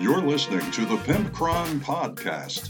You're 0.00 0.20
listening 0.20 0.70
to 0.70 0.84
the 0.84 0.94
Pimpcron 0.98 1.80
Podcast. 1.80 2.68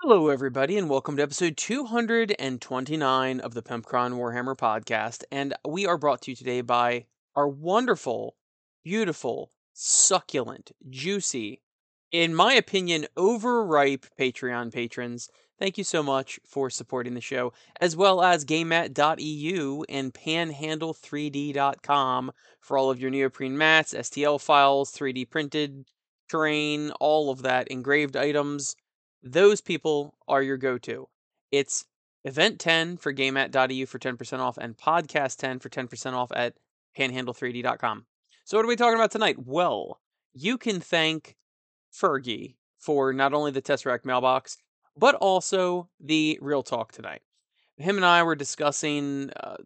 Hello, 0.00 0.28
everybody, 0.28 0.76
and 0.76 0.90
welcome 0.90 1.16
to 1.18 1.22
episode 1.22 1.56
229 1.56 3.38
of 3.38 3.54
the 3.54 3.62
Pimpcron 3.62 4.14
Warhammer 4.14 4.56
podcast. 4.56 5.22
And 5.30 5.54
we 5.64 5.86
are 5.86 5.96
brought 5.96 6.22
to 6.22 6.32
you 6.32 6.36
today 6.36 6.62
by 6.62 7.06
our 7.36 7.46
wonderful, 7.46 8.34
beautiful, 8.82 9.52
succulent, 9.72 10.72
juicy, 10.88 11.62
in 12.10 12.34
my 12.34 12.54
opinion, 12.54 13.06
overripe 13.16 14.06
Patreon 14.18 14.72
patrons. 14.72 15.28
Thank 15.60 15.76
you 15.76 15.84
so 15.84 16.02
much 16.02 16.40
for 16.46 16.70
supporting 16.70 17.12
the 17.12 17.20
show, 17.20 17.52
as 17.82 17.94
well 17.94 18.22
as 18.22 18.46
GameMat.eu 18.46 19.84
and 19.90 20.14
Panhandle3D.com 20.14 22.32
for 22.60 22.78
all 22.78 22.90
of 22.90 22.98
your 22.98 23.10
neoprene 23.10 23.58
mats, 23.58 23.92
STL 23.92 24.40
files, 24.40 24.90
3D 24.90 25.28
printed 25.28 25.84
terrain, 26.30 26.92
all 26.92 27.30
of 27.30 27.42
that, 27.42 27.68
engraved 27.68 28.16
items. 28.16 28.74
Those 29.22 29.60
people 29.60 30.14
are 30.26 30.42
your 30.42 30.56
go 30.56 30.78
to. 30.78 31.08
It's 31.52 31.84
Event 32.24 32.58
10 32.58 32.96
for 32.96 33.12
GameMat.eu 33.12 33.84
for 33.84 33.98
10% 33.98 34.38
off 34.38 34.56
and 34.56 34.78
Podcast 34.78 35.36
10 35.36 35.58
for 35.58 35.68
10% 35.68 36.14
off 36.14 36.32
at 36.34 36.54
Panhandle3D.com. 36.98 38.06
So, 38.46 38.56
what 38.56 38.64
are 38.64 38.68
we 38.68 38.76
talking 38.76 38.94
about 38.94 39.10
tonight? 39.10 39.36
Well, 39.44 40.00
you 40.32 40.56
can 40.56 40.80
thank 40.80 41.36
Fergie 41.92 42.54
for 42.78 43.12
not 43.12 43.34
only 43.34 43.50
the 43.50 43.60
Tesseract 43.60 44.06
mailbox, 44.06 44.56
but 45.00 45.14
also 45.16 45.88
the 45.98 46.38
Real 46.42 46.62
Talk 46.62 46.92
tonight. 46.92 47.22
Him 47.78 47.96
and 47.96 48.04
I 48.04 48.22
were 48.22 48.36
discussing 48.36 49.30
uh, 49.30 49.56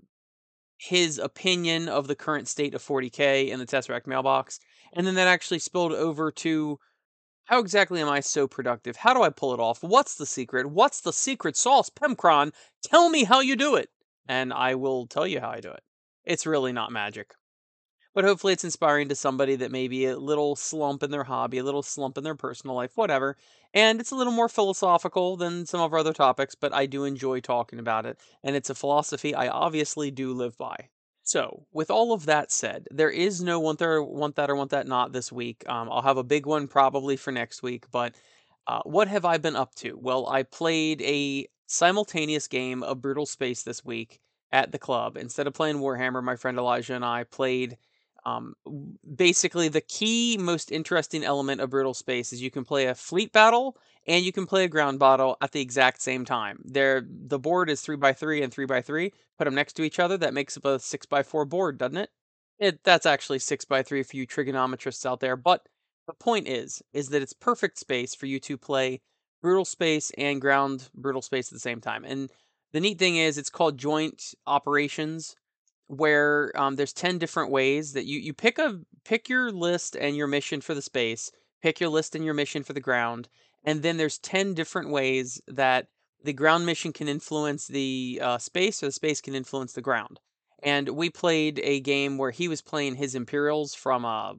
his 0.78 1.18
opinion 1.18 1.88
of 1.88 2.06
the 2.06 2.14
current 2.14 2.46
state 2.46 2.72
of 2.72 2.82
40K 2.82 3.48
in 3.48 3.58
the 3.58 3.66
Tesseract 3.66 4.06
mailbox, 4.06 4.60
and 4.92 5.04
then 5.04 5.16
that 5.16 5.26
actually 5.26 5.58
spilled 5.58 5.92
over 5.92 6.30
to 6.30 6.78
how 7.46 7.58
exactly 7.58 8.00
am 8.00 8.08
I 8.08 8.20
so 8.20 8.46
productive? 8.46 8.96
How 8.96 9.12
do 9.12 9.22
I 9.22 9.28
pull 9.28 9.52
it 9.52 9.60
off? 9.60 9.82
What's 9.82 10.14
the 10.14 10.24
secret? 10.24 10.70
What's 10.70 11.00
the 11.00 11.12
secret 11.12 11.56
sauce, 11.56 11.90
Pimpcron? 11.90 12.52
Tell 12.84 13.10
me 13.10 13.24
how 13.24 13.40
you 13.40 13.56
do 13.56 13.74
it, 13.74 13.90
and 14.28 14.52
I 14.52 14.76
will 14.76 15.08
tell 15.08 15.26
you 15.26 15.40
how 15.40 15.50
I 15.50 15.60
do 15.60 15.70
it. 15.70 15.82
It's 16.24 16.46
really 16.46 16.72
not 16.72 16.92
magic 16.92 17.34
but 18.14 18.24
hopefully 18.24 18.52
it's 18.52 18.64
inspiring 18.64 19.08
to 19.08 19.14
somebody 19.14 19.56
that 19.56 19.72
may 19.72 19.88
be 19.88 20.06
a 20.06 20.16
little 20.16 20.56
slump 20.56 21.02
in 21.02 21.10
their 21.10 21.24
hobby, 21.24 21.58
a 21.58 21.64
little 21.64 21.82
slump 21.82 22.16
in 22.16 22.24
their 22.24 22.34
personal 22.34 22.76
life, 22.76 22.96
whatever. 22.96 23.36
And 23.74 24.00
it's 24.00 24.12
a 24.12 24.16
little 24.16 24.32
more 24.32 24.48
philosophical 24.48 25.36
than 25.36 25.66
some 25.66 25.80
of 25.80 25.92
our 25.92 25.98
other 25.98 26.12
topics, 26.12 26.54
but 26.54 26.72
I 26.72 26.86
do 26.86 27.04
enjoy 27.04 27.40
talking 27.40 27.80
about 27.80 28.06
it. 28.06 28.18
And 28.42 28.54
it's 28.54 28.70
a 28.70 28.74
philosophy 28.74 29.34
I 29.34 29.48
obviously 29.48 30.10
do 30.10 30.32
live 30.32 30.56
by. 30.56 30.88
So, 31.24 31.66
with 31.72 31.90
all 31.90 32.12
of 32.12 32.26
that 32.26 32.52
said, 32.52 32.86
there 32.90 33.10
is 33.10 33.42
no 33.42 33.58
want 33.58 33.78
that 33.78 33.88
or 33.88 34.04
want 34.04 34.36
that 34.36 34.50
or 34.50 34.56
want 34.56 34.70
that 34.70 34.86
not 34.86 35.12
this 35.12 35.32
week. 35.32 35.64
Um, 35.66 35.88
I'll 35.90 36.02
have 36.02 36.18
a 36.18 36.22
big 36.22 36.44
one 36.44 36.68
probably 36.68 37.16
for 37.16 37.32
next 37.32 37.62
week, 37.62 37.86
but 37.90 38.14
uh, 38.66 38.82
what 38.84 39.08
have 39.08 39.24
I 39.24 39.38
been 39.38 39.56
up 39.56 39.74
to? 39.76 39.98
Well, 40.00 40.28
I 40.28 40.42
played 40.42 41.00
a 41.02 41.48
simultaneous 41.66 42.46
game 42.46 42.82
of 42.82 43.00
Brutal 43.00 43.24
Space 43.24 43.62
this 43.62 43.82
week 43.84 44.20
at 44.52 44.70
the 44.70 44.78
club. 44.78 45.16
Instead 45.16 45.46
of 45.46 45.54
playing 45.54 45.76
Warhammer, 45.76 46.22
my 46.22 46.36
friend 46.36 46.58
Elijah 46.58 46.94
and 46.94 47.04
I 47.04 47.24
played 47.24 47.78
um, 48.26 48.54
basically, 49.16 49.68
the 49.68 49.80
key, 49.80 50.36
most 50.38 50.72
interesting 50.72 51.24
element 51.24 51.60
of 51.60 51.70
Brutal 51.70 51.94
Space 51.94 52.32
is 52.32 52.40
you 52.40 52.50
can 52.50 52.64
play 52.64 52.86
a 52.86 52.94
fleet 52.94 53.32
battle 53.32 53.76
and 54.06 54.24
you 54.24 54.32
can 54.32 54.46
play 54.46 54.64
a 54.64 54.68
ground 54.68 54.98
battle 54.98 55.36
at 55.40 55.52
the 55.52 55.60
exact 55.60 56.00
same 56.00 56.24
time. 56.24 56.60
There, 56.64 57.04
the 57.06 57.38
board 57.38 57.68
is 57.68 57.80
three 57.80 57.96
by 57.96 58.12
three 58.12 58.42
and 58.42 58.52
three 58.52 58.66
by 58.66 58.80
three. 58.80 59.12
Put 59.38 59.44
them 59.44 59.54
next 59.54 59.74
to 59.74 59.82
each 59.82 59.98
other, 59.98 60.16
that 60.18 60.34
makes 60.34 60.56
up 60.56 60.64
a 60.64 60.78
six 60.78 61.06
by 61.06 61.22
four 61.22 61.44
board, 61.44 61.78
doesn't 61.78 61.96
it? 61.96 62.10
It 62.58 62.84
that's 62.84 63.06
actually 63.06 63.40
six 63.40 63.64
by 63.64 63.82
three 63.82 64.02
for 64.02 64.16
you 64.16 64.26
trigonometrists 64.26 65.04
out 65.04 65.20
there. 65.20 65.36
But 65.36 65.66
the 66.06 66.14
point 66.14 66.48
is, 66.48 66.82
is 66.92 67.08
that 67.10 67.22
it's 67.22 67.32
perfect 67.32 67.78
space 67.78 68.14
for 68.14 68.26
you 68.26 68.38
to 68.40 68.56
play 68.56 69.00
Brutal 69.42 69.64
Space 69.64 70.10
and 70.16 70.40
Ground 70.40 70.88
Brutal 70.94 71.22
Space 71.22 71.48
at 71.48 71.54
the 71.54 71.60
same 71.60 71.80
time. 71.80 72.04
And 72.04 72.30
the 72.72 72.80
neat 72.80 72.98
thing 72.98 73.16
is, 73.16 73.36
it's 73.36 73.50
called 73.50 73.78
joint 73.78 74.34
operations 74.46 75.36
where 75.86 76.52
um, 76.54 76.76
there's 76.76 76.92
10 76.92 77.18
different 77.18 77.50
ways 77.50 77.92
that 77.92 78.06
you, 78.06 78.18
you 78.18 78.32
pick 78.32 78.58
a 78.58 78.80
pick 79.04 79.28
your 79.28 79.52
list 79.52 79.96
and 79.96 80.16
your 80.16 80.26
mission 80.26 80.60
for 80.60 80.74
the 80.74 80.82
space 80.82 81.30
pick 81.62 81.78
your 81.78 81.90
list 81.90 82.14
and 82.14 82.24
your 82.24 82.34
mission 82.34 82.62
for 82.62 82.72
the 82.72 82.80
ground 82.80 83.28
and 83.64 83.82
then 83.82 83.96
there's 83.96 84.18
10 84.18 84.54
different 84.54 84.90
ways 84.90 85.40
that 85.46 85.88
the 86.24 86.32
ground 86.32 86.66
mission 86.66 86.92
can 86.92 87.06
influence 87.06 87.66
the 87.66 88.18
uh, 88.22 88.38
space 88.38 88.82
or 88.82 88.86
the 88.86 88.92
space 88.92 89.20
can 89.20 89.34
influence 89.34 89.74
the 89.74 89.82
ground. 89.82 90.20
And 90.62 90.88
we 90.90 91.10
played 91.10 91.60
a 91.62 91.80
game 91.80 92.16
where 92.16 92.30
he 92.30 92.48
was 92.48 92.62
playing 92.62 92.94
his 92.94 93.14
imperials 93.14 93.74
from 93.74 94.06
uh, 94.06 94.32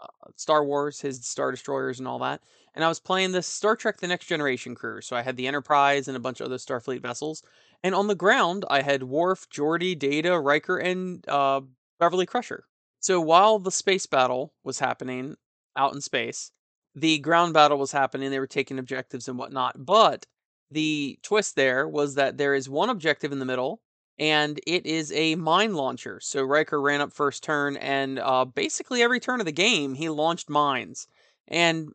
uh, 0.00 0.06
star 0.36 0.64
wars 0.64 1.00
his 1.00 1.26
star 1.26 1.50
destroyers 1.50 1.98
and 1.98 2.06
all 2.06 2.18
that 2.18 2.42
and 2.74 2.84
i 2.84 2.88
was 2.88 3.00
playing 3.00 3.32
the 3.32 3.40
star 3.40 3.74
trek 3.74 3.96
the 3.96 4.06
next 4.06 4.26
generation 4.26 4.74
crew 4.74 5.00
so 5.00 5.16
i 5.16 5.22
had 5.22 5.38
the 5.38 5.46
enterprise 5.46 6.06
and 6.06 6.18
a 6.18 6.20
bunch 6.20 6.38
of 6.38 6.44
other 6.44 6.58
starfleet 6.58 7.00
vessels 7.00 7.42
and 7.86 7.94
on 7.94 8.08
the 8.08 8.16
ground, 8.16 8.64
I 8.68 8.82
had 8.82 9.04
Worf, 9.04 9.48
Geordi, 9.48 9.96
Data, 9.96 10.40
Riker, 10.40 10.76
and 10.76 11.24
uh, 11.28 11.60
Beverly 12.00 12.26
Crusher. 12.26 12.64
So 12.98 13.20
while 13.20 13.60
the 13.60 13.70
space 13.70 14.06
battle 14.06 14.52
was 14.64 14.80
happening 14.80 15.36
out 15.76 15.94
in 15.94 16.00
space, 16.00 16.50
the 16.96 17.20
ground 17.20 17.54
battle 17.54 17.78
was 17.78 17.92
happening. 17.92 18.32
They 18.32 18.40
were 18.40 18.48
taking 18.48 18.80
objectives 18.80 19.28
and 19.28 19.38
whatnot. 19.38 19.86
But 19.86 20.26
the 20.68 21.20
twist 21.22 21.54
there 21.54 21.86
was 21.86 22.16
that 22.16 22.38
there 22.38 22.56
is 22.56 22.68
one 22.68 22.90
objective 22.90 23.30
in 23.30 23.38
the 23.38 23.44
middle, 23.44 23.82
and 24.18 24.58
it 24.66 24.84
is 24.84 25.12
a 25.12 25.36
mine 25.36 25.74
launcher. 25.74 26.18
So 26.20 26.42
Riker 26.42 26.82
ran 26.82 27.00
up 27.00 27.12
first 27.12 27.44
turn, 27.44 27.76
and 27.76 28.18
uh, 28.18 28.46
basically 28.46 29.00
every 29.00 29.20
turn 29.20 29.38
of 29.38 29.46
the 29.46 29.52
game, 29.52 29.94
he 29.94 30.08
launched 30.08 30.50
mines. 30.50 31.06
And 31.46 31.90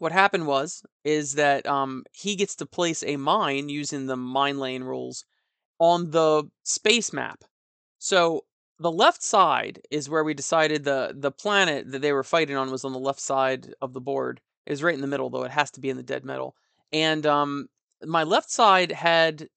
what 0.00 0.12
happened 0.12 0.46
was 0.46 0.82
is 1.04 1.34
that 1.34 1.66
um, 1.66 2.04
he 2.12 2.34
gets 2.34 2.56
to 2.56 2.64
place 2.64 3.04
a 3.04 3.16
mine 3.18 3.68
using 3.68 4.06
the 4.06 4.16
mine 4.16 4.58
lane 4.58 4.82
rules 4.82 5.26
on 5.78 6.10
the 6.10 6.44
space 6.62 7.12
map. 7.12 7.44
So 7.98 8.44
the 8.78 8.90
left 8.90 9.22
side 9.22 9.82
is 9.90 10.08
where 10.08 10.24
we 10.24 10.32
decided 10.32 10.84
the 10.84 11.14
the 11.14 11.30
planet 11.30 11.92
that 11.92 12.00
they 12.00 12.14
were 12.14 12.24
fighting 12.24 12.56
on 12.56 12.70
was 12.70 12.82
on 12.82 12.94
the 12.94 12.98
left 12.98 13.20
side 13.20 13.74
of 13.82 13.92
the 13.92 14.00
board. 14.00 14.40
Is 14.64 14.82
right 14.82 14.94
in 14.94 15.02
the 15.02 15.06
middle 15.06 15.28
though. 15.28 15.44
It 15.44 15.50
has 15.50 15.70
to 15.72 15.80
be 15.80 15.90
in 15.90 15.98
the 15.98 16.02
dead 16.02 16.24
middle. 16.24 16.54
And 16.92 17.26
um, 17.26 17.68
my 18.02 18.22
left 18.22 18.50
side 18.50 18.92
had 18.92 19.48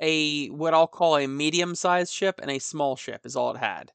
a 0.00 0.48
what 0.48 0.72
I'll 0.72 0.86
call 0.86 1.18
a 1.18 1.26
medium 1.26 1.74
sized 1.74 2.14
ship 2.14 2.40
and 2.40 2.50
a 2.50 2.58
small 2.58 2.96
ship 2.96 3.26
is 3.26 3.36
all 3.36 3.54
it 3.54 3.58
had. 3.58 3.92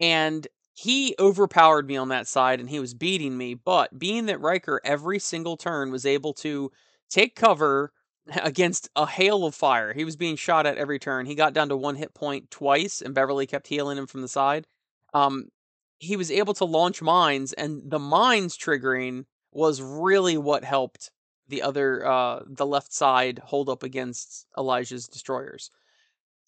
And 0.00 0.46
he 0.80 1.14
overpowered 1.18 1.86
me 1.86 1.98
on 1.98 2.08
that 2.08 2.26
side 2.26 2.58
and 2.58 2.70
he 2.70 2.80
was 2.80 2.94
beating 2.94 3.36
me. 3.36 3.52
But 3.52 3.98
being 3.98 4.24
that 4.26 4.40
Riker 4.40 4.80
every 4.82 5.18
single 5.18 5.58
turn 5.58 5.90
was 5.90 6.06
able 6.06 6.32
to 6.34 6.72
take 7.10 7.36
cover 7.36 7.92
against 8.42 8.88
a 8.96 9.06
hail 9.06 9.44
of 9.44 9.54
fire, 9.54 9.92
he 9.92 10.06
was 10.06 10.16
being 10.16 10.36
shot 10.36 10.64
at 10.64 10.78
every 10.78 10.98
turn. 10.98 11.26
He 11.26 11.34
got 11.34 11.52
down 11.52 11.68
to 11.68 11.76
one 11.76 11.96
hit 11.96 12.14
point 12.14 12.50
twice, 12.50 13.02
and 13.02 13.14
Beverly 13.14 13.46
kept 13.46 13.66
healing 13.66 13.98
him 13.98 14.06
from 14.06 14.22
the 14.22 14.28
side. 14.28 14.66
Um, 15.12 15.48
he 15.98 16.16
was 16.16 16.30
able 16.30 16.54
to 16.54 16.64
launch 16.64 17.02
mines, 17.02 17.52
and 17.52 17.82
the 17.84 17.98
mines 17.98 18.56
triggering 18.56 19.26
was 19.52 19.82
really 19.82 20.38
what 20.38 20.64
helped 20.64 21.10
the 21.48 21.60
other, 21.60 22.06
uh, 22.06 22.40
the 22.46 22.64
left 22.64 22.94
side 22.94 23.38
hold 23.44 23.68
up 23.68 23.82
against 23.82 24.46
Elijah's 24.56 25.08
destroyers. 25.08 25.70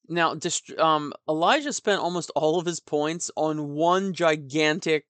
Now, 0.09 0.35
dist- 0.35 0.79
um, 0.79 1.13
Elijah 1.29 1.73
spent 1.73 2.01
almost 2.01 2.31
all 2.35 2.59
of 2.59 2.67
his 2.67 2.81
points 2.81 3.31
on 3.37 3.71
one 3.71 4.13
gigantic. 4.13 5.05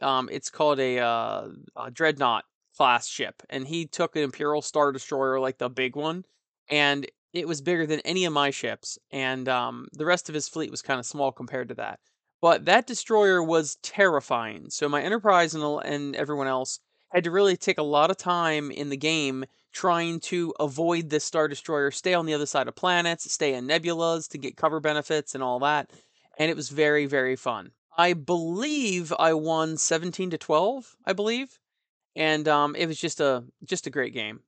Um, 0.00 0.28
it's 0.30 0.50
called 0.50 0.78
a, 0.78 0.98
uh, 0.98 1.48
a 1.76 1.90
dreadnought 1.90 2.44
class 2.76 3.08
ship, 3.08 3.42
and 3.50 3.66
he 3.66 3.86
took 3.86 4.16
an 4.16 4.22
Imperial 4.22 4.62
Star 4.62 4.92
Destroyer, 4.92 5.40
like 5.40 5.58
the 5.58 5.70
big 5.70 5.96
one, 5.96 6.24
and 6.70 7.06
it 7.32 7.48
was 7.48 7.60
bigger 7.60 7.86
than 7.86 8.00
any 8.00 8.24
of 8.24 8.32
my 8.32 8.50
ships, 8.50 8.98
and 9.10 9.48
um, 9.48 9.88
the 9.92 10.06
rest 10.06 10.28
of 10.28 10.34
his 10.34 10.48
fleet 10.48 10.70
was 10.70 10.82
kind 10.82 11.00
of 11.00 11.06
small 11.06 11.32
compared 11.32 11.68
to 11.68 11.74
that. 11.74 12.00
But 12.40 12.66
that 12.66 12.86
destroyer 12.86 13.42
was 13.42 13.76
terrifying. 13.82 14.70
So 14.70 14.88
my 14.88 15.02
Enterprise 15.02 15.54
and, 15.54 15.64
and 15.84 16.14
everyone 16.14 16.46
else 16.46 16.80
had 17.10 17.24
to 17.24 17.30
really 17.30 17.56
take 17.56 17.78
a 17.78 17.82
lot 17.82 18.10
of 18.10 18.16
time 18.16 18.70
in 18.70 18.90
the 18.90 18.96
game 18.96 19.44
trying 19.76 20.18
to 20.18 20.54
avoid 20.58 21.10
this 21.10 21.22
Star 21.22 21.48
Destroyer, 21.48 21.90
stay 21.90 22.14
on 22.14 22.24
the 22.24 22.32
other 22.32 22.46
side 22.46 22.66
of 22.66 22.74
planets, 22.74 23.30
stay 23.30 23.52
in 23.52 23.68
nebulas 23.68 24.26
to 24.30 24.38
get 24.38 24.56
cover 24.56 24.80
benefits 24.80 25.34
and 25.34 25.44
all 25.44 25.58
that. 25.58 25.90
And 26.38 26.50
it 26.50 26.56
was 26.56 26.70
very, 26.70 27.04
very 27.04 27.36
fun. 27.36 27.72
I 27.98 28.14
believe 28.14 29.12
I 29.18 29.34
won 29.34 29.76
17 29.76 30.30
to 30.30 30.38
12, 30.38 30.96
I 31.04 31.12
believe. 31.12 31.58
And 32.14 32.48
um, 32.48 32.74
it 32.74 32.86
was 32.86 32.98
just 32.98 33.20
a 33.20 33.44
just 33.64 33.86
a 33.86 33.90
great 33.90 34.14
game. 34.14 34.40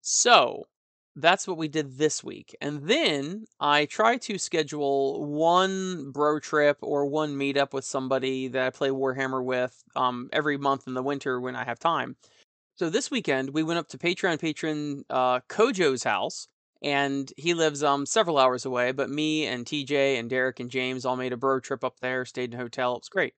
So 0.00 0.64
that's 1.14 1.46
what 1.46 1.56
we 1.56 1.68
did 1.68 1.96
this 1.96 2.24
week. 2.24 2.56
And 2.60 2.88
then 2.88 3.44
I 3.60 3.84
try 3.84 4.16
to 4.16 4.38
schedule 4.38 5.24
one 5.24 6.10
bro 6.10 6.40
trip 6.40 6.78
or 6.80 7.06
one 7.06 7.36
meetup 7.36 7.72
with 7.72 7.84
somebody 7.84 8.48
that 8.48 8.66
I 8.66 8.70
play 8.70 8.88
Warhammer 8.88 9.44
with 9.44 9.84
um, 9.94 10.30
every 10.32 10.56
month 10.56 10.88
in 10.88 10.94
the 10.94 11.02
winter 11.02 11.40
when 11.40 11.54
I 11.54 11.64
have 11.64 11.78
time. 11.78 12.16
So 12.74 12.88
this 12.88 13.10
weekend 13.10 13.50
we 13.50 13.62
went 13.62 13.78
up 13.78 13.88
to 13.88 13.98
Patreon 13.98 14.40
patron 14.40 15.04
uh, 15.10 15.40
Kojo's 15.40 16.04
house, 16.04 16.48
and 16.82 17.30
he 17.36 17.52
lives 17.52 17.82
um 17.82 18.06
several 18.06 18.38
hours 18.38 18.64
away. 18.64 18.92
But 18.92 19.10
me 19.10 19.46
and 19.46 19.66
TJ 19.66 20.18
and 20.18 20.30
Derek 20.30 20.58
and 20.58 20.70
James 20.70 21.04
all 21.04 21.16
made 21.16 21.34
a 21.34 21.36
bro 21.36 21.60
trip 21.60 21.84
up 21.84 22.00
there, 22.00 22.24
stayed 22.24 22.54
in 22.54 22.58
a 22.58 22.62
hotel. 22.62 22.94
It 22.94 23.00
was 23.00 23.08
great. 23.10 23.34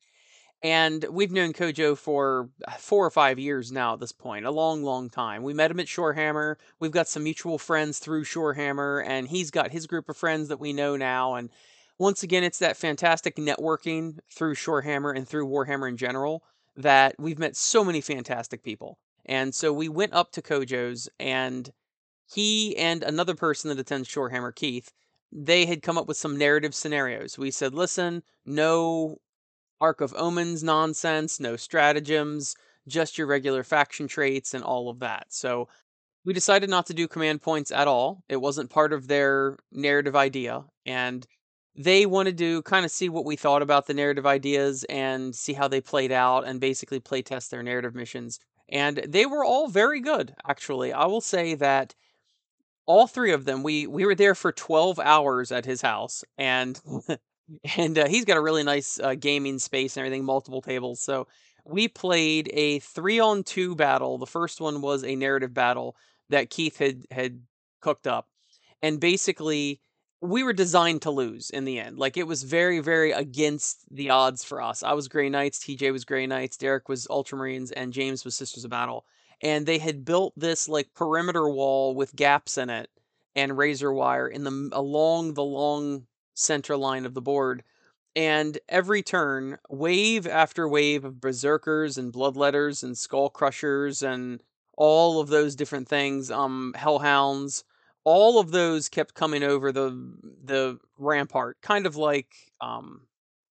And 0.63 1.05
we've 1.11 1.33
known 1.33 1.53
Kojo 1.53 1.99
for 1.99 2.49
uh, 2.67 2.73
four 2.79 3.05
or 3.05 3.11
five 3.11 3.39
years 3.39 3.71
now 3.73 3.95
at 3.95 4.01
this 4.01 4.13
point, 4.13 4.47
a 4.47 4.51
long, 4.51 4.83
long 4.83 5.11
time. 5.11 5.43
We 5.43 5.53
met 5.53 5.71
him 5.71 5.81
at 5.81 5.87
Shorehammer. 5.87 6.55
We've 6.81 6.91
got 6.91 7.09
some 7.09 7.25
mutual 7.25 7.59
friends 7.59 7.99
through 7.99 8.25
Shorehammer, 8.25 9.05
and 9.05 9.29
he's 9.29 9.51
got 9.51 9.73
his 9.73 9.87
group 9.87 10.09
of 10.09 10.17
friends 10.17 10.49
that 10.49 10.61
we 10.61 10.73
know 10.73 10.97
now. 10.97 11.35
And 11.35 11.51
once 11.99 12.23
again, 12.23 12.45
it's 12.45 12.61
that 12.61 12.79
fantastic 12.79 13.37
networking 13.37 14.21
through 14.33 14.55
Shorehammer 14.55 15.15
and 15.15 15.29
through 15.29 15.49
Warhammer 15.49 15.89
in 15.89 15.97
general 15.97 16.45
that 16.77 17.17
we've 17.19 17.39
met 17.39 17.57
so 17.57 17.85
many 17.85 18.01
fantastic 18.01 18.63
people. 18.63 18.99
And 19.27 19.55
so 19.55 19.73
we 19.73 19.89
went 19.89 20.13
up 20.13 20.33
to 20.33 20.43
Kojo's, 20.43 21.09
and 21.19 21.71
he 22.27 22.77
and 22.77 23.03
another 23.03 23.35
person 23.35 23.69
that 23.69 23.79
attends 23.79 24.09
Shorehammer, 24.09 24.55
Keith, 24.55 24.93
they 25.33 25.67
had 25.67 25.83
come 25.83 25.99
up 25.99 26.07
with 26.07 26.17
some 26.17 26.39
narrative 26.39 26.75
scenarios. 26.75 27.39
We 27.39 27.51
said, 27.51 27.75
listen, 27.75 28.23
no 28.47 29.19
Ark 29.81 30.01
of 30.01 30.15
Omens 30.15 30.63
nonsense, 30.63 31.41
no 31.41 31.57
stratagems, 31.57 32.55
just 32.87 33.19
your 33.19 33.27
regular 33.27 33.65
faction 33.65 34.07
traits 34.07 34.55
and 34.55 34.63
all 34.63 34.89
of 34.89 35.01
that. 35.01 35.27
So 35.29 35.69
we 36.25 36.33
decided 36.33 36.71
not 36.71 36.87
to 36.87 36.95
do 36.95 37.09
command 37.09 37.43
points 37.43 37.71
at 37.71 37.89
all. 37.89 38.23
It 38.29 38.41
wasn't 38.41 38.71
part 38.71 38.93
of 38.93 39.09
their 39.09 39.59
narrative 39.73 40.17
idea. 40.17 40.65
And 40.87 41.27
they 41.77 42.07
wanted 42.07 42.39
to 42.39 42.63
kind 42.63 42.85
of 42.85 42.91
see 42.91 43.09
what 43.09 43.25
we 43.25 43.37
thought 43.37 43.63
about 43.63 43.87
the 43.87 43.95
narrative 43.95 44.27
ideas 44.27 44.85
and 44.89 45.35
see 45.35 45.53
how 45.55 45.69
they 45.69 45.81
played 45.81 46.13
out 46.13 46.47
and 46.47 46.61
basically 46.61 47.01
play 47.01 47.21
test 47.21 47.51
their 47.51 47.63
narrative 47.63 47.95
missions. 47.95 48.39
And 48.69 48.97
they 49.07 49.27
were 49.27 49.45
all 49.45 49.69
very 49.69 50.01
good, 50.01 50.35
actually. 50.49 50.93
I 50.93 51.07
will 51.07 51.21
say 51.21 51.55
that 51.57 51.95
all 52.87 53.07
three 53.07 53.33
of 53.33 53.45
them, 53.45 53.63
we, 53.63 53.87
we 53.87 54.05
were 54.05 54.15
there 54.15 54.35
for 54.35 54.53
12 54.53 54.99
hours 54.99 55.53
at 55.53 55.65
his 55.65 55.83
house. 55.83 56.25
And 56.39 56.81
and 57.77 57.99
uh, 57.99 58.09
he's 58.09 58.25
got 58.25 58.37
a 58.37 58.43
really 58.43 58.63
nice 58.63 58.99
uh, 58.99 59.15
gaming 59.15 59.59
space 59.59 59.97
and 59.97 60.07
everything, 60.07 60.25
multiple 60.25 60.63
tables. 60.63 61.01
So 61.01 61.27
we 61.65 61.89
played 61.89 62.51
a 62.53 62.79
three 62.81 63.21
on 63.21 63.43
two 63.43 63.75
battle. 63.75 64.19
The 64.19 64.27
first 64.27 64.61
one 64.61 64.81
was 64.81 65.05
a 65.05 65.17
narrative 65.17 65.55
battle 65.55 65.97
that 66.31 66.51
Keith 66.51 66.79
had 66.79 67.05
had 67.11 67.41
cooked 67.81 68.07
up, 68.07 68.29
and 68.83 69.01
basically 69.01 69.81
we 70.25 70.43
were 70.43 70.55
designed 70.55 71.03
to 71.03 71.11
lose 71.11 71.51
in 71.51 71.65
the 71.65 71.79
end. 71.79 71.99
Like 71.99 72.17
it 72.17 72.27
was 72.27 72.43
very 72.43 72.81
very 72.81 73.13
against 73.13 73.85
the 73.95 74.11
odds 74.11 74.43
for 74.43 74.63
us. 74.63 74.83
I 74.83 74.95
was 74.95 75.09
Grey 75.09 75.29
Knights, 75.29 75.59
TJ 75.59 75.93
was 75.93 76.05
Grey 76.05 76.27
Knights, 76.27 76.57
Derek 76.57 76.89
was 76.89 77.07
Ultramarines, 77.09 77.73
and 77.77 77.93
James 77.93 78.25
was 78.25 78.35
Sisters 78.35 78.65
of 78.65 78.71
Battle. 78.71 79.05
And 79.43 79.67
they 79.67 79.79
had 79.79 80.05
built 80.05 80.33
this 80.37 80.69
like 80.69 80.95
perimeter 80.95 81.49
wall 81.49 81.95
with 81.95 82.17
gaps 82.17 82.57
in 82.57 82.71
it 82.71 82.89
and 83.37 83.59
razor 83.59 83.93
wire 83.93 84.27
in 84.27 84.45
the 84.45 84.71
along 84.73 85.35
the 85.35 85.45
long 85.45 86.07
center 86.35 86.77
line 86.77 87.05
of 87.05 87.15
the 87.15 87.21
board. 87.21 87.63
And 88.17 88.59
every 88.69 89.03
turn, 89.03 89.59
wave 89.69 90.27
after 90.27 90.69
wave 90.69 91.05
of 91.05 91.21
berserkers 91.21 91.99
and 91.99 92.13
bloodletters 92.13 92.83
and 92.83 92.97
skull 92.97 93.29
crushers 93.29 94.03
and 94.03 94.43
all 94.79 95.21
of 95.21 95.29
those 95.29 95.55
different 95.57 95.89
things, 95.89 96.31
um, 96.31 96.75
hellhounds, 96.77 97.65
all 98.05 98.39
of 98.39 98.51
those 98.51 98.89
kept 98.89 99.15
coming 99.15 99.43
over 99.43 99.73
the 99.73 99.91
the 100.45 100.79
rampart, 100.99 101.57
kind 101.63 101.87
of 101.87 101.97
like 101.97 102.29
um, 102.61 103.03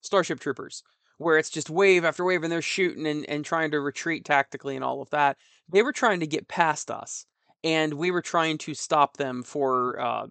Starship 0.02 0.40
Troopers, 0.40 0.84
where 1.18 1.38
it's 1.38 1.50
just 1.50 1.70
wave 1.70 2.06
after 2.06 2.24
wave 2.24 2.44
and 2.44 2.52
they're 2.52 2.62
shooting 2.62 3.08
and, 3.08 3.28
and 3.28 3.44
trying 3.44 3.72
to 3.72 3.80
retreat 3.80 4.26
tactically 4.26 4.76
and 4.76 4.86
all 4.86 5.02
of 5.02 5.10
that. 5.10 5.38
They 5.72 5.82
were 5.82 5.92
trying 5.92 6.20
to 6.20 6.28
get 6.28 6.48
past 6.48 6.92
us, 6.92 7.26
and 7.64 7.96
we 7.96 8.12
were 8.12 8.22
trying 8.22 8.58
to 8.60 8.74
stop 8.74 9.18
them 9.18 9.44
for 9.44 10.00
uh, 10.00 10.28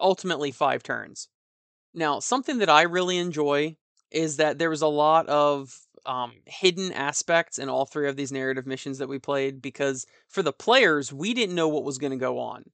ultimately 0.00 0.52
five 0.52 0.82
turns. 0.82 1.28
Now, 1.94 2.20
something 2.20 2.58
that 2.58 2.70
I 2.70 2.82
really 2.82 3.18
enjoy 3.18 3.76
is 4.10 4.36
that 4.36 4.58
there 4.58 4.70
was 4.70 4.82
a 4.82 4.88
lot 4.88 5.26
of 5.28 5.74
um, 6.06 6.32
hidden 6.46 6.92
aspects 6.92 7.58
in 7.58 7.68
all 7.68 7.84
three 7.84 8.08
of 8.08 8.16
these 8.16 8.32
narrative 8.32 8.66
missions 8.66 8.98
that 8.98 9.08
we 9.08 9.18
played 9.18 9.60
because 9.60 10.06
for 10.28 10.42
the 10.42 10.52
players, 10.52 11.12
we 11.12 11.34
didn't 11.34 11.54
know 11.54 11.68
what 11.68 11.84
was 11.84 11.98
going 11.98 12.12
to 12.12 12.16
go 12.16 12.38
on. 12.38 12.64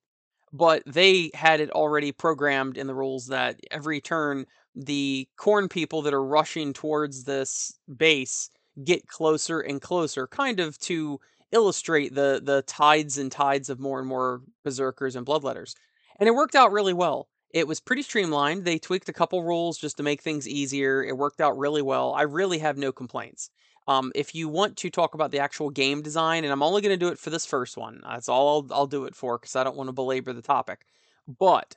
But 0.54 0.84
they 0.86 1.30
had 1.34 1.60
it 1.60 1.70
already 1.72 2.12
programmed 2.12 2.78
in 2.78 2.86
the 2.86 2.94
rules 2.94 3.26
that 3.26 3.60
every 3.70 4.00
turn, 4.00 4.46
the 4.76 5.28
Khorne 5.36 5.68
people 5.68 6.00
that 6.02 6.14
are 6.14 6.24
rushing 6.24 6.72
towards 6.72 7.24
this 7.24 7.78
base 7.96 8.48
get 8.84 9.06
closer 9.08 9.60
and 9.60 9.82
closer, 9.82 10.26
kind 10.28 10.60
of 10.60 10.78
to 10.78 11.20
illustrate 11.52 12.14
the 12.14 12.40
the 12.42 12.62
tides 12.62 13.18
and 13.18 13.32
tides 13.32 13.68
of 13.68 13.80
more 13.80 13.98
and 13.98 14.08
more 14.08 14.42
berserkers 14.64 15.16
and 15.16 15.26
bloodletters. 15.26 15.74
And 16.20 16.28
it 16.28 16.34
worked 16.34 16.54
out 16.54 16.72
really 16.72 16.94
well. 16.94 17.28
It 17.50 17.68
was 17.68 17.80
pretty 17.80 18.02
streamlined. 18.02 18.64
They 18.64 18.78
tweaked 18.78 19.08
a 19.08 19.12
couple 19.12 19.42
rules 19.42 19.78
just 19.78 19.96
to 19.96 20.02
make 20.04 20.22
things 20.22 20.48
easier. 20.48 21.02
It 21.04 21.16
worked 21.16 21.40
out 21.40 21.58
really 21.58 21.82
well. 21.82 22.14
I 22.14 22.22
really 22.22 22.58
have 22.58 22.78
no 22.78 22.92
complaints. 22.92 23.50
Um, 23.86 24.12
if 24.14 24.34
you 24.34 24.48
want 24.48 24.76
to 24.78 24.90
talk 24.90 25.14
about 25.14 25.30
the 25.30 25.40
actual 25.40 25.70
game 25.70 26.00
design, 26.02 26.44
and 26.44 26.52
I'm 26.52 26.62
only 26.62 26.80
going 26.80 26.98
to 26.98 27.04
do 27.04 27.12
it 27.12 27.18
for 27.18 27.30
this 27.30 27.44
first 27.44 27.76
one, 27.76 28.00
that's 28.02 28.28
all 28.28 28.66
I'll, 28.70 28.78
I'll 28.78 28.86
do 28.86 29.04
it 29.04 29.14
for 29.14 29.38
because 29.38 29.56
I 29.56 29.64
don't 29.64 29.76
want 29.76 29.88
to 29.88 29.92
belabor 29.92 30.32
the 30.32 30.42
topic. 30.42 30.86
But 31.26 31.76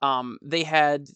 um, 0.00 0.38
they 0.42 0.64
had 0.64 1.08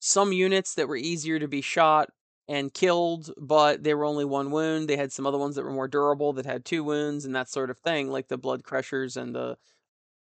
some 0.00 0.32
units 0.32 0.74
that 0.74 0.88
were 0.88 0.96
easier 0.96 1.38
to 1.38 1.48
be 1.48 1.60
shot 1.60 2.10
and 2.48 2.74
killed, 2.74 3.32
but 3.38 3.82
they 3.82 3.94
were 3.94 4.04
only 4.04 4.24
one 4.24 4.50
wound. 4.50 4.88
They 4.88 4.96
had 4.96 5.12
some 5.12 5.26
other 5.26 5.38
ones 5.38 5.56
that 5.56 5.64
were 5.64 5.72
more 5.72 5.88
durable 5.88 6.32
that 6.34 6.44
had 6.44 6.64
two 6.64 6.84
wounds 6.84 7.24
and 7.24 7.34
that 7.34 7.48
sort 7.48 7.70
of 7.70 7.78
thing, 7.78 8.10
like 8.10 8.28
the 8.28 8.36
blood 8.36 8.64
crushers 8.64 9.16
and 9.16 9.34
the 9.34 9.56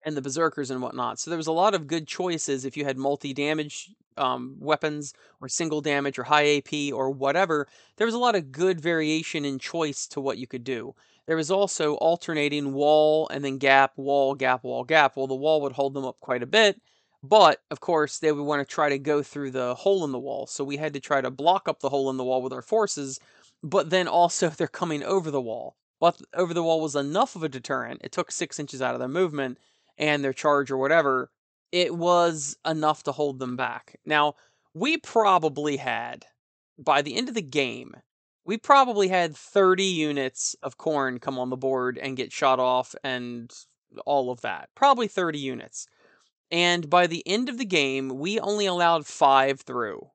and 0.05 0.17
the 0.17 0.23
berserkers 0.23 0.71
and 0.71 0.83
whatnot. 0.83 1.19
So 1.19 1.31
there 1.31 1.37
was 1.37 1.47
a 1.47 1.53
lot 1.53 1.75
of 1.75 1.87
good 1.87 2.07
choices 2.07 2.65
if 2.65 2.77
you 2.77 2.85
had 2.85 2.99
multi-damage 2.99 3.91
um, 4.17 4.57
weapons 4.59 5.15
or 5.41 5.49
single 5.49 5.81
damage 5.81 6.19
or 6.19 6.25
high 6.25 6.57
AP 6.57 6.93
or 6.93 7.11
whatever. 7.11 7.67
There 7.97 8.07
was 8.07 8.15
a 8.15 8.19
lot 8.19 8.35
of 8.35 8.53
good 8.53 8.81
variation 8.81 9.45
in 9.45 9.59
choice 9.59 10.07
to 10.09 10.21
what 10.21 10.39
you 10.39 10.47
could 10.47 10.65
do. 10.65 10.95
There 11.27 11.37
was 11.37 11.51
also 11.51 11.95
alternating 11.95 12.73
wall 12.73 13.29
and 13.29 13.45
then 13.45 13.59
gap, 13.59 13.93
wall, 13.97 14.35
gap, 14.35 14.65
wall, 14.65 14.85
gap. 14.85 15.17
Well, 15.17 15.27
the 15.27 15.35
wall 15.35 15.61
would 15.63 15.73
hold 15.73 15.95
them 15.95 16.05
up 16.05 16.19
quite 16.21 16.43
a 16.43 16.47
bit, 16.47 16.81
but 17.23 17.63
of 17.71 17.81
course 17.81 18.19
they 18.19 18.33
would 18.33 18.43
want 18.43 18.67
to 18.67 18.75
try 18.75 18.89
to 18.89 18.99
go 18.99 19.23
through 19.23 19.53
the 19.53 19.75
hole 19.75 20.05
in 20.05 20.13
the 20.13 20.19
wall. 20.19 20.47
So 20.47 20.65
we 20.65 20.77
had 20.77 20.93
to 20.95 21.01
try 21.01 21.21
to 21.21 21.31
block 21.31 21.69
up 21.69 21.81
the 21.81 21.89
hole 21.89 22.11
in 22.11 22.17
the 22.17 22.25
wall 22.25 22.43
with 22.43 22.53
our 22.53 22.63
forces, 22.63 23.21
but 23.63 23.91
then 23.91 24.09
also 24.09 24.49
they're 24.51 24.67
coming 24.67 25.03
over 25.03 25.31
the 25.31 25.41
wall. 25.41 25.77
But 26.01 26.21
over 26.35 26.53
the 26.53 26.65
wall 26.65 26.81
was 26.81 26.97
enough 26.97 27.37
of 27.37 27.45
a 27.45 27.49
deterrent. 27.49 28.01
It 28.03 28.11
took 28.11 28.33
six 28.33 28.59
inches 28.59 28.83
out 28.83 28.95
of 28.95 28.99
their 28.99 29.09
movement 29.09 29.59
and 29.99 30.23
their 30.23 30.33
charge 30.33 30.71
or 30.71 30.77
whatever, 30.77 31.31
it 31.71 31.95
was 31.95 32.57
enough 32.67 33.03
to 33.05 33.13
hold 33.13 33.39
them 33.39 33.57
back. 33.57 33.99
Now, 34.05 34.35
we 34.75 34.97
probably 34.99 35.77
had, 35.77 36.27
by 36.79 37.03
the 37.03 37.17
end 37.17 37.29
of 37.29 37.35
the 37.35 37.43
game, 37.43 37.95
we 38.45 38.59
probably 38.59 39.09
had 39.09 39.37
30 39.37 39.85
units 39.85 40.57
of 40.63 40.79
Khorne 40.79 41.21
come 41.21 41.39
on 41.39 41.51
the 41.51 41.57
board 41.57 41.99
and 41.99 42.17
get 42.17 42.33
shot 42.33 42.59
off 42.59 42.95
and 43.05 43.53
all 44.05 44.31
of 44.31 44.41
that. 44.41 44.69
Probably 44.75 45.07
30 45.07 45.39
units. 45.39 45.87
And 46.51 46.91
by 46.91 47.07
the 47.07 47.27
end 47.27 47.49
of 47.49 47.59
the 47.59 47.65
game, 47.65 48.09
we 48.19 48.39
only 48.41 48.67
allowed 48.67 49.07
five 49.07 49.61
through. 49.61 50.11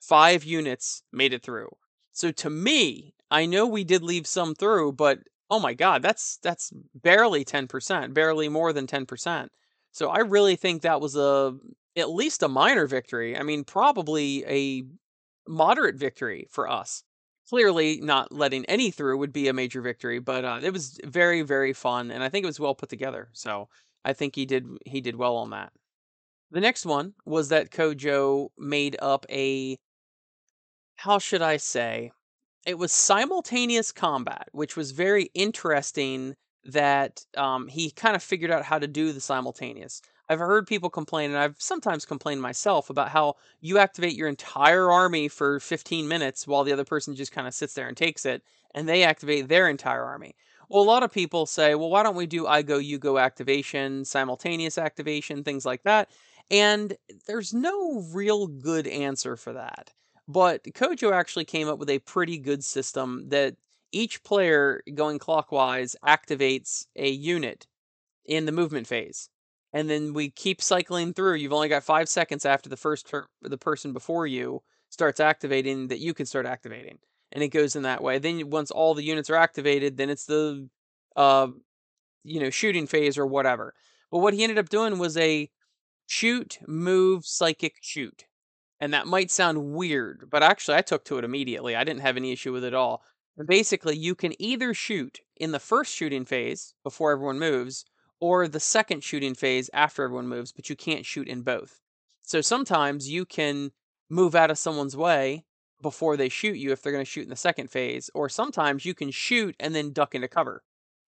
Five 0.00 0.44
units 0.44 1.02
made 1.12 1.32
it 1.32 1.42
through. 1.42 1.68
So 2.12 2.32
to 2.32 2.50
me, 2.50 3.14
I 3.30 3.46
know 3.46 3.66
we 3.66 3.84
did 3.84 4.02
leave 4.02 4.26
some 4.26 4.54
through, 4.54 4.92
but 4.92 5.18
Oh 5.50 5.60
my 5.60 5.74
god, 5.74 6.02
that's 6.02 6.38
that's 6.38 6.72
barely 6.94 7.44
10%, 7.44 8.14
barely 8.14 8.48
more 8.48 8.72
than 8.72 8.86
10%. 8.86 9.52
So 9.92 10.08
I 10.10 10.18
really 10.18 10.56
think 10.56 10.82
that 10.82 11.00
was 11.00 11.16
a 11.16 11.56
at 11.96 12.10
least 12.10 12.42
a 12.42 12.48
minor 12.48 12.86
victory. 12.86 13.36
I 13.36 13.42
mean, 13.42 13.64
probably 13.64 14.44
a 14.46 14.84
moderate 15.48 15.96
victory 15.96 16.46
for 16.50 16.68
us. 16.68 17.04
Clearly, 17.48 18.00
not 18.00 18.32
letting 18.32 18.64
any 18.66 18.90
through 18.90 19.18
would 19.18 19.32
be 19.32 19.46
a 19.48 19.52
major 19.52 19.80
victory, 19.80 20.18
but 20.18 20.44
uh, 20.44 20.60
it 20.62 20.72
was 20.72 20.98
very, 21.04 21.42
very 21.42 21.72
fun, 21.72 22.10
and 22.10 22.24
I 22.24 22.28
think 22.28 22.42
it 22.42 22.46
was 22.48 22.58
well 22.60 22.74
put 22.74 22.88
together. 22.88 23.28
So 23.32 23.68
I 24.04 24.12
think 24.14 24.34
he 24.34 24.46
did 24.46 24.66
he 24.84 25.00
did 25.00 25.16
well 25.16 25.36
on 25.36 25.50
that. 25.50 25.72
The 26.52 26.60
next 26.60 26.86
one 26.86 27.14
was 27.26 27.50
that 27.50 27.70
Kojo 27.70 28.50
made 28.58 28.96
up 29.02 29.26
a 29.30 29.78
how 30.96 31.18
should 31.18 31.42
I 31.42 31.56
say 31.58 32.12
it 32.66 32.78
was 32.78 32.92
simultaneous 32.92 33.92
combat, 33.92 34.48
which 34.52 34.76
was 34.76 34.90
very 34.90 35.30
interesting 35.34 36.34
that 36.64 37.24
um, 37.36 37.68
he 37.68 37.90
kind 37.92 38.16
of 38.16 38.22
figured 38.22 38.50
out 38.50 38.64
how 38.64 38.78
to 38.78 38.88
do 38.88 39.12
the 39.12 39.20
simultaneous. 39.20 40.02
I've 40.28 40.40
heard 40.40 40.66
people 40.66 40.90
complain, 40.90 41.30
and 41.30 41.38
I've 41.38 41.54
sometimes 41.60 42.04
complained 42.04 42.42
myself 42.42 42.90
about 42.90 43.10
how 43.10 43.34
you 43.60 43.78
activate 43.78 44.14
your 44.16 44.28
entire 44.28 44.90
army 44.90 45.28
for 45.28 45.60
15 45.60 46.08
minutes 46.08 46.46
while 46.46 46.64
the 46.64 46.72
other 46.72 46.84
person 46.84 47.14
just 47.14 47.30
kind 47.30 47.46
of 47.46 47.54
sits 47.54 47.74
there 47.74 47.86
and 47.86 47.96
takes 47.96 48.26
it, 48.26 48.42
and 48.74 48.88
they 48.88 49.04
activate 49.04 49.46
their 49.48 49.68
entire 49.68 50.02
army. 50.04 50.34
Well, 50.68 50.82
a 50.82 50.84
lot 50.84 51.04
of 51.04 51.12
people 51.12 51.46
say, 51.46 51.76
well, 51.76 51.90
why 51.90 52.02
don't 52.02 52.16
we 52.16 52.26
do 52.26 52.48
I 52.48 52.62
go, 52.62 52.78
you 52.78 52.98
go 52.98 53.18
activation, 53.18 54.04
simultaneous 54.04 54.78
activation, 54.78 55.44
things 55.44 55.64
like 55.64 55.84
that? 55.84 56.10
And 56.50 56.96
there's 57.28 57.54
no 57.54 58.00
real 58.12 58.48
good 58.48 58.88
answer 58.88 59.36
for 59.36 59.52
that. 59.52 59.92
But 60.28 60.64
Kojo 60.64 61.12
actually 61.12 61.44
came 61.44 61.68
up 61.68 61.78
with 61.78 61.90
a 61.90 62.00
pretty 62.00 62.38
good 62.38 62.64
system 62.64 63.28
that 63.28 63.56
each 63.92 64.22
player 64.24 64.82
going 64.94 65.18
clockwise 65.18 65.94
activates 66.04 66.86
a 66.96 67.08
unit 67.10 67.66
in 68.26 68.46
the 68.46 68.52
movement 68.52 68.86
phase. 68.86 69.28
and 69.72 69.90
then 69.90 70.14
we 70.14 70.30
keep 70.30 70.62
cycling 70.62 71.12
through. 71.14 71.34
You've 71.36 71.52
only 71.52 71.68
got 71.68 71.84
five 71.84 72.08
seconds 72.08 72.46
after 72.46 72.68
the 72.70 72.76
first 72.76 73.08
ter- 73.08 73.28
the 73.42 73.58
person 73.58 73.92
before 73.92 74.26
you 74.26 74.62
starts 74.90 75.20
activating 75.20 75.88
that 75.88 75.98
you 76.00 76.14
can 76.14 76.26
start 76.26 76.46
activating, 76.46 76.98
and 77.32 77.42
it 77.44 77.48
goes 77.48 77.76
in 77.76 77.82
that 77.82 78.02
way. 78.02 78.18
Then 78.18 78.50
once 78.50 78.70
all 78.70 78.94
the 78.94 79.04
units 79.04 79.30
are 79.30 79.36
activated, 79.36 79.96
then 79.98 80.10
it's 80.10 80.26
the 80.26 80.68
uh, 81.16 81.48
you 82.24 82.40
know 82.40 82.50
shooting 82.50 82.86
phase 82.86 83.18
or 83.18 83.26
whatever. 83.26 83.74
But 84.10 84.20
what 84.20 84.34
he 84.34 84.42
ended 84.44 84.58
up 84.58 84.68
doing 84.70 84.98
was 84.98 85.16
a 85.16 85.50
shoot, 86.06 86.58
move, 86.66 87.26
psychic, 87.26 87.76
shoot. 87.82 88.26
And 88.80 88.92
that 88.92 89.06
might 89.06 89.30
sound 89.30 89.72
weird, 89.72 90.28
but 90.30 90.42
actually 90.42 90.76
I 90.76 90.82
took 90.82 91.04
to 91.06 91.18
it 91.18 91.24
immediately. 91.24 91.74
I 91.74 91.84
didn't 91.84 92.02
have 92.02 92.16
any 92.16 92.32
issue 92.32 92.52
with 92.52 92.64
it 92.64 92.68
at 92.68 92.74
all. 92.74 93.02
And 93.38 93.46
basically, 93.46 93.96
you 93.96 94.14
can 94.14 94.40
either 94.40 94.74
shoot 94.74 95.20
in 95.36 95.52
the 95.52 95.58
first 95.58 95.94
shooting 95.94 96.24
phase 96.24 96.74
before 96.82 97.12
everyone 97.12 97.38
moves, 97.38 97.84
or 98.20 98.48
the 98.48 98.60
second 98.60 99.04
shooting 99.04 99.34
phase 99.34 99.68
after 99.74 100.04
everyone 100.04 100.28
moves, 100.28 100.52
but 100.52 100.70
you 100.70 100.76
can't 100.76 101.04
shoot 101.04 101.28
in 101.28 101.42
both. 101.42 101.80
So 102.22 102.40
sometimes 102.40 103.10
you 103.10 103.24
can 103.26 103.72
move 104.08 104.34
out 104.34 104.50
of 104.50 104.58
someone's 104.58 104.96
way 104.96 105.44
before 105.82 106.16
they 106.16 106.28
shoot 106.28 106.56
you 106.56 106.72
if 106.72 106.82
they're 106.82 106.92
going 106.92 107.04
to 107.04 107.10
shoot 107.10 107.24
in 107.24 107.30
the 107.30 107.36
second 107.36 107.70
phase, 107.70 108.10
or 108.14 108.28
sometimes 108.28 108.84
you 108.84 108.94
can 108.94 109.10
shoot 109.10 109.54
and 109.60 109.74
then 109.74 109.92
duck 109.92 110.14
into 110.14 110.28
cover. 110.28 110.62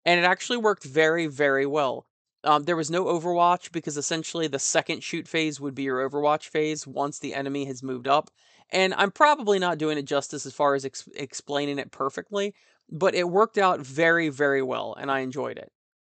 And 0.05 0.19
it 0.19 0.25
actually 0.25 0.59
worked 0.59 0.85
very, 0.85 1.27
very 1.27 1.67
well. 1.67 2.07
Um, 2.45 2.65
there 2.65 2.77
was 2.77 2.91
no 2.91 3.05
Overwatch 3.07 3.73
because 3.73 3.97
essentially 3.97 4.47
the 4.47 4.59
second 4.59 5.03
shoot 5.03 5.27
phase 5.27 5.61
would 5.61 5.75
be 5.75 5.85
your 5.85 6.09
Overwatch 6.09 6.49
phase 6.49 6.87
once 6.87 7.19
the 7.19 7.35
enemy 7.35 7.65
has 7.65 7.83
moved 7.83 8.07
up. 8.07 8.31
And 8.71 8.95
I'm 8.95 9.11
probably 9.11 9.59
not 9.59 9.79
doing 9.79 9.99
it 9.99 10.03
justice 10.03 10.47
as 10.47 10.55
far 10.55 10.75
as 10.75 10.85
ex- 10.85 11.09
explaining 11.15 11.79
it 11.79 11.91
perfectly, 11.91 12.55
but 12.91 13.15
it 13.15 13.29
worked 13.29 13.59
out 13.59 13.81
very, 13.81 14.29
very 14.29 14.63
well, 14.63 14.95
and 14.99 15.11
I 15.11 15.21
enjoyed 15.21 15.59
it. 15.59 15.71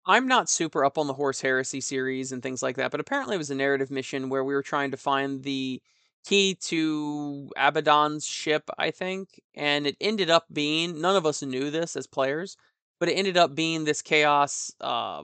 I'm 0.05 0.27
not 0.27 0.49
super 0.49 0.85
up 0.85 0.97
on 0.97 1.07
the 1.07 1.13
Horus 1.13 1.41
Heresy 1.41 1.81
series 1.81 2.31
and 2.31 2.41
things 2.41 2.63
like 2.63 2.77
that, 2.77 2.91
but 2.91 3.01
apparently 3.01 3.35
it 3.35 3.39
was 3.39 3.51
a 3.51 3.55
narrative 3.55 3.91
mission 3.91 4.29
where 4.29 4.43
we 4.43 4.53
were 4.53 4.63
trying 4.63 4.91
to 4.91 4.97
find 4.97 5.43
the 5.43 5.81
key 6.25 6.55
to 6.55 7.49
Abaddon's 7.57 8.25
ship, 8.25 8.69
I 8.77 8.91
think, 8.91 9.41
and 9.53 9.85
it 9.85 9.97
ended 9.99 10.29
up 10.29 10.45
being 10.51 11.01
none 11.01 11.15
of 11.15 11.25
us 11.25 11.41
knew 11.41 11.69
this 11.71 11.95
as 11.97 12.07
players, 12.07 12.55
but 12.99 13.09
it 13.09 13.13
ended 13.13 13.37
up 13.37 13.53
being 13.53 13.83
this 13.83 14.01
chaos 14.01 14.71
uh, 14.79 15.23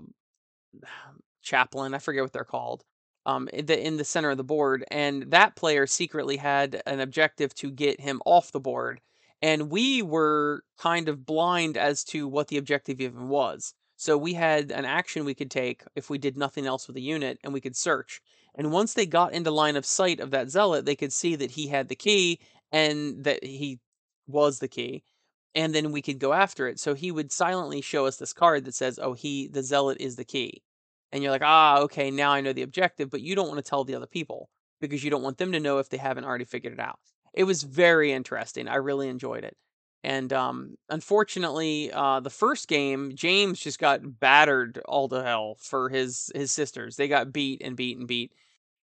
chaplain. 1.41 1.93
I 1.93 1.99
forget 1.99 2.23
what 2.23 2.33
they're 2.33 2.43
called. 2.43 2.83
Um, 3.25 3.47
in 3.53 3.67
the 3.67 3.81
in 3.87 3.95
the 3.95 4.03
center 4.03 4.31
of 4.31 4.37
the 4.37 4.43
board, 4.43 4.83
and 4.91 5.31
that 5.31 5.55
player 5.55 5.87
secretly 5.87 6.35
had 6.35 6.81
an 6.85 6.99
objective 6.99 7.53
to 7.55 7.71
get 7.71 8.01
him 8.01 8.21
off 8.25 8.51
the 8.51 8.59
board, 8.59 8.99
and 9.41 9.71
we 9.71 10.01
were 10.01 10.63
kind 10.77 11.07
of 11.07 11.25
blind 11.25 11.77
as 11.77 12.03
to 12.05 12.27
what 12.27 12.49
the 12.49 12.57
objective 12.57 12.99
even 12.99 13.29
was. 13.29 13.73
So 13.95 14.17
we 14.17 14.33
had 14.33 14.71
an 14.71 14.83
action 14.83 15.23
we 15.23 15.35
could 15.35 15.51
take 15.51 15.83
if 15.95 16.09
we 16.09 16.17
did 16.17 16.35
nothing 16.35 16.65
else 16.65 16.85
with 16.85 16.95
the 16.95 17.01
unit, 17.01 17.39
and 17.43 17.53
we 17.53 17.61
could 17.61 17.77
search. 17.77 18.19
And 18.55 18.73
once 18.73 18.93
they 18.93 19.05
got 19.05 19.31
into 19.31 19.51
line 19.51 19.77
of 19.77 19.85
sight 19.85 20.19
of 20.19 20.31
that 20.31 20.49
zealot, 20.49 20.85
they 20.85 20.95
could 20.95 21.13
see 21.13 21.35
that 21.37 21.51
he 21.51 21.67
had 21.67 21.87
the 21.87 21.95
key 21.95 22.39
and 22.73 23.23
that 23.23 23.43
he 23.43 23.79
was 24.27 24.59
the 24.59 24.67
key 24.67 25.03
and 25.55 25.73
then 25.75 25.91
we 25.91 26.01
could 26.01 26.19
go 26.19 26.33
after 26.33 26.67
it. 26.67 26.79
So 26.79 26.93
he 26.93 27.11
would 27.11 27.31
silently 27.31 27.81
show 27.81 28.05
us 28.05 28.17
this 28.17 28.33
card 28.33 28.65
that 28.65 28.75
says, 28.75 28.99
"Oh, 29.01 29.13
he 29.13 29.47
the 29.47 29.63
zealot 29.63 29.97
is 29.99 30.15
the 30.15 30.25
key." 30.25 30.63
And 31.11 31.21
you're 31.23 31.31
like, 31.31 31.41
"Ah, 31.43 31.79
okay, 31.81 32.09
now 32.11 32.31
I 32.31 32.41
know 32.41 32.53
the 32.53 32.61
objective," 32.63 33.09
but 33.09 33.21
you 33.21 33.35
don't 33.35 33.47
want 33.49 33.63
to 33.63 33.69
tell 33.69 33.83
the 33.83 33.95
other 33.95 34.07
people 34.07 34.49
because 34.81 35.03
you 35.03 35.09
don't 35.11 35.23
want 35.23 35.37
them 35.37 35.51
to 35.53 35.59
know 35.59 35.77
if 35.79 35.89
they 35.89 35.97
haven't 35.97 36.25
already 36.25 36.45
figured 36.45 36.73
it 36.73 36.79
out. 36.79 36.99
It 37.33 37.43
was 37.45 37.63
very 37.63 38.11
interesting. 38.11 38.67
I 38.67 38.75
really 38.75 39.07
enjoyed 39.09 39.43
it. 39.43 39.57
And 40.03 40.33
um, 40.33 40.75
unfortunately, 40.89 41.91
uh, 41.93 42.19
the 42.19 42.29
first 42.29 42.67
game, 42.67 43.13
James 43.15 43.59
just 43.59 43.79
got 43.79 44.19
battered 44.19 44.79
all 44.85 45.07
to 45.09 45.23
hell 45.23 45.55
for 45.61 45.89
his 45.89 46.31
his 46.35 46.51
sisters. 46.51 46.95
They 46.97 47.07
got 47.07 47.31
beat 47.33 47.61
and 47.63 47.75
beat 47.77 47.97
and 47.97 48.07
beat. 48.07 48.33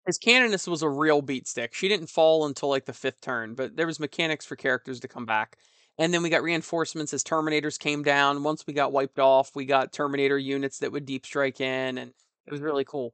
His 0.06 0.18
Canoness 0.20 0.68
was 0.68 0.82
a 0.82 0.90
real 0.90 1.22
beat 1.22 1.48
stick. 1.48 1.74
She 1.74 1.88
didn't 1.88 2.08
fall 2.10 2.46
until 2.46 2.70
like 2.70 2.86
the 2.86 2.94
fifth 2.94 3.22
turn, 3.22 3.56
but 3.56 3.76
there 3.78 3.88
was 3.88 4.00
mechanics 4.00 4.46
for 4.46 4.56
characters 4.58 5.00
to 5.02 5.08
come 5.08 5.26
back. 5.26 5.58
And 6.00 6.14
then 6.14 6.24
we 6.24 6.30
got 6.30 6.44
reinforcements 6.44 7.14
as 7.14 7.26
Terminators 7.26 7.78
came 7.78 8.04
down. 8.04 8.42
Once 8.42 8.66
we 8.66 8.74
got 8.74 8.94
wiped 8.94 9.20
off, 9.20 9.54
we 9.54 9.66
got 9.66 9.92
Terminator 9.92 10.38
units 10.38 10.80
that 10.80 10.94
would 10.94 11.06
deep 11.06 11.26
strike 11.26 11.60
in, 11.60 11.98
and 11.98 12.14
it 12.48 12.52
was 12.52 12.62
really 12.62 12.86
cool. 12.86 13.14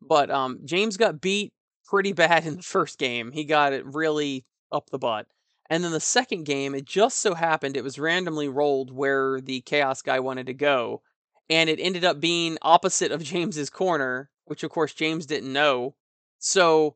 But 0.00 0.30
um, 0.30 0.60
James 0.64 0.96
got 0.96 1.20
beat 1.20 1.52
pretty 1.84 2.12
bad 2.12 2.46
in 2.46 2.56
the 2.56 2.62
first 2.62 2.98
game. 2.98 3.32
He 3.32 3.44
got 3.44 3.72
it 3.72 3.84
really 3.84 4.44
up 4.70 4.88
the 4.90 4.98
butt. 4.98 5.26
And 5.68 5.82
then 5.82 5.90
the 5.90 6.00
second 6.00 6.44
game, 6.44 6.76
it 6.76 6.84
just 6.84 7.18
so 7.18 7.34
happened 7.34 7.76
it 7.76 7.84
was 7.84 7.98
randomly 7.98 8.48
rolled 8.48 8.92
where 8.92 9.40
the 9.40 9.60
Chaos 9.62 10.00
guy 10.00 10.20
wanted 10.20 10.46
to 10.46 10.54
go. 10.54 11.02
And 11.50 11.68
it 11.68 11.80
ended 11.80 12.04
up 12.04 12.20
being 12.20 12.56
opposite 12.62 13.10
of 13.10 13.22
James's 13.24 13.68
corner, 13.68 14.30
which 14.44 14.62
of 14.62 14.70
course 14.70 14.94
James 14.94 15.26
didn't 15.26 15.52
know. 15.52 15.96
So 16.38 16.94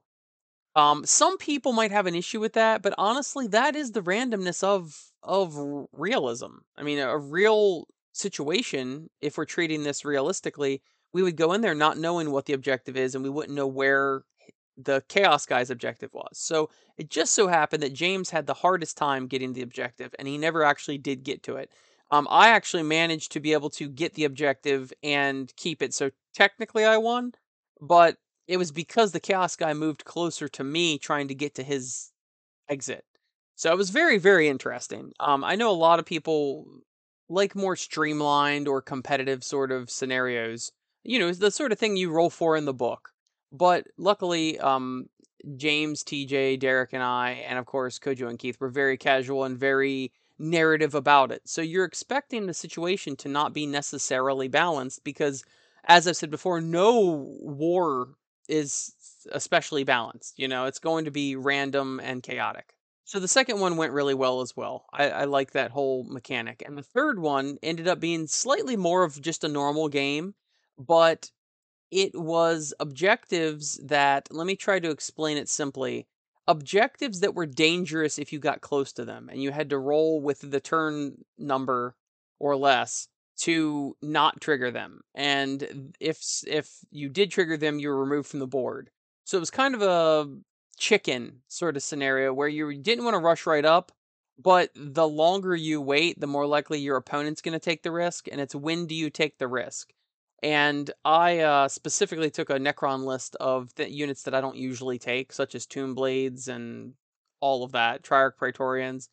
um, 0.77 1.07
some 1.07 1.39
people 1.39 1.73
might 1.73 1.93
have 1.93 2.07
an 2.07 2.15
issue 2.17 2.41
with 2.41 2.55
that, 2.55 2.83
but 2.83 2.95
honestly, 2.99 3.49
that 3.49 3.77
is 3.77 3.93
the 3.93 4.03
randomness 4.03 4.65
of 4.65 5.13
of 5.25 5.57
realism. 5.93 6.59
I 6.77 6.85
mean, 6.85 7.01
a 7.01 7.19
real 7.19 7.89
situation, 8.13 9.11
if 9.23 9.39
we're 9.39 9.47
treating 9.47 9.85
this 9.85 10.05
realistically, 10.05 10.83
we 11.13 11.23
would 11.25 11.37
go 11.37 11.55
in 11.55 11.63
there 11.63 11.75
not 11.75 11.99
knowing 11.99 12.31
what 12.33 12.47
the 12.47 12.55
objective 12.55 12.97
is, 12.97 13.15
and 13.17 13.25
we 13.25 13.31
wouldn't 13.31 13.57
know 13.57 13.67
where 13.67 14.25
the 14.77 15.03
chaos 15.09 15.47
guy's 15.47 15.71
objective 15.71 16.13
was. 16.15 16.39
So 16.39 16.71
it 16.99 17.11
just 17.11 17.33
so 17.35 17.49
happened 17.49 17.83
that 17.83 17.95
James 17.95 18.31
had 18.31 18.47
the 18.47 18.55
hardest 18.55 18.97
time 18.99 19.27
getting 19.29 19.55
the 19.55 19.63
objective, 19.63 20.15
and 20.19 20.29
he 20.29 20.39
never 20.39 20.65
actually 20.65 20.99
did 20.99 21.25
get 21.25 21.43
to 21.45 21.57
it. 21.57 21.71
Um, 22.11 22.29
I 22.31 22.51
actually 22.51 22.85
managed 22.85 23.33
to 23.33 23.41
be 23.41 23.55
able 23.55 23.71
to 23.71 23.89
get 23.89 24.15
the 24.15 24.25
objective 24.25 24.93
and 25.03 25.53
keep 25.57 25.83
it. 25.83 25.95
So 25.95 26.11
technically, 26.35 26.85
I 26.85 26.99
won, 26.99 27.33
but 27.81 28.19
it 28.47 28.57
was 28.57 28.71
because 28.73 29.13
the 29.13 29.21
chaos 29.21 29.57
guy 29.57 29.75
moved 29.75 30.05
closer 30.05 30.49
to 30.49 30.65
me, 30.65 30.99
trying 30.99 31.29
to 31.29 31.35
get 31.35 31.55
to 31.57 31.63
his 31.63 32.13
exit. 32.69 33.05
So 33.57 33.73
it 33.73 33.77
was 33.79 33.91
very, 33.91 34.19
very 34.19 34.49
interesting. 34.49 35.13
Um, 35.19 35.43
I 35.43 35.57
know 35.57 35.71
a 35.71 35.73
lot 35.73 35.99
of 35.99 36.05
people 36.07 36.67
like 37.29 37.57
more 37.57 37.75
streamlined 37.77 38.69
or 38.69 38.81
competitive 38.83 39.43
sort 39.43 39.73
of 39.73 39.91
scenarios. 39.91 40.71
You 41.03 41.19
know, 41.19 41.33
the 41.33 41.51
sort 41.51 41.73
of 41.73 41.79
thing 41.79 41.97
you 41.97 42.11
roll 42.11 42.31
for 42.31 42.57
in 42.57 42.67
the 42.67 42.75
book. 42.75 43.11
But 43.51 43.87
luckily, 43.97 44.59
um, 44.61 45.09
James, 45.57 46.03
TJ, 46.03 46.59
Derek, 46.59 46.93
and 46.93 47.03
I, 47.03 47.45
and 47.49 47.59
of 47.59 47.67
course 47.67 47.99
Kojo 47.99 48.29
and 48.29 48.39
Keith 48.39 48.61
were 48.61 48.69
very 48.69 48.97
casual 48.97 49.45
and 49.45 49.59
very 49.59 50.13
narrative 50.39 50.95
about 50.95 51.33
it. 51.33 51.43
So 51.47 51.63
you're 51.63 51.85
expecting 51.85 52.47
the 52.47 52.55
situation 52.55 53.17
to 53.17 53.29
not 53.29 53.55
be 53.55 53.67
necessarily 53.67 54.49
balanced 54.49 55.05
because, 55.05 55.45
as 55.85 56.07
I've 56.07 56.17
said 56.17 56.31
before, 56.31 56.61
no 56.61 57.35
war 57.41 58.09
is 58.49 58.93
especially 59.33 59.85
balanced. 59.85 60.39
You 60.39 60.49
know, 60.49 60.67
it's 60.67 60.79
going 60.79 61.05
to 61.07 61.11
be 61.11 61.37
random 61.37 62.01
and 62.03 62.23
chaotic. 62.23 62.75
So 63.05 63.21
the 63.21 63.29
second 63.29 63.61
one 63.61 63.77
went 63.77 63.93
really 63.93 64.15
well 64.15 64.41
as 64.41 64.57
well. 64.57 64.87
I, 64.93 65.11
I 65.11 65.25
like 65.25 65.53
that 65.53 65.71
whole 65.71 66.05
mechanic. 66.05 66.65
And 66.67 66.77
the 66.77 66.83
third 66.83 67.21
one 67.21 67.57
ended 67.63 67.87
up 67.87 68.01
being 68.01 68.27
slightly 68.27 68.77
more 68.77 69.05
of 69.05 69.21
just 69.21 69.45
a 69.45 69.49
normal 69.49 69.89
game, 69.89 70.35
but 70.77 71.31
it 71.93 72.19
was 72.19 72.75
objectives 72.81 73.81
that, 73.85 74.27
let 74.33 74.45
me 74.47 74.57
try 74.57 74.81
to 74.81 74.91
explain 74.91 75.37
it 75.37 75.49
simply. 75.49 76.09
Objectives 76.49 77.21
that 77.21 77.35
were 77.35 77.47
dangerous 77.47 78.19
if 78.19 78.33
you 78.33 78.41
got 78.41 78.61
close 78.61 78.93
to 78.95 79.05
them 79.05 79.29
and 79.31 79.41
you 79.41 79.53
had 79.53 79.71
to 79.71 79.79
roll 79.79 80.21
with 80.21 80.51
the 80.51 80.61
turn 80.61 81.25
number 81.39 81.95
or 82.41 82.57
less 82.57 83.09
to 83.39 83.97
not 84.03 84.41
trigger 84.41 84.71
them. 84.71 85.01
And 85.15 85.95
if 86.01 86.23
if 86.47 86.71
you 86.91 87.09
did 87.09 87.31
trigger 87.31 87.57
them, 87.57 87.79
you 87.79 87.89
were 87.89 88.01
removed 88.01 88.29
from 88.29 88.41
the 88.41 88.47
board. 88.47 88.91
So 89.25 89.37
it 89.37 89.41
was 89.41 89.51
kind 89.51 89.75
of 89.75 89.83
a 89.83 90.29
chicken 90.79 91.43
sort 91.49 91.77
of 91.77 91.83
scenario 91.83 92.33
where 92.33 92.49
you 92.49 92.81
didn't 92.81 93.05
want 93.05 93.15
to 93.15 93.19
rush 93.21 93.47
right 93.47 93.65
up, 93.65 93.93
but 94.39 94.71
the 94.75 95.09
longer 95.09 95.55
you 95.55 95.81
wait, 95.81 96.21
the 96.21 96.27
more 96.27 96.47
likely 96.47 96.79
your 96.79 96.97
opponent's 96.97 97.41
going 97.41 97.53
to 97.53 97.59
take 97.59 97.83
the 97.83 97.91
risk, 97.91 98.29
and 98.31 98.41
it's 98.41 98.55
when 98.55 98.87
do 98.87 98.95
you 98.95 99.11
take 99.11 99.39
the 99.39 99.49
risk. 99.49 99.93
And 100.43 100.91
I 101.05 101.41
uh, 101.41 101.69
specifically 101.69 102.31
took 102.31 102.51
a 102.51 102.59
Necron 102.59 103.05
list 103.05 103.37
of 103.37 103.73
units 103.79 104.23
that 104.25 104.35
I 104.35 104.41
don't 104.43 104.57
usually 104.57 104.99
take, 104.99 105.33
such 105.33 105.55
as 105.55 105.67
Tomb 105.67 105.95
Blades 105.95 106.47
and 106.47 106.93
all 107.41 107.65
of 107.65 107.73
that, 107.73 108.03
Triarch 108.03 108.37
Praetorians. 108.37 109.09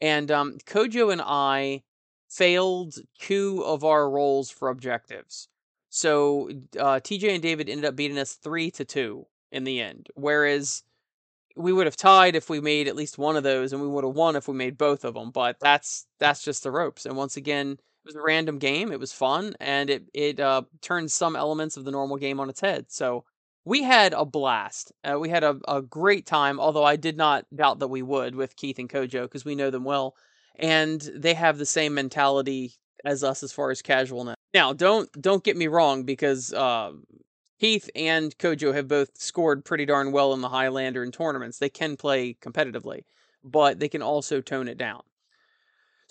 And 0.00 0.30
um, 0.30 0.58
Kojo 0.64 1.12
and 1.12 1.20
I 1.22 1.82
failed 2.30 2.94
two 3.18 3.62
of 3.64 3.84
our 3.84 4.08
rolls 4.08 4.50
for 4.50 4.68
objectives. 4.68 5.48
So 5.90 6.48
uh, 6.78 7.00
TJ 7.00 7.30
and 7.30 7.42
David 7.42 7.68
ended 7.68 7.84
up 7.84 7.96
beating 7.96 8.18
us 8.18 8.34
three 8.34 8.70
to 8.72 8.84
two 8.84 9.26
in 9.50 9.64
the 9.64 9.80
end, 9.80 10.08
whereas 10.14 10.84
we 11.56 11.72
would 11.72 11.86
have 11.86 11.96
tied 11.96 12.36
if 12.36 12.48
we 12.48 12.60
made 12.60 12.88
at 12.88 12.96
least 12.96 13.18
one 13.18 13.36
of 13.36 13.42
those, 13.42 13.72
and 13.72 13.82
we 13.82 13.88
would 13.88 14.04
have 14.04 14.14
won 14.14 14.36
if 14.36 14.48
we 14.48 14.54
made 14.54 14.78
both 14.78 15.04
of 15.04 15.14
them. 15.14 15.30
But 15.30 15.56
that's 15.60 16.06
that's 16.20 16.44
just 16.44 16.62
the 16.62 16.70
ropes. 16.70 17.06
And 17.06 17.16
once 17.16 17.36
again, 17.36 17.72
it 17.72 17.78
was 18.06 18.14
a 18.14 18.22
random 18.22 18.58
game. 18.58 18.92
It 18.92 19.00
was 19.00 19.12
fun, 19.12 19.54
and 19.60 19.90
it 19.90 20.04
it 20.14 20.40
uh, 20.40 20.62
turned 20.80 21.10
some 21.10 21.34
elements 21.36 21.76
of 21.76 21.84
the 21.84 21.90
normal 21.90 22.16
game 22.16 22.38
on 22.38 22.48
its 22.48 22.60
head. 22.60 22.86
So 22.88 23.24
we 23.64 23.82
had 23.82 24.12
a 24.12 24.24
blast. 24.24 24.92
Uh, 25.04 25.18
we 25.18 25.28
had 25.28 25.44
a, 25.44 25.58
a 25.68 25.82
great 25.82 26.26
time. 26.26 26.60
Although 26.60 26.84
I 26.84 26.96
did 26.96 27.16
not 27.16 27.46
doubt 27.54 27.80
that 27.80 27.88
we 27.88 28.02
would 28.02 28.36
with 28.36 28.56
Keith 28.56 28.78
and 28.78 28.88
Kojo 28.88 29.22
because 29.22 29.44
we 29.44 29.56
know 29.56 29.70
them 29.70 29.84
well, 29.84 30.14
and 30.60 31.00
they 31.14 31.34
have 31.34 31.58
the 31.58 31.66
same 31.66 31.94
mentality 31.94 32.74
as 33.04 33.24
us 33.24 33.42
as 33.42 33.52
far 33.52 33.70
as 33.70 33.82
casualness. 33.82 34.36
Now, 34.54 34.72
don't 34.72 35.10
don't 35.20 35.42
get 35.42 35.56
me 35.56 35.66
wrong 35.66 36.04
because 36.04 36.52
uh, 36.52 36.92
Heath 37.56 37.90
and 37.96 38.36
Kojo 38.38 38.74
have 38.74 38.86
both 38.86 39.20
scored 39.20 39.64
pretty 39.64 39.86
darn 39.86 40.12
well 40.12 40.32
in 40.32 40.40
the 40.40 40.48
Highlander 40.48 41.02
and 41.02 41.12
tournaments. 41.12 41.58
They 41.58 41.70
can 41.70 41.96
play 41.96 42.34
competitively, 42.34 43.02
but 43.42 43.80
they 43.80 43.88
can 43.88 44.02
also 44.02 44.40
tone 44.40 44.68
it 44.68 44.78
down. 44.78 45.02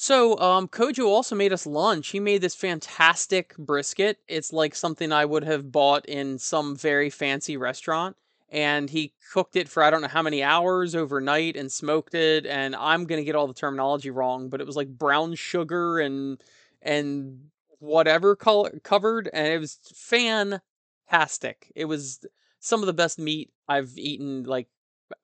So, 0.02 0.40
um, 0.40 0.70
Kojo 0.70 1.06
also 1.08 1.36
made 1.36 1.52
us 1.52 1.66
lunch. 1.66 2.08
He 2.08 2.22
made 2.22 2.42
this 2.42 2.56
fantastic 2.56 3.56
brisket. 3.58 4.20
It's 4.30 4.54
like 4.54 4.74
something 4.74 5.12
I 5.12 5.26
would 5.26 5.44
have 5.44 5.74
bought 5.74 6.06
in 6.06 6.40
some 6.40 6.76
very 6.76 7.10
fancy 7.10 7.58
restaurant. 7.58 8.16
And 8.52 8.90
he 8.90 9.14
cooked 9.32 9.56
it 9.56 9.70
for 9.70 9.84
I 9.84 9.90
don't 9.90 10.02
know 10.02 10.08
how 10.08 10.24
many 10.24 10.42
hours 10.42 10.96
overnight 10.96 11.56
and 11.56 11.72
smoked 11.72 12.16
it. 12.16 12.46
And 12.46 12.76
I'm 12.76 13.06
gonna 13.06 13.24
get 13.24 13.36
all 13.36 13.48
the 13.48 13.54
terminology 13.54 14.10
wrong, 14.10 14.50
but 14.50 14.62
it 14.62 14.68
was 14.68 14.76
like 14.76 14.88
brown 14.90 15.36
sugar 15.36 16.00
and 16.00 16.42
and 16.82 17.50
whatever 17.80 18.36
color 18.36 18.80
covered, 18.84 19.30
and 19.32 19.48
it 19.48 19.60
was 19.60 19.80
fantastic. 19.94 21.72
It 21.76 21.86
was 21.86 22.26
some 22.60 22.82
of 22.82 22.88
the 22.88 22.94
best 22.94 23.20
meat 23.20 23.52
I've 23.68 23.98
eaten 23.98 24.44
like 24.44 24.68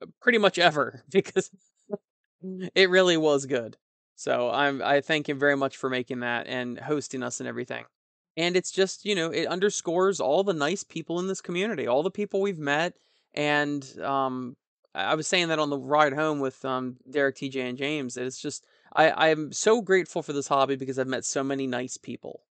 uh, 0.01 0.08
pretty 0.22 0.38
much 0.38 0.58
ever 0.58 1.03
because 1.10 1.51
mm. 2.44 2.70
it 2.75 2.89
really 2.89 3.17
was 3.17 3.46
good. 3.46 3.77
So 4.15 4.50
I'm 4.50 4.82
I 4.82 5.01
thank 5.01 5.27
him 5.27 5.39
very 5.39 5.58
much 5.58 5.77
for 5.77 5.89
making 5.89 6.22
that 6.22 6.48
and 6.48 6.79
hosting 6.79 7.24
us 7.24 7.39
and 7.39 7.50
everything. 7.50 7.86
And 8.38 8.58
it's 8.58 8.72
just, 8.72 9.05
you 9.05 9.15
know, 9.15 9.29
it 9.29 9.48
underscores 9.48 10.20
all 10.20 10.44
the 10.44 10.53
nice 10.53 10.84
people 10.84 11.20
in 11.20 11.27
this 11.27 11.41
community, 11.41 11.88
all 11.88 12.03
the 12.03 12.12
people 12.12 12.41
we've 12.41 12.60
met. 12.60 12.98
And 13.36 13.86
um 14.01 14.56
I 14.96 15.15
was 15.15 15.27
saying 15.27 15.50
that 15.50 15.60
on 15.60 15.70
the 15.70 15.77
ride 15.77 16.13
home 16.13 16.39
with 16.39 16.63
um 16.65 16.98
Derek, 17.10 17.36
TJ, 17.36 17.58
and 17.70 17.77
James. 17.77 18.18
It's 18.18 18.42
just 18.42 18.65
I, 18.96 19.32
I'm 19.32 19.51
so 19.51 19.82
grateful 19.82 20.24
for 20.24 20.34
this 20.34 20.48
hobby 20.48 20.77
because 20.77 20.98
I've 20.98 21.08
met 21.08 21.25
so 21.25 21.44
many 21.44 21.68
nice 21.68 21.98
people. 21.98 22.42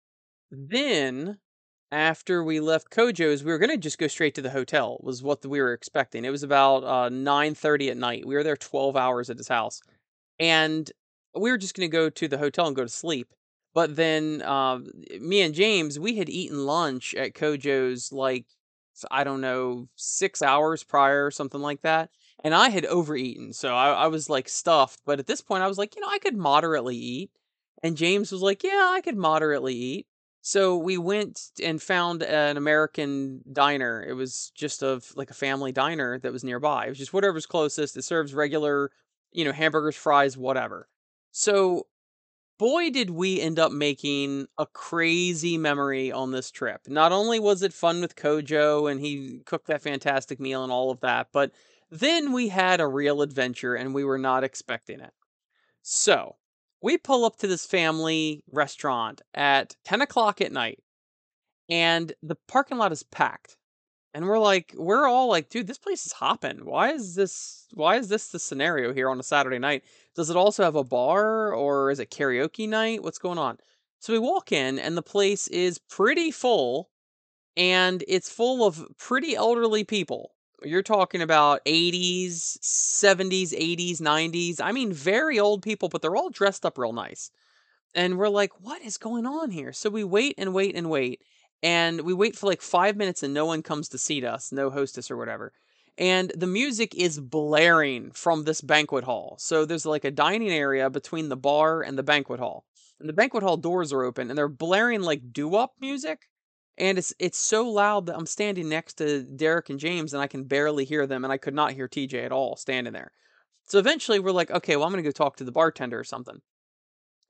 Then 0.51 1.39
after 1.91 2.45
we 2.45 2.61
left 2.61 2.91
Kojo's, 2.91 3.45
we 3.45 3.53
were 3.53 3.59
gonna 3.59 3.77
just 3.77 3.99
go 3.99 4.09
straight 4.09 4.35
to 4.35 4.43
the 4.43 4.51
hotel. 4.51 4.99
Was 5.03 5.23
what 5.23 5.45
we 5.47 5.61
were 5.61 5.73
expecting. 5.73 6.25
It 6.25 6.31
was 6.31 6.43
about 6.43 6.85
uh, 6.85 7.09
nine 7.09 7.55
thirty 7.55 7.91
at 7.91 7.97
night. 7.97 8.27
We 8.27 8.35
were 8.35 8.43
there 8.43 8.57
twelve 8.57 8.97
hours 8.97 9.31
at 9.31 9.39
his 9.39 9.49
house, 9.49 9.81
and 10.39 10.91
we 11.35 11.51
were 11.51 11.59
just 11.59 11.75
gonna 11.75 11.89
go 11.89 12.11
to 12.11 12.29
the 12.29 12.39
hotel 12.39 12.67
and 12.67 12.77
go 12.77 12.83
to 12.85 12.89
sleep. 12.89 13.33
But 13.75 13.97
then 13.97 14.43
uh, 14.43 14.81
me 15.21 15.41
and 15.43 15.55
James, 15.55 15.99
we 15.99 16.17
had 16.17 16.29
eaten 16.29 16.67
lunch 16.67 17.15
at 17.15 17.35
Kojo's 17.35 18.13
like 18.13 18.47
I 19.11 19.25
don't 19.25 19.41
know 19.41 19.89
six 19.97 20.43
hours 20.43 20.83
prior, 20.83 21.27
or 21.27 21.31
something 21.31 21.61
like 21.61 21.83
that. 21.83 22.11
And 22.43 22.55
I 22.55 22.69
had 22.69 22.85
overeaten, 22.87 23.53
so 23.53 23.75
I, 23.75 23.93
I 23.93 24.07
was 24.09 24.29
like 24.29 24.49
stuffed. 24.49 25.01
But 25.07 25.19
at 25.19 25.27
this 25.27 25.41
point, 25.41 25.63
I 25.63 25.69
was 25.69 25.79
like, 25.79 25.97
you 25.97 26.03
know, 26.03 26.09
I 26.11 26.19
could 26.19 26.37
moderately 26.37 26.97
eat. 26.97 27.31
And 27.83 27.97
James 27.97 28.33
was 28.33 28.43
like, 28.43 28.63
yeah, 28.63 28.91
I 28.93 29.01
could 29.03 29.17
moderately 29.17 29.75
eat. 29.75 30.07
So 30.43 30.77
we 30.77 30.99
went 30.99 31.41
and 31.63 31.81
found 31.81 32.23
an 32.23 32.59
American 32.59 33.41
diner. 33.51 34.05
It 34.07 34.13
was 34.13 34.53
just 34.55 34.83
a 34.83 35.01
like 35.17 35.31
a 35.31 35.35
family 35.35 35.73
diner 35.73 36.19
that 36.19 36.33
was 36.33 36.45
nearby. 36.45 36.87
It 36.87 36.91
was 36.91 36.99
just 36.99 37.15
whatever's 37.15 37.47
closest. 37.47 37.97
It 37.97 38.03
serves 38.03 38.35
regular, 38.35 38.91
you 39.33 39.45
know, 39.47 39.53
hamburgers, 39.53 39.97
fries, 39.97 40.37
whatever. 40.37 40.87
So 41.33 41.87
boy 42.59 42.91
did 42.91 43.11
we 43.11 43.41
end 43.41 43.59
up 43.59 43.73
making 43.73 44.47
a 44.59 44.67
crazy 44.67 45.59
memory 45.59 46.13
on 46.13 46.31
this 46.31 46.51
trip. 46.51 46.83
Not 46.89 47.13
only 47.13 47.39
was 47.39 47.63
it 47.63 47.73
fun 47.73 48.01
with 48.01 48.17
Kojo 48.17 48.91
and 48.91 49.01
he 49.01 49.41
cooked 49.47 49.67
that 49.67 49.83
fantastic 49.83 50.41
meal 50.41 50.63
and 50.63 50.73
all 50.73 50.91
of 50.91 51.01
that, 51.01 51.29
but 51.33 51.53
then 51.91 52.33
we 52.33 52.49
had 52.49 52.81
a 52.81 52.87
real 52.87 53.23
adventure 53.23 53.75
and 53.75 53.95
we 53.95 54.05
were 54.05 54.19
not 54.19 54.45
expecting 54.45 55.01
it. 55.01 55.13
So, 55.83 56.37
we 56.83 56.99
pull 56.99 57.25
up 57.25 57.37
to 57.37 57.47
this 57.47 57.67
family 57.67 58.43
restaurant 58.51 59.23
at 59.35 59.77
10 59.85 60.03
o'clock 60.03 60.41
at 60.41 60.53
night 60.53 60.83
and 61.69 62.13
the 62.23 62.37
parking 62.47 62.79
lot 62.79 62.93
is 62.93 63.03
packed 63.03 63.57
and 64.15 64.27
we're 64.27 64.39
like 64.39 64.75
we're 64.77 65.07
all 65.07 65.29
like 65.29 65.49
dude 65.51 65.67
this 65.67 65.79
place 65.79 66.07
is 66.07 66.13
hopping 66.13 66.65
why 66.65 66.93
is 66.93 67.15
this 67.15 67.67
why 67.75 67.97
is 67.97 68.09
this 68.09 68.29
the 68.29 68.39
scenario 68.39 68.93
here 68.93 69.11
on 69.11 69.21
a 69.21 69.25
saturday 69.25 69.59
night 69.59 69.85
does 70.15 70.31
it 70.31 70.37
also 70.37 70.63
have 70.63 70.77
a 70.77 70.85
bar 70.85 71.53
or 71.53 71.91
is 71.91 72.01
it 72.01 72.11
karaoke 72.11 72.69
night 72.69 73.03
what's 73.03 73.19
going 73.19 73.39
on 73.39 73.59
so 73.99 74.13
we 74.13 74.19
walk 74.19 74.53
in 74.53 74.79
and 74.79 74.97
the 74.97 75.03
place 75.03 75.49
is 75.49 75.79
pretty 75.79 76.31
full 76.31 76.91
and 77.57 78.05
it's 78.09 78.31
full 78.31 78.67
of 78.67 78.87
pretty 78.99 79.35
elderly 79.37 79.85
people 79.85 80.35
you're 80.65 80.83
talking 80.83 81.21
about 81.23 81.65
80s, 81.65 82.59
70s, 82.61 83.53
80s, 83.53 84.01
90s. 84.01 84.61
I 84.63 84.73
mean, 84.73 84.93
very 84.93 85.39
old 85.39 85.63
people, 85.63 85.89
but 85.89 86.03
they're 86.03 86.17
all 86.17 86.31
dressed 86.31 86.65
up 86.65 86.79
real 86.79 86.93
nice. 86.93 87.31
And 87.95 88.19
we're 88.19 88.29
like, 88.29 88.53
what 88.61 88.83
is 88.83 88.97
going 88.97 89.27
on 89.27 89.51
here? 89.51 89.73
So 89.73 89.91
we 89.91 90.05
wait 90.05 90.35
and 90.39 90.53
wait 90.53 90.75
and 90.75 90.91
wait. 90.91 91.23
And 91.65 92.03
we 92.03 92.13
wait 92.13 92.37
for 92.37 92.47
like 92.47 92.61
five 92.61 92.95
minutes 92.95 93.23
and 93.23 93.33
no 93.33 93.47
one 93.47 93.63
comes 93.63 93.89
to 93.89 93.99
seat 93.99 94.23
us, 94.23 94.53
no 94.53 94.69
hostess 94.69 95.11
or 95.11 95.17
whatever. 95.17 95.51
And 95.97 96.31
the 96.37 96.47
music 96.47 96.95
is 96.95 97.19
blaring 97.19 98.11
from 98.11 98.45
this 98.45 98.61
banquet 98.61 99.05
hall. 99.05 99.37
So 99.39 99.65
there's 99.65 99.87
like 99.87 100.05
a 100.05 100.11
dining 100.11 100.53
area 100.53 100.91
between 100.91 101.31
the 101.31 101.39
bar 101.39 101.81
and 101.81 101.97
the 101.97 102.03
banquet 102.03 102.39
hall. 102.39 102.67
And 103.01 103.09
the 103.09 103.15
banquet 103.15 103.43
hall 103.43 103.57
doors 103.57 103.95
are 103.95 104.03
open 104.03 104.29
and 104.29 104.37
they're 104.37 104.47
blaring 104.47 105.01
like 105.01 105.33
doo 105.33 105.49
wop 105.49 105.73
music 105.81 106.29
and 106.77 106.99
it's 106.99 107.15
it's 107.19 107.39
so 107.39 107.67
loud 107.67 108.07
that 108.07 108.17
I'm 108.17 108.27
standing 108.27 108.69
next 108.69 108.95
to 108.95 109.23
Derek 109.23 109.71
and 109.71 109.81
James 109.81 110.13
and 110.13 110.23
I 110.23 110.27
can 110.27 110.45
barely 110.45 110.85
hear 110.85 111.07
them 111.07 111.25
and 111.25 111.33
I 111.33 111.39
could 111.39 111.55
not 111.55 111.73
hear 111.73 111.89
TJ 111.89 112.27
at 112.27 112.33
all 112.33 112.57
standing 112.57 112.93
there. 112.93 113.11
So 113.69 113.79
eventually 113.79 114.19
we're 114.19 114.33
like, 114.33 114.51
okay, 114.51 114.77
well 114.77 114.85
I'm 114.85 114.93
gonna 114.93 115.03
go 115.03 115.13
talk 115.13 115.37
to 115.37 115.45
the 115.45 115.53
bartender 115.53 115.99
or 115.99 116.05
something 116.05 116.43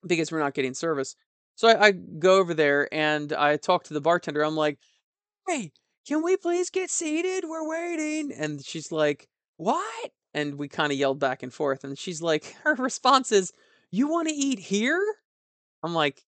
because 0.05 0.33
we're 0.33 0.41
not 0.41 0.55
getting 0.55 0.75
service. 0.75 1.15
So 1.57 1.69
I, 1.69 1.87
I 1.87 1.91
go 1.93 2.39
over 2.39 2.55
there 2.55 2.93
and 2.93 3.33
I 3.33 3.57
talk 3.57 3.85
to 3.85 3.95
the 3.95 4.01
bartender. 4.01 4.45
I'm 4.45 4.57
like, 4.57 4.79
hey, 5.49 5.73
can 6.07 6.23
we 6.23 6.37
please 6.37 6.71
get 6.71 6.91
seated? 6.91 7.45
We're 7.47 7.69
waiting. 7.69 8.33
And 8.33 8.65
she's 8.65 8.93
like, 8.93 9.29
what? 9.57 10.11
And 10.35 10.59
we 10.59 10.69
kind 10.69 10.93
of 10.93 10.99
yelled 10.99 11.21
back 11.21 11.43
and 11.43 11.53
forth. 11.53 11.85
And 11.85 11.99
she's 11.99 12.23
like, 12.23 12.55
her 12.65 12.75
response 12.75 13.33
is, 13.33 13.53
you 13.91 14.09
want 14.09 14.29
to 14.29 14.35
eat 14.35 14.59
here? 14.59 15.01
I'm 15.83 15.95
like, 15.95 16.25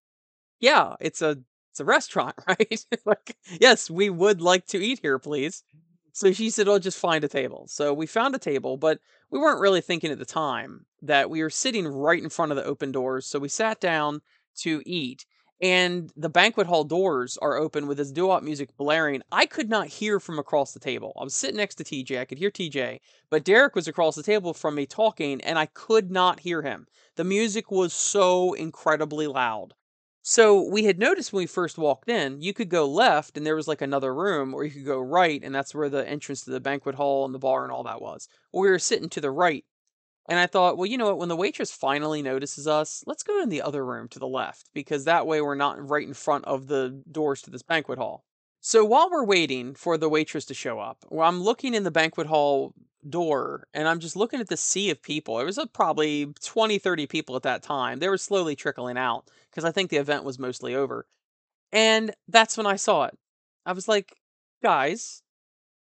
yeah, 0.60 0.96
it's 1.00 1.22
a 1.22 1.38
it's 1.72 1.80
a 1.80 1.86
restaurant, 1.86 2.36
right? 2.48 2.86
like, 3.06 3.38
yes, 3.60 3.90
we 3.90 4.10
would 4.10 4.42
like 4.42 4.68
to 4.68 4.80
eat 4.80 5.00
here, 5.02 5.20
please. 5.20 5.64
So 6.14 6.32
she 6.32 6.50
said, 6.50 6.68
"Oh, 6.70 6.80
just 6.80 6.98
find 6.98 7.24
a 7.24 7.28
table." 7.28 7.68
So 7.68 7.94
we 7.94 8.06
found 8.08 8.36
a 8.36 8.40
table, 8.40 8.78
but 8.78 9.00
we 9.32 9.40
weren't 9.40 9.60
really 9.60 9.82
thinking 9.82 10.12
at 10.12 10.20
the 10.20 10.26
time 10.26 10.86
that 11.02 11.30
we 11.30 11.44
were 11.44 11.50
sitting 11.50 11.88
right 11.88 12.24
in 12.24 12.30
front 12.30 12.54
of 12.54 12.56
the 12.56 12.64
open 12.64 12.92
doors. 12.92 13.26
So 13.26 13.38
we 13.40 13.50
sat 13.50 13.82
down 13.82 14.22
to 14.62 14.82
eat, 14.86 15.26
and 15.62 16.12
the 16.18 16.30
banquet 16.30 16.68
hall 16.68 16.84
doors 16.84 17.38
are 17.42 17.56
open 17.56 17.88
with 17.88 17.98
this 17.98 18.12
doo-wop 18.12 18.44
music 18.44 18.76
blaring. 18.78 19.22
I 19.32 19.46
could 19.46 19.70
not 19.70 19.88
hear 19.88 20.20
from 20.20 20.38
across 20.38 20.74
the 20.74 20.80
table. 20.80 21.14
I 21.20 21.24
was 21.24 21.34
sitting 21.34 21.58
next 21.58 21.76
to 21.76 21.84
TJ. 21.84 22.20
I 22.20 22.26
could 22.26 22.38
hear 22.38 22.52
TJ, 22.52 23.00
but 23.30 23.46
Derek 23.46 23.76
was 23.76 23.88
across 23.88 24.16
the 24.16 24.24
table 24.24 24.54
from 24.54 24.76
me 24.76 24.86
talking, 24.86 25.42
and 25.42 25.58
I 25.58 25.68
could 25.68 26.12
not 26.12 26.42
hear 26.42 26.62
him. 26.62 26.88
The 27.16 27.24
music 27.24 27.72
was 27.72 27.94
so 27.94 28.54
incredibly 28.54 29.28
loud. 29.28 29.74
So 30.28 30.68
we 30.68 30.86
had 30.86 30.98
noticed 30.98 31.32
when 31.32 31.44
we 31.44 31.48
first 31.48 31.78
walked 31.78 32.10
in, 32.10 32.42
you 32.42 32.52
could 32.52 32.70
go 32.70 32.90
left 32.90 33.38
and 33.38 33.46
there 33.46 33.56
was 33.56 33.68
like 33.68 33.82
another 33.82 34.14
room, 34.14 34.56
or 34.56 34.64
you 34.64 34.72
could 34.72 34.86
go 34.86 35.00
right, 35.00 35.42
and 35.44 35.54
that's 35.54 35.76
where 35.76 35.88
the 35.88 36.08
entrance 36.10 36.42
to 36.42 36.52
the 36.52 36.60
banquet 36.60 36.96
hall 36.96 37.26
and 37.26 37.34
the 37.34 37.40
bar 37.40 37.64
and 37.64 37.72
all 37.72 37.84
that 37.84 38.02
was. 38.02 38.28
Well, 38.52 38.64
we 38.64 38.70
were 38.70 38.80
sitting 38.80 39.08
to 39.10 39.22
the 39.22 39.30
right. 39.32 39.64
And 40.28 40.40
I 40.40 40.48
thought, 40.48 40.78
well, 40.78 40.88
you 40.88 40.98
know 40.98 41.06
what? 41.06 41.20
When 41.20 41.30
the 41.30 41.36
waitress 41.36 41.72
finally 41.72 42.22
notices 42.22 42.68
us, 42.68 43.04
let's 43.06 43.24
go 43.24 43.42
in 43.42 43.50
the 43.50 43.62
other 43.62 43.86
room 43.86 44.08
to 44.10 44.20
the 44.20 44.28
left, 44.28 44.70
because 44.74 45.06
that 45.06 45.28
way 45.28 45.40
we're 45.42 45.56
not 45.56 45.90
right 45.90 46.08
in 46.08 46.16
front 46.16 46.46
of 46.46 46.68
the 46.68 47.04
doors 47.12 47.42
to 47.44 47.52
this 47.52 47.62
banquet 47.62 48.00
hall. 48.00 48.26
So 48.60 48.84
while 48.84 49.10
we're 49.12 49.24
waiting 49.24 49.76
for 49.76 49.96
the 49.98 50.10
waitress 50.10 50.46
to 50.46 50.56
show 50.56 50.80
up, 50.80 51.06
I'm 51.16 51.44
looking 51.44 51.76
in 51.76 51.84
the 51.84 51.92
banquet 51.92 52.26
hall 52.26 52.74
door 53.08 53.68
and 53.76 53.88
I'm 53.88 54.00
just 54.00 54.16
looking 54.16 54.40
at 54.40 54.50
the 54.50 54.58
sea 54.58 54.90
of 54.90 55.04
people. 55.04 55.40
It 55.40 55.46
was 55.46 55.60
a, 55.60 55.68
probably 55.68 56.34
20, 56.44 56.80
30 56.80 57.06
people 57.06 57.36
at 57.36 57.44
that 57.44 57.62
time. 57.62 58.00
They 58.00 58.10
were 58.10 58.18
slowly 58.18 58.56
trickling 58.56 58.98
out 58.98 59.30
because 59.52 59.64
I 59.64 59.72
think 59.72 59.92
the 59.92 59.98
event 59.98 60.24
was 60.24 60.40
mostly 60.40 60.74
over. 60.74 61.06
And 61.72 62.16
that's 62.28 62.58
when 62.58 62.66
I 62.66 62.76
saw 62.78 63.04
it. 63.04 63.16
I 63.66 63.74
was 63.74 63.88
like, 63.88 64.16
guys, 64.64 65.22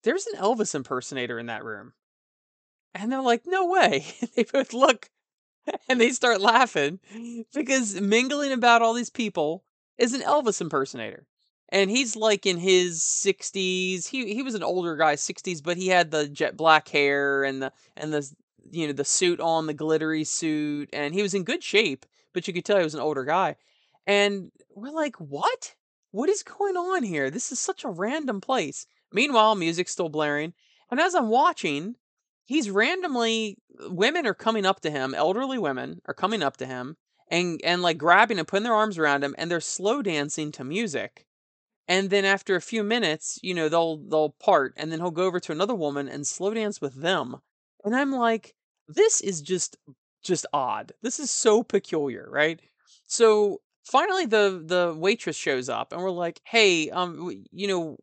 there's 0.03 0.27
an 0.27 0.39
Elvis 0.39 0.73
impersonator 0.73 1.39
in 1.39 1.47
that 1.47 1.65
room. 1.65 1.91
And 2.93 3.11
they're 3.11 3.21
like, 3.21 3.43
no 3.45 3.65
way. 3.67 4.05
they 4.35 4.43
both 4.43 4.73
look 4.73 5.09
and 5.89 5.99
they 5.99 6.11
start 6.11 6.41
laughing 6.41 6.99
because 7.53 7.99
mingling 7.99 8.51
about 8.51 8.81
all 8.81 8.93
these 8.93 9.09
people 9.09 9.63
is 9.97 10.13
an 10.13 10.21
Elvis 10.21 10.61
impersonator. 10.61 11.25
And 11.69 11.89
he's 11.89 12.15
like 12.15 12.45
in 12.45 12.57
his 12.57 12.99
60s 12.99 14.07
he 14.07 14.33
he 14.33 14.43
was 14.43 14.55
an 14.55 14.63
older 14.63 14.97
guy 14.97 15.15
60s 15.15 15.63
but 15.63 15.77
he 15.77 15.87
had 15.87 16.11
the 16.11 16.27
jet 16.27 16.57
black 16.57 16.89
hair 16.89 17.45
and 17.45 17.61
the 17.61 17.71
and 17.95 18.13
the 18.13 18.29
you 18.71 18.87
know 18.87 18.93
the 18.93 19.05
suit 19.05 19.39
on 19.39 19.67
the 19.67 19.73
glittery 19.73 20.25
suit 20.25 20.89
and 20.91 21.13
he 21.13 21.21
was 21.21 21.33
in 21.33 21.45
good 21.45 21.63
shape 21.63 22.05
but 22.33 22.45
you 22.45 22.53
could 22.53 22.65
tell 22.65 22.77
he 22.77 22.83
was 22.83 22.95
an 22.95 23.01
older 23.01 23.23
guy. 23.23 23.55
And 24.05 24.51
we're 24.75 24.91
like 24.91 25.15
what? 25.15 25.75
What 26.11 26.29
is 26.29 26.43
going 26.43 26.75
on 26.75 27.03
here? 27.03 27.29
This 27.29 27.53
is 27.53 27.59
such 27.59 27.85
a 27.85 27.89
random 27.89 28.41
place. 28.41 28.85
Meanwhile 29.13 29.55
music's 29.55 29.93
still 29.93 30.09
blaring 30.09 30.53
and 30.91 30.99
as 30.99 31.15
i'm 31.15 31.29
watching 31.29 31.95
he's 32.45 32.69
randomly 32.69 33.57
women 33.89 34.25
are 34.27 34.33
coming 34.33 34.65
up 34.65 34.81
to 34.81 34.91
him 34.91 35.13
elderly 35.13 35.57
women 35.57 36.01
are 36.05 36.13
coming 36.13 36.43
up 36.43 36.57
to 36.57 36.65
him 36.65 36.97
and 37.29 37.59
and 37.63 37.81
like 37.81 37.97
grabbing 37.97 38.39
and 38.39 38.47
putting 38.47 38.63
their 38.63 38.73
arms 38.75 38.97
around 38.97 39.23
him 39.23 39.35
and 39.37 39.49
they're 39.49 39.61
slow 39.61 40.01
dancing 40.01 40.51
to 40.51 40.63
music 40.63 41.25
And 41.87 42.09
then 42.09 42.25
after 42.25 42.55
a 42.55 42.61
few 42.61 42.83
minutes, 42.83 43.39
you 43.43 43.53
know, 43.53 43.69
they'll 43.69 43.97
they'll 43.97 44.31
part 44.39 44.73
and 44.77 44.91
then 44.91 44.99
he'll 44.99 45.11
go 45.11 45.25
over 45.25 45.39
to 45.41 45.51
another 45.51 45.75
woman 45.75 46.07
and 46.07 46.25
slow 46.27 46.53
dance 46.53 46.79
with 46.81 46.95
them. 47.01 47.37
And 47.83 47.95
I'm 47.95 48.11
like, 48.11 48.55
this 48.87 49.21
is 49.21 49.41
just 49.41 49.77
just 50.23 50.45
odd. 50.53 50.93
This 51.01 51.19
is 51.19 51.31
so 51.31 51.63
peculiar, 51.63 52.27
right? 52.31 52.59
So 53.05 53.61
finally 53.85 54.25
the 54.25 54.63
the 54.65 54.95
waitress 54.97 55.35
shows 55.35 55.69
up 55.69 55.91
and 55.93 56.01
we're 56.01 56.11
like, 56.11 56.41
"Hey, 56.45 56.89
um 56.91 57.43
you 57.51 57.67
know, 57.67 57.97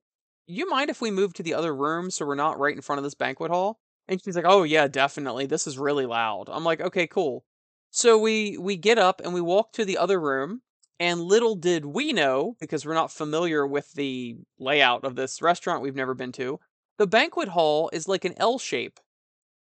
you 0.47 0.69
mind 0.69 0.91
if 0.91 1.01
we 1.01 1.11
move 1.11 1.33
to 1.35 1.43
the 1.43 1.55
other 1.55 1.75
room 1.75 2.11
so 2.11 2.27
we're 2.27 2.35
not 2.35 2.59
right 2.59 2.75
in 2.75 2.83
front 2.83 2.99
of 2.99 3.05
this 3.05 3.15
banquet 3.15 3.51
hall?" 3.51 3.79
And 4.09 4.23
she's 4.23 4.37
like, 4.37 4.45
"Oh 4.47 4.63
yeah, 4.65 4.89
definitely. 4.89 5.47
This 5.47 5.67
is 5.67 5.79
really 5.79 6.07
loud." 6.07 6.49
I'm 6.51 6.65
like, 6.65 6.81
"Okay, 6.81 7.07
cool." 7.07 7.45
So 7.91 8.19
we 8.19 8.57
we 8.59 8.77
get 8.77 8.99
up 8.99 9.21
and 9.23 9.33
we 9.35 9.41
walk 9.41 9.73
to 9.75 9.85
the 9.85 9.99
other 9.99 10.21
room 10.21 10.63
and 11.01 11.21
little 11.23 11.55
did 11.55 11.85
we 11.87 12.13
know, 12.13 12.57
because 12.61 12.85
we're 12.85 12.95
not 12.95 13.13
familiar 13.13 13.67
with 13.67 13.93
the 13.93 14.37
layout 14.59 15.05
of 15.05 15.15
this 15.17 15.41
restaurant 15.41 15.81
we've 15.83 15.95
never 15.95 16.15
been 16.15 16.33
to, 16.33 16.59
the 16.99 17.07
banquet 17.07 17.49
hall 17.51 17.89
is 17.93 18.09
like 18.09 18.25
an 18.25 18.35
L 18.37 18.59
shape. 18.59 18.99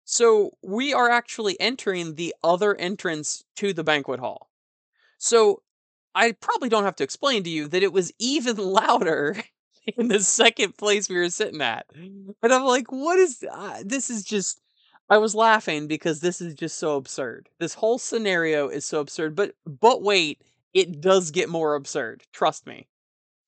So 0.04 0.52
we 0.62 0.94
are 0.94 1.10
actually 1.10 1.58
entering 1.60 2.14
the 2.16 2.34
other 2.44 2.74
entrance 2.76 3.44
to 3.56 3.72
the 3.72 3.84
banquet 3.84 4.20
hall. 4.20 4.50
So 5.18 5.62
I 6.14 6.32
probably 6.32 6.68
don't 6.70 6.84
have 6.84 6.96
to 6.96 7.04
explain 7.04 7.44
to 7.44 7.50
you 7.50 7.68
that 7.68 7.82
it 7.82 7.92
was 7.92 8.12
even 8.18 8.56
louder 8.58 9.42
in 9.96 10.08
the 10.08 10.20
second 10.20 10.76
place 10.76 11.08
we 11.08 11.16
were 11.16 11.30
sitting 11.30 11.60
at. 11.62 11.86
But 12.40 12.52
I'm 12.52 12.64
like, 12.64 12.90
what 12.90 13.18
is 13.18 13.44
uh, 13.50 13.82
this? 13.84 14.10
Is 14.10 14.24
just 14.24 14.60
I 15.08 15.18
was 15.18 15.34
laughing 15.34 15.86
because 15.86 16.20
this 16.20 16.40
is 16.40 16.54
just 16.54 16.78
so 16.78 16.96
absurd. 16.96 17.48
This 17.58 17.74
whole 17.74 17.98
scenario 17.98 18.68
is 18.68 18.84
so 18.84 19.00
absurd. 19.00 19.36
But 19.36 19.54
but 19.66 20.02
wait, 20.02 20.42
it 20.74 21.00
does 21.00 21.30
get 21.30 21.48
more 21.48 21.74
absurd. 21.74 22.24
Trust 22.32 22.66
me. 22.66 22.88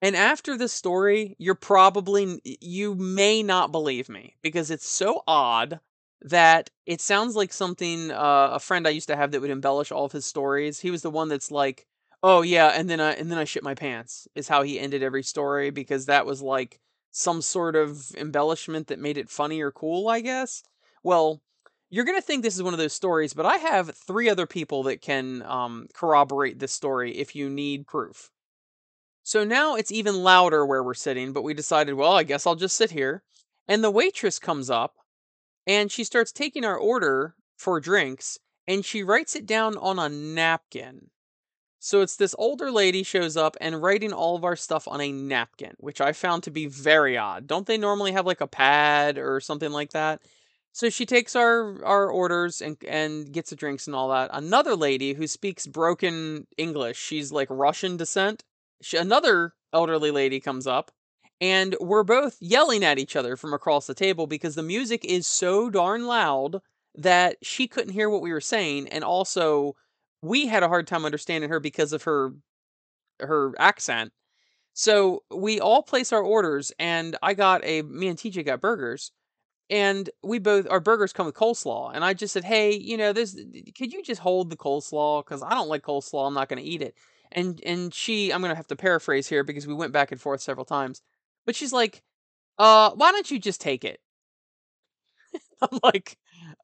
And 0.00 0.14
after 0.14 0.56
this 0.56 0.72
story, 0.72 1.34
you're 1.38 1.56
probably 1.56 2.40
you 2.44 2.94
may 2.94 3.42
not 3.42 3.72
believe 3.72 4.08
me 4.08 4.36
because 4.42 4.70
it's 4.70 4.88
so 4.88 5.22
odd 5.26 5.80
that 6.22 6.70
it 6.86 7.00
sounds 7.00 7.36
like 7.36 7.52
something 7.52 8.10
uh, 8.10 8.50
a 8.52 8.60
friend 8.60 8.86
I 8.86 8.90
used 8.90 9.08
to 9.08 9.16
have 9.16 9.32
that 9.32 9.40
would 9.40 9.50
embellish 9.50 9.92
all 9.92 10.04
of 10.04 10.12
his 10.12 10.26
stories. 10.26 10.80
He 10.80 10.90
was 10.90 11.02
the 11.02 11.10
one 11.10 11.28
that's 11.28 11.50
like, 11.50 11.86
"Oh 12.22 12.42
yeah," 12.42 12.68
and 12.68 12.88
then 12.90 13.00
I 13.00 13.12
and 13.12 13.30
then 13.30 13.38
I 13.38 13.44
shit 13.44 13.62
my 13.62 13.74
pants 13.74 14.28
is 14.34 14.48
how 14.48 14.62
he 14.62 14.78
ended 14.78 15.02
every 15.02 15.22
story 15.22 15.70
because 15.70 16.06
that 16.06 16.26
was 16.26 16.42
like 16.42 16.80
some 17.10 17.42
sort 17.42 17.76
of 17.76 18.14
embellishment 18.16 18.88
that 18.88 18.98
made 18.98 19.18
it 19.18 19.30
funny 19.30 19.60
or 19.60 19.72
cool, 19.72 20.08
I 20.08 20.20
guess. 20.20 20.62
Well, 21.02 21.40
you're 21.90 22.04
to 22.04 22.20
think 22.20 22.42
this 22.42 22.54
is 22.56 22.62
one 22.62 22.74
of 22.74 22.78
those 22.78 22.92
stories, 22.92 23.32
but 23.32 23.46
I 23.46 23.56
have 23.56 23.96
three 23.96 24.28
other 24.28 24.46
people 24.46 24.82
that 24.84 25.00
can 25.00 25.42
um, 25.42 25.88
corroborate 25.94 26.58
this 26.58 26.72
story 26.72 27.16
if 27.16 27.34
you 27.34 27.48
need 27.48 27.86
proof. 27.86 28.30
So 29.22 29.44
now 29.44 29.74
it's 29.74 29.92
even 29.92 30.22
louder 30.22 30.64
where 30.64 30.82
we're 30.82 30.94
sitting, 30.94 31.32
but 31.32 31.42
we 31.42 31.54
decided, 31.54 31.94
well, 31.94 32.12
I 32.12 32.22
guess 32.22 32.46
I'll 32.46 32.54
just 32.54 32.76
sit 32.76 32.90
here. 32.90 33.22
And 33.66 33.82
the 33.82 33.90
waitress 33.90 34.38
comes 34.38 34.70
up 34.70 34.96
and 35.66 35.90
she 35.92 36.04
starts 36.04 36.32
taking 36.32 36.64
our 36.64 36.76
order 36.76 37.34
for 37.56 37.80
drinks 37.80 38.38
and 38.66 38.84
she 38.84 39.02
writes 39.02 39.34
it 39.34 39.46
down 39.46 39.76
on 39.76 39.98
a 39.98 40.08
napkin. 40.08 41.10
So 41.80 42.00
it's 42.00 42.16
this 42.16 42.34
older 42.38 42.70
lady 42.70 43.02
shows 43.02 43.36
up 43.36 43.56
and 43.60 43.80
writing 43.80 44.12
all 44.12 44.34
of 44.36 44.44
our 44.44 44.56
stuff 44.56 44.88
on 44.88 45.00
a 45.00 45.12
napkin, 45.12 45.74
which 45.78 46.00
I 46.00 46.12
found 46.12 46.42
to 46.44 46.50
be 46.50 46.66
very 46.66 47.16
odd. 47.16 47.46
Don't 47.46 47.66
they 47.66 47.78
normally 47.78 48.12
have 48.12 48.26
like 48.26 48.40
a 48.40 48.48
pad 48.48 49.16
or 49.18 49.40
something 49.40 49.70
like 49.70 49.90
that? 49.92 50.20
So 50.72 50.90
she 50.90 51.06
takes 51.06 51.34
our 51.36 51.84
our 51.84 52.10
orders 52.10 52.60
and 52.60 52.76
and 52.86 53.32
gets 53.32 53.50
the 53.50 53.56
drinks 53.56 53.86
and 53.86 53.96
all 53.96 54.10
that. 54.10 54.30
Another 54.32 54.76
lady 54.76 55.12
who 55.12 55.26
speaks 55.26 55.66
broken 55.66 56.46
English, 56.56 56.98
she's 56.98 57.32
like 57.32 57.48
Russian 57.50 57.96
descent. 57.96 58.44
She, 58.82 58.96
another 58.96 59.54
elderly 59.72 60.10
lady 60.10 60.40
comes 60.40 60.66
up 60.66 60.90
and 61.40 61.76
we're 61.80 62.04
both 62.04 62.36
yelling 62.40 62.84
at 62.84 62.98
each 62.98 63.16
other 63.16 63.36
from 63.36 63.52
across 63.54 63.86
the 63.86 63.94
table 63.94 64.26
because 64.26 64.54
the 64.54 64.62
music 64.62 65.04
is 65.04 65.26
so 65.26 65.70
darn 65.70 66.06
loud 66.06 66.60
that 66.94 67.36
she 67.42 67.68
couldn't 67.68 67.92
hear 67.92 68.10
what 68.10 68.22
we 68.22 68.32
were 68.32 68.40
saying 68.40 68.88
and 68.88 69.04
also 69.04 69.76
we 70.22 70.46
had 70.46 70.62
a 70.62 70.68
hard 70.68 70.86
time 70.86 71.04
understanding 71.04 71.50
her 71.50 71.60
because 71.60 71.92
of 71.92 72.02
her 72.04 72.32
her 73.20 73.54
accent. 73.58 74.12
So 74.74 75.24
we 75.34 75.60
all 75.60 75.82
place 75.82 76.12
our 76.12 76.22
orders 76.22 76.72
and 76.78 77.16
I 77.22 77.34
got 77.34 77.64
a 77.64 77.82
me 77.82 78.08
and 78.08 78.18
TJ 78.18 78.44
got 78.44 78.60
burgers 78.60 79.12
and 79.70 80.10
we 80.22 80.38
both 80.38 80.66
our 80.70 80.80
burgers 80.80 81.12
come 81.12 81.26
with 81.26 81.34
coleslaw 81.34 81.92
and 81.94 82.04
i 82.04 82.14
just 82.14 82.32
said 82.32 82.44
hey 82.44 82.72
you 82.76 82.96
know 82.96 83.12
this 83.12 83.34
could 83.76 83.92
you 83.92 84.02
just 84.02 84.20
hold 84.20 84.50
the 84.50 84.56
coleslaw? 84.56 85.24
Because 85.24 85.42
i 85.42 85.50
don't 85.50 85.68
like 85.68 85.82
coleslaw 85.82 86.26
i'm 86.28 86.34
not 86.34 86.48
going 86.48 86.62
to 86.62 86.68
eat 86.68 86.82
it. 86.82 86.94
And 87.32 87.60
and 87.66 87.92
she 87.94 88.32
i'm 88.32 88.40
going 88.42 88.50
to 88.52 88.56
have 88.56 88.68
to 88.68 88.76
paraphrase 88.76 89.28
here 89.28 89.44
because 89.44 89.66
we 89.66 89.74
went 89.74 89.92
back 89.92 90.12
and 90.12 90.20
forth 90.20 90.40
several 90.42 90.66
times 90.66 91.02
but 91.46 91.56
she's 91.56 91.72
like 91.72 92.02
uh 92.58 92.92
why 92.94 93.12
don't 93.12 93.30
you 93.30 93.38
just 93.40 93.60
take 93.60 93.84
it? 93.84 94.00
I'm 95.62 95.78
like 95.82 96.16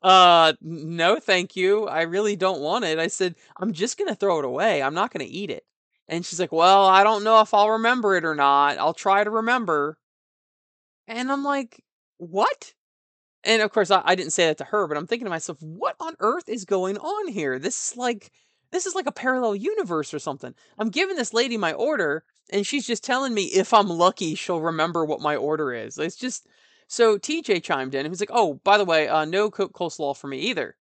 uh 0.03 0.53
no 0.61 1.19
thank 1.19 1.57
you 1.57 1.87
i 1.87 2.03
really 2.03 2.37
don't 2.37 2.61
want 2.61 2.85
it 2.85 2.99
i 2.99 3.07
said 3.07 3.35
i'm 3.59 3.73
just 3.73 3.97
to 4.09 4.15
throw 4.15 4.39
it 4.39 4.45
away 4.45 4.83
i'm 4.83 4.95
not 4.95 5.11
to 5.27 5.33
eat 5.33 5.51
it 5.51 5.65
and 6.09 6.25
she's 6.25 6.41
like 6.41 6.53
well 6.53 6.85
i 6.87 7.03
don't 7.03 7.25
know 7.25 7.41
if 7.41 7.55
i'll 7.55 7.71
remember 7.71 8.15
it 8.17 8.25
or 8.25 8.35
not 8.35 8.79
i'll 8.79 8.95
try 8.95 9.25
to 9.25 9.31
remember 9.31 9.99
and 11.09 11.31
i'm 11.33 11.45
like 11.45 11.83
what 12.19 12.75
and 13.45 13.63
of 13.63 13.71
course, 13.73 13.91
I, 13.91 14.03
I 14.05 14.15
didn't 14.15 14.33
say 14.33 14.47
that 14.47 14.59
to 14.59 14.65
her, 14.65 14.87
but 14.87 14.97
I'm 14.97 15.07
thinking 15.07 15.27
to 15.27 15.31
myself, 15.31 15.61
what 15.61 15.97
on 16.01 16.15
earth 16.21 16.49
is 16.49 16.65
going 16.65 16.97
on 16.99 17.29
here? 17.29 17.59
This 17.59 17.91
is 17.91 17.97
like 17.97 18.33
this 18.71 18.87
is 18.87 18.95
like 18.95 19.07
a 19.07 19.13
parallel 19.13 19.55
universe 19.55 20.13
or 20.13 20.19
something. 20.19 20.55
I'm 20.79 20.91
giving 20.91 21.17
this 21.17 21.33
lady 21.33 21.57
my 21.57 21.73
order, 21.75 22.25
and 22.51 22.67
she's 22.67 22.87
just 22.87 23.05
telling 23.05 23.33
me 23.33 23.45
if 23.45 23.73
I'm 23.73 23.89
lucky, 23.89 24.35
she'll 24.35 24.61
remember 24.61 25.05
what 25.05 25.21
my 25.21 25.37
order 25.37 25.73
is. 25.73 25.99
It's 25.99 26.17
just 26.17 26.49
so 26.88 27.18
TJ 27.18 27.62
chimed 27.62 27.94
in 27.94 28.07
and 28.07 28.12
he's 28.12 28.20
like, 28.20 28.31
"Oh, 28.33 28.55
by 28.64 28.79
the 28.79 28.85
way, 28.85 29.09
uh, 29.09 29.25
no 29.25 29.51
coleslaw 29.51 30.16
for 30.16 30.27
me 30.29 30.38
either." 30.38 30.77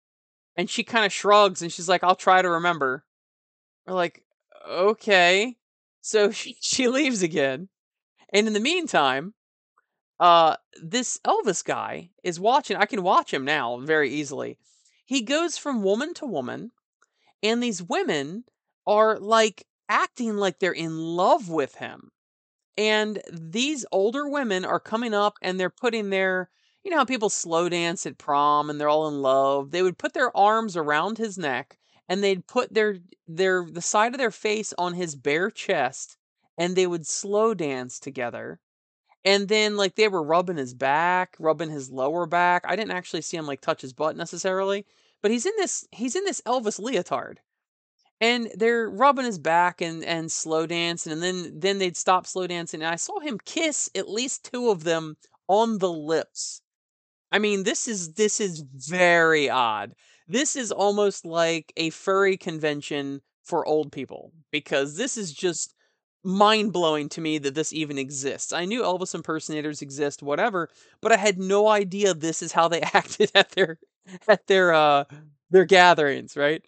And 0.56 0.70
she 0.70 0.84
kind 0.84 1.04
of 1.06 1.12
shrugs 1.12 1.62
and 1.62 1.72
she's 1.72 1.88
like, 1.88 2.04
"I'll 2.04 2.14
try 2.16 2.42
to 2.42 2.50
remember." 2.50 3.04
We're 3.86 3.94
like, 3.94 4.24
"Okay." 4.68 5.56
So 6.00 6.30
she 6.32 6.56
she 6.60 6.88
leaves 6.88 7.22
again, 7.22 7.68
and 8.32 8.46
in 8.46 8.52
the 8.52 8.60
meantime, 8.60 9.34
uh 10.20 10.56
this 10.82 11.18
Elvis 11.24 11.64
guy 11.64 12.10
is 12.22 12.40
watching 12.40 12.76
I 12.76 12.86
can 12.86 13.02
watch 13.02 13.32
him 13.32 13.44
now 13.44 13.78
very 13.80 14.10
easily. 14.10 14.58
He 15.04 15.22
goes 15.22 15.58
from 15.58 15.82
woman 15.82 16.14
to 16.14 16.26
woman 16.26 16.72
and 17.42 17.62
these 17.62 17.82
women 17.82 18.44
are 18.86 19.18
like 19.18 19.66
acting 19.88 20.36
like 20.36 20.58
they're 20.58 20.72
in 20.72 20.98
love 20.98 21.48
with 21.48 21.76
him. 21.76 22.10
And 22.76 23.22
these 23.32 23.86
older 23.92 24.28
women 24.28 24.64
are 24.64 24.80
coming 24.80 25.14
up 25.14 25.38
and 25.42 25.58
they're 25.58 25.70
putting 25.70 26.10
their 26.10 26.50
you 26.82 26.90
know 26.90 26.98
how 26.98 27.04
people 27.06 27.30
slow 27.30 27.68
dance 27.70 28.04
at 28.04 28.18
prom 28.18 28.68
and 28.68 28.78
they're 28.78 28.88
all 28.88 29.08
in 29.08 29.22
love. 29.22 29.70
They 29.70 29.82
would 29.82 29.96
put 29.98 30.12
their 30.12 30.36
arms 30.36 30.76
around 30.76 31.16
his 31.18 31.38
neck 31.38 31.78
and 32.08 32.22
they'd 32.22 32.46
put 32.46 32.74
their 32.74 32.98
their 33.26 33.66
the 33.70 33.80
side 33.80 34.12
of 34.12 34.18
their 34.18 34.30
face 34.30 34.74
on 34.76 34.94
his 34.94 35.16
bare 35.16 35.50
chest 35.50 36.18
and 36.58 36.76
they 36.76 36.86
would 36.86 37.06
slow 37.06 37.54
dance 37.54 37.98
together 37.98 38.60
and 39.24 39.48
then 39.48 39.76
like 39.76 39.94
they 39.94 40.08
were 40.08 40.22
rubbing 40.22 40.56
his 40.56 40.74
back, 40.74 41.36
rubbing 41.38 41.70
his 41.70 41.90
lower 41.90 42.26
back. 42.26 42.64
I 42.66 42.76
didn't 42.76 42.92
actually 42.92 43.22
see 43.22 43.36
him 43.36 43.46
like 43.46 43.60
touch 43.60 43.80
his 43.80 43.92
butt 43.92 44.16
necessarily, 44.16 44.86
but 45.22 45.30
he's 45.30 45.46
in 45.46 45.54
this 45.56 45.86
he's 45.92 46.16
in 46.16 46.24
this 46.24 46.42
Elvis 46.42 46.78
leotard. 46.78 47.40
And 48.24 48.50
they're 48.54 48.88
rubbing 48.88 49.26
his 49.26 49.38
back 49.38 49.80
and 49.82 50.02
and 50.04 50.32
slow 50.32 50.66
dancing 50.66 51.12
and 51.12 51.22
then 51.22 51.60
then 51.60 51.78
they'd 51.78 51.96
stop 51.96 52.26
slow 52.26 52.46
dancing 52.46 52.80
and 52.82 52.90
I 52.90 52.96
saw 52.96 53.20
him 53.20 53.38
kiss 53.44 53.90
at 53.94 54.08
least 54.08 54.50
two 54.50 54.70
of 54.70 54.84
them 54.84 55.16
on 55.48 55.78
the 55.78 55.92
lips. 55.92 56.62
I 57.32 57.38
mean, 57.38 57.64
this 57.64 57.88
is 57.88 58.14
this 58.14 58.40
is 58.40 58.64
very 58.74 59.50
odd. 59.50 59.94
This 60.28 60.56
is 60.56 60.72
almost 60.72 61.24
like 61.26 61.72
a 61.76 61.90
furry 61.90 62.36
convention 62.36 63.22
for 63.42 63.66
old 63.66 63.92
people 63.92 64.32
because 64.50 64.96
this 64.96 65.16
is 65.18 65.32
just 65.32 65.74
mind 66.24 66.72
blowing 66.72 67.08
to 67.10 67.20
me 67.20 67.38
that 67.38 67.54
this 67.54 67.72
even 67.72 67.98
exists. 67.98 68.52
I 68.52 68.64
knew 68.64 68.82
Elvis 68.82 69.14
impersonators 69.14 69.82
exist, 69.82 70.22
whatever, 70.22 70.70
but 71.02 71.12
I 71.12 71.16
had 71.18 71.38
no 71.38 71.68
idea 71.68 72.14
this 72.14 72.42
is 72.42 72.52
how 72.52 72.68
they 72.68 72.80
acted 72.94 73.30
at 73.34 73.50
their 73.52 73.78
at 74.28 74.46
their 74.46 74.72
uh 74.72 75.04
their 75.50 75.66
gatherings, 75.66 76.36
right? 76.36 76.62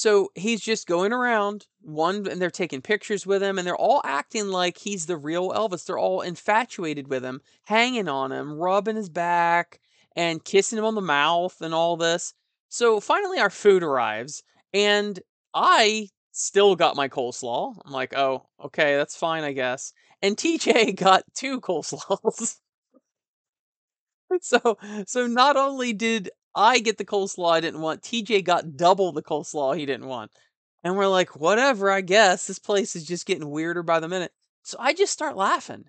So 0.00 0.32
he's 0.34 0.62
just 0.62 0.86
going 0.86 1.12
around 1.12 1.66
one 1.82 2.26
and 2.26 2.40
they're 2.40 2.50
taking 2.50 2.80
pictures 2.80 3.26
with 3.26 3.42
him 3.42 3.58
and 3.58 3.66
they're 3.66 3.76
all 3.76 4.00
acting 4.02 4.48
like 4.48 4.78
he's 4.78 5.04
the 5.04 5.18
real 5.18 5.50
Elvis. 5.50 5.84
They're 5.84 5.98
all 5.98 6.22
infatuated 6.22 7.08
with 7.08 7.22
him, 7.22 7.42
hanging 7.64 8.08
on 8.08 8.32
him, 8.32 8.54
rubbing 8.54 8.96
his 8.96 9.10
back 9.10 9.78
and 10.16 10.42
kissing 10.42 10.78
him 10.78 10.86
on 10.86 10.94
the 10.94 11.02
mouth 11.02 11.60
and 11.60 11.74
all 11.74 11.98
this. 11.98 12.32
So 12.70 12.98
finally 12.98 13.40
our 13.40 13.50
food 13.50 13.82
arrives 13.82 14.42
and 14.72 15.20
I 15.52 16.08
still 16.32 16.76
got 16.76 16.96
my 16.96 17.10
coleslaw. 17.10 17.74
I'm 17.84 17.92
like, 17.92 18.16
oh, 18.16 18.46
okay, 18.64 18.96
that's 18.96 19.18
fine, 19.18 19.44
I 19.44 19.52
guess. 19.52 19.92
And 20.22 20.34
TJ 20.34 20.96
got 20.96 21.24
two 21.34 21.60
coleslaws. 21.60 22.56
so, 24.40 24.78
so 25.06 25.26
not 25.26 25.58
only 25.58 25.92
did 25.92 26.30
I 26.54 26.80
get 26.80 26.98
the 26.98 27.04
coleslaw 27.04 27.52
I 27.52 27.60
didn't 27.60 27.80
want, 27.80 28.02
TJ 28.02 28.44
got 28.44 28.76
double 28.76 29.12
the 29.12 29.22
coleslaw 29.22 29.76
he 29.76 29.86
didn't 29.86 30.06
want. 30.06 30.30
And 30.82 30.96
we're 30.96 31.06
like, 31.06 31.38
whatever, 31.38 31.90
I 31.90 32.00
guess. 32.00 32.46
This 32.46 32.58
place 32.58 32.96
is 32.96 33.04
just 33.04 33.26
getting 33.26 33.50
weirder 33.50 33.82
by 33.82 34.00
the 34.00 34.08
minute. 34.08 34.32
So 34.62 34.76
I 34.80 34.92
just 34.92 35.12
start 35.12 35.36
laughing. 35.36 35.84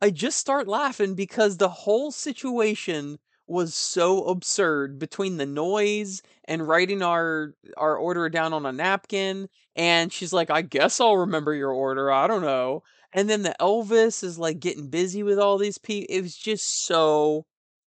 I 0.00 0.10
just 0.10 0.38
start 0.38 0.68
laughing 0.68 1.14
because 1.14 1.56
the 1.56 1.68
whole 1.68 2.12
situation 2.12 3.18
was 3.48 3.74
so 3.74 4.24
absurd 4.24 4.98
between 4.98 5.38
the 5.38 5.46
noise 5.46 6.22
and 6.44 6.68
writing 6.68 7.02
our 7.02 7.54
our 7.76 7.96
order 7.96 8.28
down 8.28 8.52
on 8.52 8.66
a 8.66 8.72
napkin 8.72 9.48
and 9.74 10.12
she's 10.12 10.34
like 10.34 10.50
I 10.50 10.60
guess 10.62 11.00
I'll 11.00 11.16
remember 11.16 11.54
your 11.54 11.72
order 11.72 12.12
I 12.12 12.26
don't 12.26 12.42
know 12.42 12.82
and 13.12 13.28
then 13.28 13.42
the 13.42 13.56
Elvis 13.58 14.22
is 14.22 14.38
like 14.38 14.60
getting 14.60 14.90
busy 14.90 15.22
with 15.22 15.38
all 15.38 15.56
these 15.56 15.78
people 15.78 16.14
it 16.14 16.20
was 16.20 16.36
just 16.36 16.84
so 16.84 17.46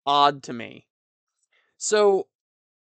odd 0.07 0.45
to 0.45 0.53
me 0.53 0.87
so 1.79 2.27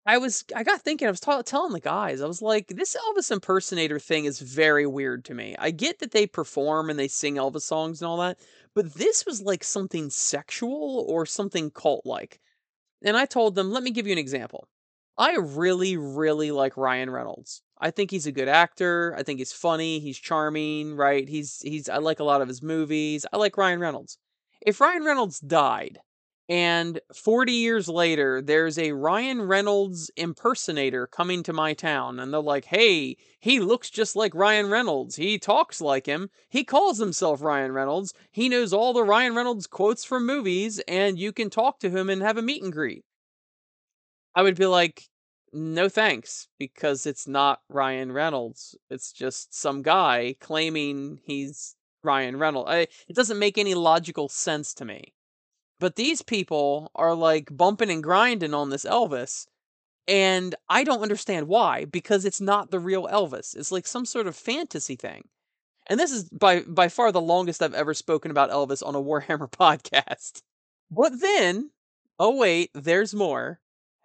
I 0.05 0.17
was 0.19 0.43
I 0.55 0.63
got 0.63 0.81
thinking 0.81 1.07
I 1.07 1.11
was 1.11 1.19
ta- 1.19 1.41
telling 1.41 1.73
the 1.73 1.79
guys 1.79 2.21
I 2.21 2.27
was 2.27 2.41
like 2.41 2.67
this 2.67 2.95
Elvis 2.95 3.31
impersonator 3.31 3.99
thing 3.99 4.25
is 4.25 4.39
very 4.39 4.85
weird 4.85 5.25
to 5.25 5.33
me 5.33 5.55
I 5.57 5.71
get 5.71 5.99
that 5.99 6.11
they 6.11 6.27
perform 6.27 6.89
and 6.89 6.99
they 6.99 7.07
sing 7.07 7.35
Elvis 7.35 7.61
songs 7.61 8.01
and 8.01 8.07
all 8.07 8.17
that 8.17 8.37
but 8.75 8.93
this 8.93 9.25
was 9.25 9.41
like 9.41 9.63
something 9.63 10.09
sexual 10.09 11.05
or 11.07 11.25
something 11.25 11.71
cult 11.71 12.05
like 12.05 12.39
and 13.03 13.17
I 13.17 13.25
told 13.25 13.55
them, 13.55 13.71
let 13.71 13.83
me 13.83 13.91
give 13.91 14.05
you 14.05 14.13
an 14.13 14.19
example. 14.19 14.67
I 15.17 15.35
really, 15.35 15.97
really 15.97 16.51
like 16.51 16.77
Ryan 16.77 17.09
Reynolds. 17.09 17.61
I 17.79 17.91
think 17.91 18.11
he's 18.11 18.27
a 18.27 18.31
good 18.31 18.47
actor. 18.47 19.15
I 19.17 19.23
think 19.23 19.39
he's 19.39 19.51
funny. 19.51 19.99
He's 19.99 20.17
charming, 20.17 20.95
right? 20.95 21.27
He's 21.27 21.59
he's 21.61 21.89
I 21.89 21.97
like 21.97 22.19
a 22.19 22.23
lot 22.23 22.41
of 22.41 22.47
his 22.47 22.61
movies. 22.61 23.25
I 23.33 23.37
like 23.37 23.57
Ryan 23.57 23.79
Reynolds. 23.79 24.17
If 24.61 24.79
Ryan 24.79 25.03
Reynolds 25.03 25.39
died 25.39 25.99
and 26.51 26.99
40 27.15 27.53
years 27.53 27.87
later 27.87 28.41
there's 28.41 28.77
a 28.77 28.91
Ryan 28.91 29.41
Reynolds 29.43 30.11
impersonator 30.17 31.07
coming 31.07 31.43
to 31.43 31.53
my 31.53 31.73
town 31.73 32.19
and 32.19 32.33
they're 32.33 32.41
like, 32.41 32.65
"Hey, 32.65 33.15
he 33.39 33.61
looks 33.61 33.89
just 33.89 34.17
like 34.17 34.35
Ryan 34.35 34.69
Reynolds. 34.69 35.15
He 35.15 35.39
talks 35.39 35.79
like 35.79 36.05
him. 36.07 36.29
He 36.49 36.65
calls 36.65 36.97
himself 36.97 37.41
Ryan 37.41 37.71
Reynolds. 37.71 38.13
He 38.31 38.49
knows 38.49 38.73
all 38.73 38.91
the 38.91 39.03
Ryan 39.03 39.33
Reynolds 39.33 39.65
quotes 39.65 40.03
from 40.03 40.25
movies 40.25 40.79
and 40.89 41.17
you 41.17 41.31
can 41.31 41.49
talk 41.49 41.79
to 41.79 41.89
him 41.89 42.09
and 42.09 42.21
have 42.21 42.37
a 42.37 42.41
meet 42.41 42.61
and 42.61 42.73
greet." 42.73 43.05
I 44.35 44.43
would 44.43 44.57
be 44.57 44.65
like, 44.65 45.07
"No 45.53 45.87
thanks 45.87 46.49
because 46.59 47.05
it's 47.05 47.27
not 47.29 47.61
Ryan 47.69 48.11
Reynolds. 48.11 48.75
It's 48.89 49.13
just 49.13 49.53
some 49.53 49.83
guy 49.83 50.35
claiming 50.41 51.21
he's 51.23 51.77
Ryan 52.03 52.35
Reynolds. 52.35 52.69
I, 52.69 52.79
it 53.07 53.15
doesn't 53.15 53.39
make 53.39 53.57
any 53.57 53.73
logical 53.73 54.27
sense 54.27 54.73
to 54.73 54.83
me." 54.83 55.13
But 55.81 55.95
these 55.95 56.21
people 56.21 56.91
are 56.93 57.15
like 57.15 57.57
bumping 57.57 57.89
and 57.89 58.03
grinding 58.03 58.53
on 58.53 58.69
this 58.69 58.85
Elvis. 58.85 59.47
And 60.07 60.53
I 60.69 60.83
don't 60.83 61.01
understand 61.01 61.47
why, 61.47 61.85
because 61.85 62.23
it's 62.23 62.39
not 62.39 62.69
the 62.69 62.79
real 62.79 63.07
Elvis. 63.07 63.55
It's 63.55 63.71
like 63.71 63.87
some 63.87 64.05
sort 64.05 64.27
of 64.27 64.35
fantasy 64.35 64.95
thing. 64.95 65.27
And 65.87 65.99
this 65.99 66.11
is 66.11 66.29
by 66.29 66.61
by 66.61 66.87
far 66.87 67.11
the 67.11 67.19
longest 67.19 67.63
I've 67.63 67.73
ever 67.73 67.95
spoken 67.95 68.29
about 68.29 68.51
Elvis 68.51 68.85
on 68.85 68.93
a 68.93 69.01
Warhammer 69.01 69.49
podcast. 69.51 70.43
But 70.91 71.19
then, 71.19 71.71
oh 72.19 72.35
wait, 72.35 72.69
there's 72.75 73.15
more. 73.15 73.59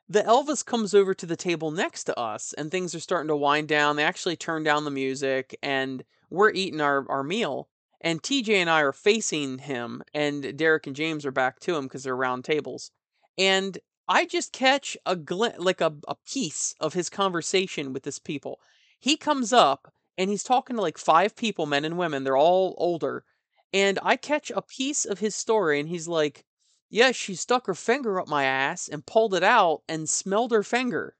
The 0.09 0.23
Elvis 0.23 0.65
comes 0.65 0.95
over 0.95 1.13
to 1.13 1.27
the 1.27 1.37
table 1.37 1.71
next 1.71 2.05
to 2.05 2.19
us 2.19 2.55
and 2.55 2.71
things 2.71 2.95
are 2.95 3.01
starting 3.01 3.29
to 3.29 3.37
wind 3.37 3.69
down. 3.69 3.97
They 3.97 4.05
actually 4.05 4.37
turn 4.37 4.63
down 4.63 4.87
the 4.87 4.91
music 4.91 5.59
and 5.63 6.05
we're 6.31 6.53
eating 6.53 6.81
our, 6.81 7.05
our 7.11 7.23
meal 7.23 7.69
and 8.07 8.23
TJ 8.23 8.51
and 8.51 8.71
I 8.71 8.83
are 8.83 8.93
facing 8.93 9.59
him, 9.59 10.01
and 10.15 10.57
Derek 10.57 10.87
and 10.87 10.95
James 10.95 11.27
are 11.27 11.33
back 11.33 11.59
to 11.59 11.75
him 11.75 11.87
because 11.87 12.05
they're 12.05 12.15
round 12.15 12.45
tables. 12.45 12.93
And 13.37 13.81
I 14.07 14.27
just 14.27 14.53
catch 14.53 14.97
a 15.05 15.17
glint, 15.17 15.59
like 15.59 15.81
a, 15.81 15.93
a 16.07 16.15
piece 16.25 16.77
of 16.79 16.95
his 16.95 17.11
conversation 17.11 17.93
with 17.93 18.05
this 18.05 18.21
people. 18.21 18.61
He 19.01 19.17
comes 19.17 19.53
up 19.53 19.93
and 20.17 20.31
he's 20.31 20.45
talking 20.45 20.77
to 20.77 20.83
like 20.83 20.99
five 20.99 21.35
people, 21.35 21.67
men 21.67 21.85
and 21.85 21.99
women. 21.99 22.23
They're 22.23 22.37
all 22.37 22.77
older. 22.79 23.25
And 23.73 23.99
I 24.01 24.15
catch 24.15 24.53
a 24.55 24.63
piece 24.63 25.05
of 25.05 25.19
his 25.19 25.35
story, 25.35 25.81
and 25.81 25.89
he's 25.89 26.07
like, 26.07 26.45
Yeah, 26.89 27.11
she 27.11 27.35
stuck 27.35 27.67
her 27.67 27.75
finger 27.75 28.21
up 28.21 28.29
my 28.29 28.45
ass 28.45 28.87
and 28.87 29.05
pulled 29.05 29.35
it 29.35 29.43
out 29.43 29.83
and 29.89 30.09
smelled 30.09 30.53
her 30.53 30.63
finger. 30.63 31.17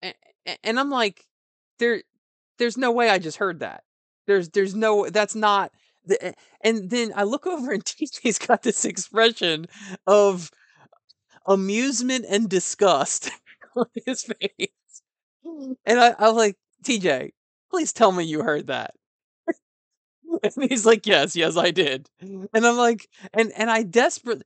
And, 0.00 0.14
and 0.64 0.80
I'm 0.80 0.90
like, 0.90 1.26
there, 1.78 2.02
there's 2.56 2.78
no 2.78 2.90
way 2.90 3.10
I 3.10 3.18
just 3.18 3.36
heard 3.36 3.60
that. 3.60 3.84
There's 4.28 4.50
there's 4.50 4.76
no 4.76 5.08
that's 5.10 5.36
not 5.36 5.72
the, 6.06 6.24
eh, 6.26 6.32
and 6.62 6.90
then 6.90 7.12
I 7.16 7.24
look 7.24 7.46
over 7.48 7.72
and 7.72 7.84
TJ's 7.84 8.38
got 8.38 8.62
this 8.62 8.86
expression 8.86 9.66
of 10.06 10.52
amusement 11.46 12.26
and 12.28 12.48
disgust 12.48 13.30
on 13.76 13.86
his 14.06 14.24
face. 14.24 14.70
And 15.84 15.98
I, 16.00 16.14
I'm 16.18 16.36
like, 16.36 16.56
TJ, 16.82 17.32
please 17.70 17.92
tell 17.92 18.12
me 18.12 18.24
you 18.24 18.42
heard 18.42 18.68
that. 18.68 18.94
and 20.42 20.70
he's 20.70 20.86
like, 20.86 21.06
Yes, 21.06 21.36
yes, 21.36 21.56
I 21.56 21.70
did. 21.70 22.08
And 22.20 22.48
I'm 22.66 22.76
like, 22.76 23.08
and 23.32 23.52
and 23.56 23.70
I 23.70 23.82
desperate 23.82 24.42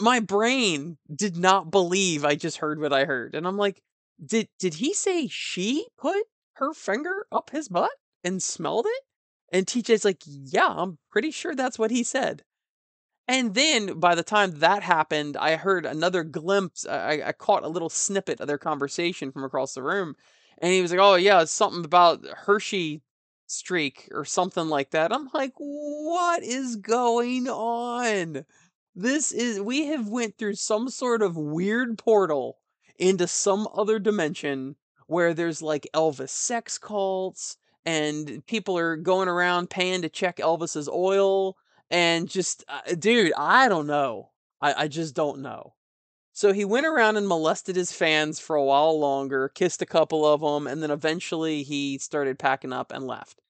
my 0.00 0.20
brain 0.20 0.98
did 1.14 1.36
not 1.36 1.70
believe 1.70 2.24
I 2.24 2.36
just 2.36 2.58
heard 2.58 2.80
what 2.80 2.92
I 2.92 3.04
heard. 3.04 3.34
And 3.34 3.46
I'm 3.46 3.56
like, 3.56 3.82
did 4.24 4.48
did 4.58 4.74
he 4.74 4.94
say 4.94 5.28
she 5.28 5.86
put 5.98 6.24
her 6.54 6.72
finger 6.74 7.26
up 7.32 7.50
his 7.50 7.68
butt 7.68 7.92
and 8.24 8.42
smelled 8.42 8.86
it? 8.88 9.04
And 9.50 9.66
TJ's 9.66 10.04
like, 10.04 10.22
yeah, 10.26 10.68
I'm 10.68 10.98
pretty 11.10 11.30
sure 11.30 11.54
that's 11.54 11.78
what 11.78 11.90
he 11.90 12.02
said. 12.02 12.44
And 13.26 13.54
then 13.54 14.00
by 14.00 14.14
the 14.14 14.22
time 14.22 14.58
that 14.58 14.82
happened, 14.82 15.36
I 15.36 15.56
heard 15.56 15.86
another 15.86 16.24
glimpse. 16.24 16.86
I, 16.86 17.22
I 17.24 17.32
caught 17.32 17.62
a 17.62 17.68
little 17.68 17.88
snippet 17.88 18.40
of 18.40 18.48
their 18.48 18.58
conversation 18.58 19.30
from 19.30 19.44
across 19.44 19.74
the 19.74 19.82
room. 19.82 20.16
And 20.58 20.72
he 20.72 20.82
was 20.82 20.90
like, 20.90 21.00
oh, 21.00 21.14
yeah, 21.14 21.44
something 21.44 21.84
about 21.84 22.26
Hershey 22.26 23.02
streak 23.46 24.08
or 24.12 24.24
something 24.24 24.68
like 24.68 24.90
that. 24.90 25.12
I'm 25.12 25.28
like, 25.32 25.52
what 25.56 26.42
is 26.42 26.76
going 26.76 27.48
on? 27.48 28.44
This 28.94 29.32
is, 29.32 29.60
we 29.60 29.86
have 29.86 30.08
went 30.08 30.36
through 30.36 30.54
some 30.54 30.88
sort 30.88 31.22
of 31.22 31.36
weird 31.36 31.98
portal 31.98 32.58
into 32.98 33.26
some 33.26 33.68
other 33.74 33.98
dimension 33.98 34.76
where 35.06 35.34
there's 35.34 35.62
like 35.62 35.88
Elvis 35.94 36.30
sex 36.30 36.78
cults 36.78 37.56
and 37.84 38.44
people 38.46 38.76
are 38.78 38.96
going 38.96 39.28
around 39.28 39.70
paying 39.70 40.02
to 40.02 40.08
check 40.08 40.36
Elvis's 40.36 40.88
oil 40.88 41.56
and 41.90 42.28
just 42.28 42.64
uh, 42.68 42.94
dude, 42.98 43.32
I 43.36 43.68
don't 43.68 43.86
know. 43.86 44.30
I, 44.60 44.84
I 44.84 44.88
just 44.88 45.14
don't 45.14 45.40
know. 45.40 45.74
So 46.32 46.52
he 46.52 46.64
went 46.64 46.86
around 46.86 47.16
and 47.16 47.26
molested 47.26 47.76
his 47.76 47.92
fans 47.92 48.38
for 48.38 48.56
a 48.56 48.64
while 48.64 48.98
longer, 48.98 49.48
kissed 49.48 49.82
a 49.82 49.86
couple 49.86 50.24
of 50.24 50.40
them, 50.40 50.66
and 50.66 50.82
then 50.82 50.90
eventually 50.90 51.62
he 51.62 51.98
started 51.98 52.38
packing 52.38 52.72
up 52.72 52.92
and 52.92 53.06
left. 53.06 53.40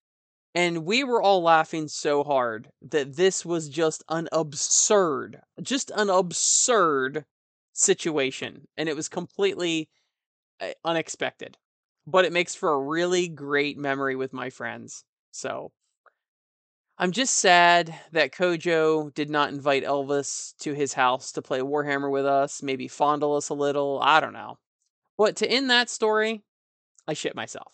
And 0.55 0.85
we 0.85 1.05
were 1.05 1.23
all 1.23 1.43
laughing 1.43 1.87
so 1.87 2.25
hard 2.25 2.71
that 2.83 3.15
this 3.15 3.45
was 3.45 3.69
just 3.69 4.03
an 4.09 4.29
absurd, 4.33 5.43
just 5.63 5.93
an 5.95 6.11
absurd 6.11 7.25
situation. 7.73 8.67
And 8.77 8.89
it 8.89 8.97
was 8.97 9.09
completely 9.09 9.89
uh, 10.61 10.71
unexpected 10.85 11.57
but 12.11 12.25
it 12.25 12.33
makes 12.33 12.55
for 12.55 12.73
a 12.73 12.81
really 12.81 13.29
great 13.29 13.79
memory 13.79 14.17
with 14.17 14.33
my 14.33 14.51
friends. 14.51 15.05
So 15.31 15.73
I'm 16.99 17.13
just 17.13 17.37
sad 17.37 17.95
that 18.13 18.33
Kojo 18.33 19.15
did 19.15 19.31
not 19.31 19.53
invite 19.53 19.85
Elvis 19.85 20.55
to 20.59 20.75
his 20.75 20.93
house 20.93 21.33
to 21.33 21.43
play 21.43 21.61
Warhammer 21.61 22.11
with 22.11 22.27
us, 22.27 22.63
maybe 22.63 22.89
fondle 22.89 23.37
us 23.37 23.49
a 23.49 23.55
little. 23.55 24.01
I 24.03 24.21
don't 24.21 24.35
know. 24.35 24.59
But 25.17 25.37
to 25.37 25.51
end 25.51 25.71
that 25.71 25.89
story, 25.89 26.43
I 27.07 27.15
shit 27.15 27.35
myself. 27.35 27.73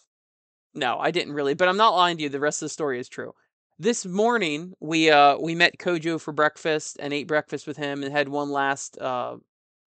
No, 0.74 0.98
I 0.98 1.10
didn't 1.10 1.32
really, 1.34 1.54
but 1.54 1.68
I'm 1.68 1.76
not 1.76 1.96
lying 1.96 2.18
to 2.18 2.24
you. 2.24 2.28
The 2.28 2.38
rest 2.38 2.62
of 2.62 2.66
the 2.66 2.70
story 2.70 3.00
is 3.00 3.08
true. 3.08 3.32
This 3.78 4.06
morning 4.06 4.74
we 4.80 5.10
uh 5.10 5.38
we 5.38 5.54
met 5.54 5.78
Kojo 5.78 6.20
for 6.20 6.32
breakfast 6.32 6.96
and 7.00 7.12
ate 7.12 7.26
breakfast 7.26 7.66
with 7.66 7.76
him 7.76 8.02
and 8.02 8.12
had 8.12 8.28
one 8.28 8.50
last 8.50 8.98
uh 8.98 9.36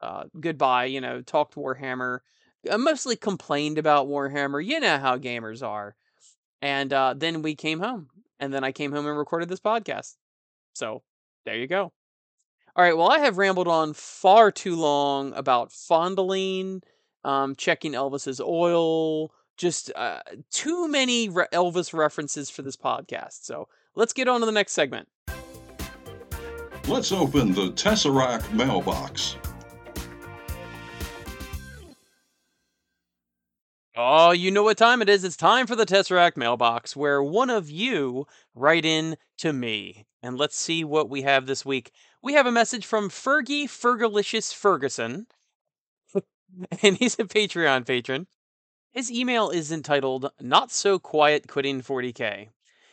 uh 0.01 0.23
goodbye, 0.39 0.85
you 0.85 1.01
know, 1.01 1.21
talked 1.21 1.55
Warhammer 1.55 2.19
mostly 2.65 3.15
complained 3.15 3.77
about 3.77 4.07
Warhammer. 4.07 4.63
You 4.63 4.79
know 4.79 4.97
how 4.97 5.17
gamers 5.17 5.65
are. 5.65 5.95
And 6.61 6.91
uh, 6.91 7.13
then 7.15 7.41
we 7.41 7.55
came 7.55 7.79
home, 7.79 8.09
and 8.39 8.53
then 8.53 8.63
I 8.63 8.71
came 8.71 8.91
home 8.91 9.07
and 9.07 9.17
recorded 9.17 9.47
this 9.47 9.61
podcast. 9.61 10.15
So 10.73 11.03
there 11.45 11.55
you 11.55 11.67
go. 11.67 11.93
All 12.75 12.83
right. 12.83 12.95
Well, 12.95 13.09
I 13.11 13.19
have 13.19 13.37
rambled 13.37 13.67
on 13.67 13.93
far 13.93 14.51
too 14.51 14.75
long 14.75 15.33
about 15.33 15.71
fondling, 15.71 16.81
um, 17.23 17.55
checking 17.55 17.93
Elvis's 17.93 18.39
oil, 18.39 19.31
just 19.57 19.91
uh, 19.95 20.19
too 20.51 20.87
many 20.87 21.29
re- 21.29 21.47
Elvis 21.53 21.93
references 21.93 22.49
for 22.49 22.61
this 22.61 22.77
podcast. 22.77 23.43
So 23.43 23.67
let's 23.95 24.13
get 24.13 24.27
on 24.27 24.39
to 24.39 24.45
the 24.45 24.51
next 24.51 24.73
segment. 24.73 25.07
Let's 26.87 27.11
open 27.11 27.53
the 27.53 27.71
Tesseract 27.71 28.51
mailbox. 28.53 29.35
Oh, 34.01 34.31
you 34.31 34.49
know 34.49 34.63
what 34.63 34.77
time 34.77 35.01
it 35.01 35.09
is. 35.09 35.25
It's 35.25 35.35
time 35.35 35.67
for 35.67 35.75
the 35.75 35.85
Tesseract 35.85 36.37
mailbox, 36.37 36.95
where 36.95 37.21
one 37.21 37.49
of 37.49 37.69
you 37.69 38.27
write 38.55 38.85
in 38.85 39.17
to 39.39 39.51
me. 39.51 40.05
And 40.23 40.37
let's 40.37 40.55
see 40.55 40.85
what 40.85 41.09
we 41.09 41.23
have 41.23 41.47
this 41.47 41.65
week. 41.65 41.91
We 42.23 42.31
have 42.31 42.45
a 42.45 42.51
message 42.51 42.85
from 42.85 43.09
Fergie 43.09 43.65
Fergalicious 43.65 44.53
Ferguson, 44.53 45.27
and 46.81 46.95
he's 46.95 47.19
a 47.19 47.25
Patreon 47.25 47.85
patron. 47.85 48.27
His 48.89 49.11
email 49.11 49.49
is 49.49 49.69
entitled 49.69 50.31
Not 50.39 50.71
So 50.71 50.97
Quiet 50.97 51.49
Quitting 51.49 51.81
40K. 51.81 52.47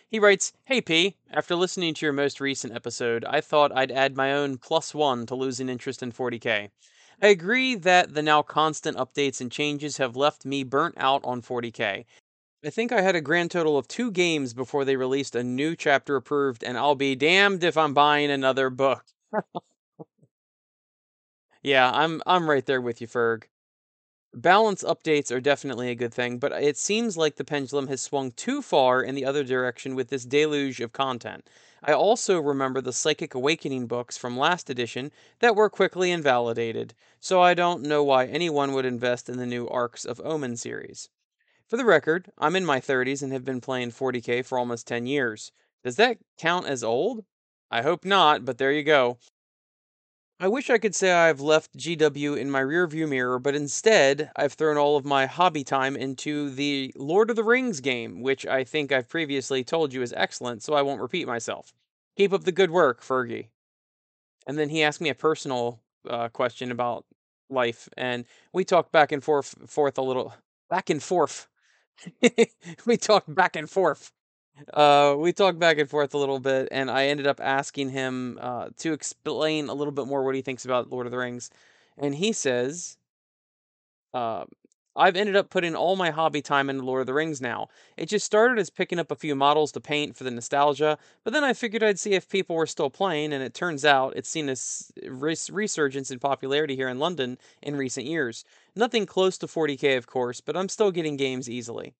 He 0.08 0.18
writes, 0.18 0.54
Hey 0.64 0.80
P, 0.80 1.14
after 1.30 1.54
listening 1.54 1.94
to 1.94 2.04
your 2.04 2.14
most 2.14 2.40
recent 2.40 2.74
episode, 2.74 3.24
I 3.24 3.40
thought 3.40 3.70
I'd 3.70 3.92
add 3.92 4.16
my 4.16 4.32
own 4.32 4.58
plus 4.58 4.92
one 4.92 5.24
to 5.26 5.36
losing 5.36 5.68
interest 5.68 6.02
in 6.02 6.10
40k. 6.10 6.70
I 7.20 7.26
agree 7.28 7.74
that 7.74 8.14
the 8.14 8.22
now 8.22 8.40
constant 8.42 8.96
updates 8.96 9.38
and 9.42 9.52
changes 9.52 9.98
have 9.98 10.16
left 10.16 10.46
me 10.46 10.64
burnt 10.64 10.94
out 10.96 11.22
on 11.24 11.42
40k. 11.42 12.06
I 12.64 12.70
think 12.70 12.90
I 12.90 13.02
had 13.02 13.14
a 13.14 13.20
grand 13.20 13.50
total 13.50 13.76
of 13.76 13.86
two 13.86 14.10
games 14.10 14.54
before 14.54 14.86
they 14.86 14.96
released 14.96 15.36
a 15.36 15.44
new 15.44 15.76
chapter 15.76 16.16
approved, 16.16 16.64
and 16.64 16.78
I'll 16.78 16.94
be 16.94 17.14
damned 17.14 17.62
if 17.64 17.76
I'm 17.76 17.92
buying 17.92 18.30
another 18.30 18.70
book. 18.70 19.04
yeah, 21.62 21.90
I'm 21.92 22.22
I'm 22.26 22.48
right 22.48 22.64
there 22.64 22.80
with 22.80 23.00
you, 23.00 23.06
Ferg. 23.06 23.44
Balance 24.34 24.84
updates 24.84 25.32
are 25.32 25.40
definitely 25.40 25.90
a 25.90 25.94
good 25.96 26.14
thing, 26.14 26.38
but 26.38 26.52
it 26.52 26.76
seems 26.78 27.16
like 27.16 27.36
the 27.36 27.44
pendulum 27.44 27.88
has 27.88 28.00
swung 28.02 28.30
too 28.32 28.62
far 28.62 29.02
in 29.02 29.14
the 29.16 29.24
other 29.26 29.42
direction 29.44 29.96
with 29.96 30.08
this 30.10 30.24
deluge 30.24 30.80
of 30.80 30.92
content. 30.92 31.48
I 31.86 31.92
also 31.94 32.38
remember 32.38 32.82
the 32.82 32.92
Psychic 32.92 33.34
Awakening 33.34 33.86
books 33.86 34.18
from 34.18 34.36
last 34.36 34.68
edition 34.68 35.10
that 35.38 35.56
were 35.56 35.70
quickly 35.70 36.10
invalidated, 36.10 36.94
so 37.18 37.40
I 37.40 37.54
don't 37.54 37.80
know 37.82 38.04
why 38.04 38.26
anyone 38.26 38.72
would 38.72 38.84
invest 38.84 39.30
in 39.30 39.38
the 39.38 39.46
new 39.46 39.66
Arks 39.68 40.04
of 40.04 40.20
Omen 40.22 40.58
series. 40.58 41.08
For 41.68 41.78
the 41.78 41.84
record, 41.84 42.30
I'm 42.36 42.56
in 42.56 42.66
my 42.66 42.80
30s 42.80 43.22
and 43.22 43.32
have 43.32 43.44
been 43.44 43.62
playing 43.62 43.92
40k 43.92 44.42
for 44.42 44.58
almost 44.58 44.86
10 44.86 45.06
years. 45.06 45.52
Does 45.82 45.96
that 45.96 46.18
count 46.36 46.66
as 46.66 46.84
old? 46.84 47.24
I 47.70 47.82
hope 47.82 48.04
not, 48.04 48.44
but 48.44 48.58
there 48.58 48.72
you 48.72 48.82
go. 48.82 49.18
I 50.38 50.48
wish 50.48 50.68
I 50.68 50.76
could 50.76 50.94
say 50.94 51.12
I've 51.12 51.40
left 51.40 51.78
GW 51.78 52.36
in 52.36 52.50
my 52.50 52.60
rearview 52.60 53.08
mirror, 53.08 53.38
but 53.38 53.54
instead, 53.54 54.30
I've 54.36 54.52
thrown 54.52 54.76
all 54.76 54.96
of 54.96 55.04
my 55.06 55.24
hobby 55.24 55.64
time 55.64 55.96
into 55.96 56.50
the 56.50 56.92
Lord 56.94 57.30
of 57.30 57.36
the 57.36 57.44
Rings 57.44 57.80
game, 57.80 58.20
which 58.20 58.46
I 58.46 58.62
think 58.62 58.92
I've 58.92 59.08
previously 59.08 59.64
told 59.64 59.94
you 59.94 60.02
is 60.02 60.12
excellent, 60.14 60.62
so 60.62 60.74
I 60.74 60.82
won't 60.82 61.00
repeat 61.00 61.26
myself. 61.26 61.72
Keep 62.16 62.34
up 62.34 62.44
the 62.44 62.52
good 62.52 62.70
work, 62.70 63.00
Fergie. 63.02 63.48
And 64.46 64.58
then 64.58 64.68
he 64.68 64.82
asked 64.82 65.00
me 65.00 65.08
a 65.08 65.14
personal 65.14 65.80
uh, 66.08 66.28
question 66.28 66.70
about 66.70 67.06
life, 67.48 67.88
and 67.96 68.26
we 68.52 68.62
talked 68.62 68.92
back 68.92 69.12
and 69.12 69.24
forth, 69.24 69.54
forth 69.66 69.96
a 69.96 70.02
little, 70.02 70.34
back 70.68 70.90
and 70.90 71.02
forth. 71.02 71.48
we 72.86 72.98
talked 72.98 73.34
back 73.34 73.56
and 73.56 73.70
forth 73.70 74.12
uh, 74.74 75.14
we 75.18 75.32
talked 75.32 75.58
back 75.58 75.78
and 75.78 75.88
forth 75.88 76.14
a 76.14 76.18
little 76.18 76.40
bit, 76.40 76.68
and 76.70 76.90
I 76.90 77.06
ended 77.06 77.26
up 77.26 77.40
asking 77.40 77.90
him 77.90 78.38
uh, 78.40 78.68
to 78.78 78.92
explain 78.92 79.68
a 79.68 79.74
little 79.74 79.92
bit 79.92 80.06
more 80.06 80.24
what 80.24 80.34
he 80.34 80.42
thinks 80.42 80.64
about 80.64 80.90
Lord 80.90 81.06
of 81.06 81.12
the 81.12 81.18
Rings. 81.18 81.50
And 81.98 82.14
he 82.14 82.32
says, 82.32 82.96
uh, 84.14 84.44
I've 84.98 85.16
ended 85.16 85.36
up 85.36 85.50
putting 85.50 85.74
all 85.76 85.94
my 85.94 86.10
hobby 86.10 86.40
time 86.40 86.70
into 86.70 86.82
Lord 86.82 87.02
of 87.02 87.06
the 87.06 87.12
Rings 87.12 87.40
now. 87.40 87.68
It 87.98 88.06
just 88.08 88.24
started 88.24 88.58
as 88.58 88.70
picking 88.70 88.98
up 88.98 89.10
a 89.10 89.16
few 89.16 89.34
models 89.34 89.70
to 89.72 89.80
paint 89.80 90.16
for 90.16 90.24
the 90.24 90.30
nostalgia, 90.30 90.96
but 91.22 91.34
then 91.34 91.44
I 91.44 91.52
figured 91.52 91.82
I'd 91.82 91.98
see 91.98 92.14
if 92.14 92.30
people 92.30 92.56
were 92.56 92.66
still 92.66 92.88
playing, 92.88 93.32
and 93.34 93.42
it 93.42 93.52
turns 93.52 93.84
out 93.84 94.14
it's 94.16 94.30
seen 94.30 94.48
a 94.48 94.56
res- 95.06 95.50
resurgence 95.50 96.10
in 96.10 96.18
popularity 96.18 96.76
here 96.76 96.88
in 96.88 96.98
London 96.98 97.36
in 97.62 97.76
recent 97.76 98.06
years. 98.06 98.42
Nothing 98.74 99.04
close 99.04 99.36
to 99.38 99.46
40k, 99.46 99.98
of 99.98 100.06
course, 100.06 100.40
but 100.40 100.56
I'm 100.56 100.70
still 100.70 100.90
getting 100.90 101.16
games 101.18 101.50
easily. 101.50 101.94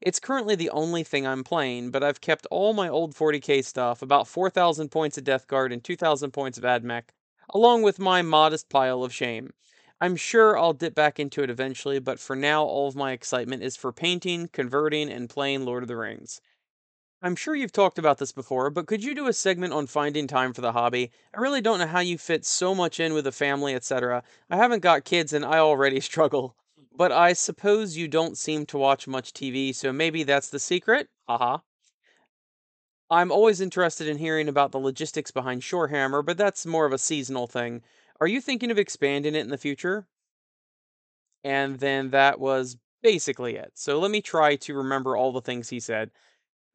It's 0.00 0.18
currently 0.18 0.54
the 0.54 0.70
only 0.70 1.04
thing 1.04 1.26
I'm 1.26 1.44
playing, 1.44 1.90
but 1.90 2.02
I've 2.02 2.22
kept 2.22 2.46
all 2.50 2.72
my 2.72 2.88
old 2.88 3.14
40k 3.14 3.62
stuff, 3.62 4.00
about 4.00 4.26
4,000 4.26 4.88
points 4.88 5.18
of 5.18 5.24
Death 5.24 5.46
Guard 5.46 5.72
and 5.72 5.84
2,000 5.84 6.30
points 6.30 6.56
of 6.56 6.64
AdMech, 6.64 7.10
along 7.50 7.82
with 7.82 7.98
my 7.98 8.22
modest 8.22 8.70
pile 8.70 9.04
of 9.04 9.12
shame. 9.12 9.52
I'm 10.00 10.16
sure 10.16 10.56
I'll 10.56 10.72
dip 10.72 10.94
back 10.94 11.20
into 11.20 11.42
it 11.42 11.50
eventually, 11.50 11.98
but 11.98 12.18
for 12.18 12.34
now, 12.34 12.64
all 12.64 12.88
of 12.88 12.96
my 12.96 13.12
excitement 13.12 13.62
is 13.62 13.76
for 13.76 13.92
painting, 13.92 14.48
converting, 14.48 15.12
and 15.12 15.28
playing 15.28 15.66
Lord 15.66 15.82
of 15.82 15.88
the 15.88 15.96
Rings. 15.98 16.40
I'm 17.20 17.36
sure 17.36 17.54
you've 17.54 17.70
talked 17.70 17.98
about 17.98 18.16
this 18.16 18.32
before, 18.32 18.70
but 18.70 18.86
could 18.86 19.04
you 19.04 19.14
do 19.14 19.26
a 19.26 19.34
segment 19.34 19.74
on 19.74 19.86
finding 19.86 20.26
time 20.26 20.54
for 20.54 20.62
the 20.62 20.72
hobby? 20.72 21.12
I 21.34 21.40
really 21.40 21.60
don't 21.60 21.78
know 21.78 21.86
how 21.86 22.00
you 22.00 22.16
fit 22.16 22.46
so 22.46 22.74
much 22.74 22.98
in 22.98 23.12
with 23.12 23.26
a 23.26 23.32
family, 23.32 23.74
etc. 23.74 24.22
I 24.48 24.56
haven't 24.56 24.80
got 24.80 25.04
kids 25.04 25.34
and 25.34 25.44
I 25.44 25.58
already 25.58 26.00
struggle. 26.00 26.56
But 27.00 27.12
I 27.12 27.32
suppose 27.32 27.96
you 27.96 28.08
don't 28.08 28.36
seem 28.36 28.66
to 28.66 28.76
watch 28.76 29.08
much 29.08 29.32
TV, 29.32 29.74
so 29.74 29.90
maybe 29.90 30.22
that's 30.22 30.50
the 30.50 30.58
secret? 30.58 31.08
Haha. 31.26 31.60
I'm 33.10 33.32
always 33.32 33.62
interested 33.62 34.06
in 34.06 34.18
hearing 34.18 34.48
about 34.48 34.70
the 34.70 34.78
logistics 34.78 35.30
behind 35.30 35.62
Shorehammer, 35.62 36.22
but 36.22 36.36
that's 36.36 36.66
more 36.66 36.84
of 36.84 36.92
a 36.92 36.98
seasonal 36.98 37.46
thing. 37.46 37.80
Are 38.20 38.26
you 38.26 38.38
thinking 38.42 38.70
of 38.70 38.76
expanding 38.76 39.34
it 39.34 39.40
in 39.40 39.48
the 39.48 39.56
future? 39.56 40.08
And 41.42 41.78
then 41.78 42.10
that 42.10 42.38
was 42.38 42.76
basically 43.02 43.56
it. 43.56 43.72
So 43.76 43.98
let 43.98 44.10
me 44.10 44.20
try 44.20 44.56
to 44.56 44.74
remember 44.74 45.16
all 45.16 45.32
the 45.32 45.40
things 45.40 45.70
he 45.70 45.80
said. 45.80 46.10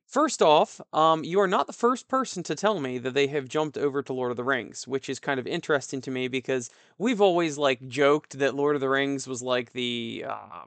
First 0.06 0.42
off, 0.42 0.80
um, 0.94 1.24
you 1.24 1.40
are 1.42 1.48
not 1.48 1.68
the 1.68 1.74
first 1.74 2.08
person 2.08 2.44
to 2.44 2.56
tell 2.56 2.80
me 2.80 2.98
that 3.00 3.14
they 3.14 3.28
have 3.28 3.48
jumped 3.48 3.78
over 3.78 4.04
to 4.04 4.14
Lord 4.14 4.32
of 4.32 4.38
the 4.38 4.44
Rings, 4.44 4.88
which 4.88 5.10
is 5.10 5.20
kind 5.20 5.40
of 5.40 5.48
interesting 5.48 6.00
to 6.02 6.12
me 6.12 6.28
because 6.28 6.70
we've 6.98 7.22
always 7.22 7.58
like 7.58 7.88
joked 7.88 8.38
that 8.40 8.56
Lord 8.56 8.76
of 8.76 8.82
the 8.82 8.90
Rings 8.90 9.28
was 9.28 9.42
like 9.42 9.74
the 9.74 10.26
uh, 10.28 10.66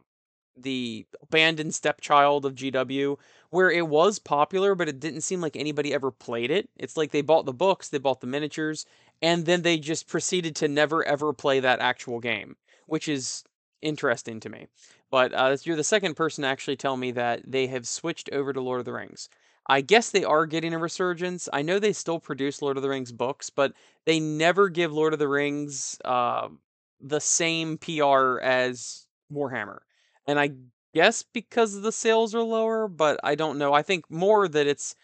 the 0.57 1.07
abandoned 1.22 1.74
stepchild 1.74 2.44
of 2.44 2.57
GW, 2.57 3.16
where 3.51 3.70
it 3.70 3.87
was 3.87 4.18
popular, 4.18 4.74
but 4.74 4.88
it 4.88 5.01
didn't 5.01 5.20
seem 5.20 5.40
like 5.40 5.57
anybody 5.57 5.94
ever 5.94 6.11
played 6.11 6.51
it. 6.51 6.68
It's 6.77 6.96
like 6.96 7.12
they 7.12 7.22
bought 7.22 7.46
the 7.46 7.53
books, 7.53 7.88
they 7.88 7.98
bought 7.98 8.20
the 8.20 8.27
miniatures, 8.27 8.87
and 9.22 9.46
then 9.46 9.62
they 9.62 9.79
just 9.79 10.09
proceeded 10.09 10.57
to 10.57 10.68
never 10.68 11.05
ever 11.05 11.33
play 11.33 11.61
that 11.61 11.81
actual 11.81 12.18
game, 12.18 12.57
which 12.87 13.09
is 13.09 13.44
interesting 13.83 14.40
to 14.40 14.48
me. 14.48 14.66
But 15.11 15.33
uh, 15.33 15.57
you're 15.62 15.77
the 15.77 15.85
second 15.85 16.14
person 16.14 16.42
to 16.42 16.49
actually 16.49 16.77
tell 16.77 16.97
me 16.97 17.12
that 17.12 17.42
they 17.51 17.66
have 17.68 17.87
switched 17.87 18.29
over 18.33 18.53
to 18.53 18.61
Lord 18.61 18.81
of 18.81 18.85
the 18.85 18.92
Rings. 18.92 19.29
I 19.66 19.81
guess 19.83 20.11
they 20.11 20.25
are 20.25 20.47
getting 20.47 20.73
a 20.73 20.79
resurgence. 20.79 21.49
I 21.53 21.62
know 21.62 21.79
they 21.79 21.92
still 21.92 22.18
produce 22.18 22.62
Lord 22.62 22.77
of 22.77 22.83
the 22.83 22.88
Rings 22.88 23.12
books, 23.12 23.51
but 23.51 23.73
they 24.07 24.18
never 24.21 24.68
give 24.68 24.92
Lord 24.92 25.12
of 25.12 25.18
the 25.18 25.29
Rings 25.29 25.99
uh, 26.05 26.49
the 27.01 27.21
same 27.21 27.79
PR 27.79 28.40
as 28.40 29.07
Warhammer. 29.33 29.81
And 30.27 30.38
I 30.40 30.51
guess 30.94 31.23
because 31.23 31.81
the 31.81 31.92
sales 31.92 32.35
are 32.35 32.42
lower, 32.42 32.88
but 32.88 33.21
I 33.23 33.35
don't 33.35 33.59
know. 33.59 33.73
I 33.75 33.83
think 33.83 34.11
more 34.11 34.49
that 34.49 34.66
it's 34.66 34.94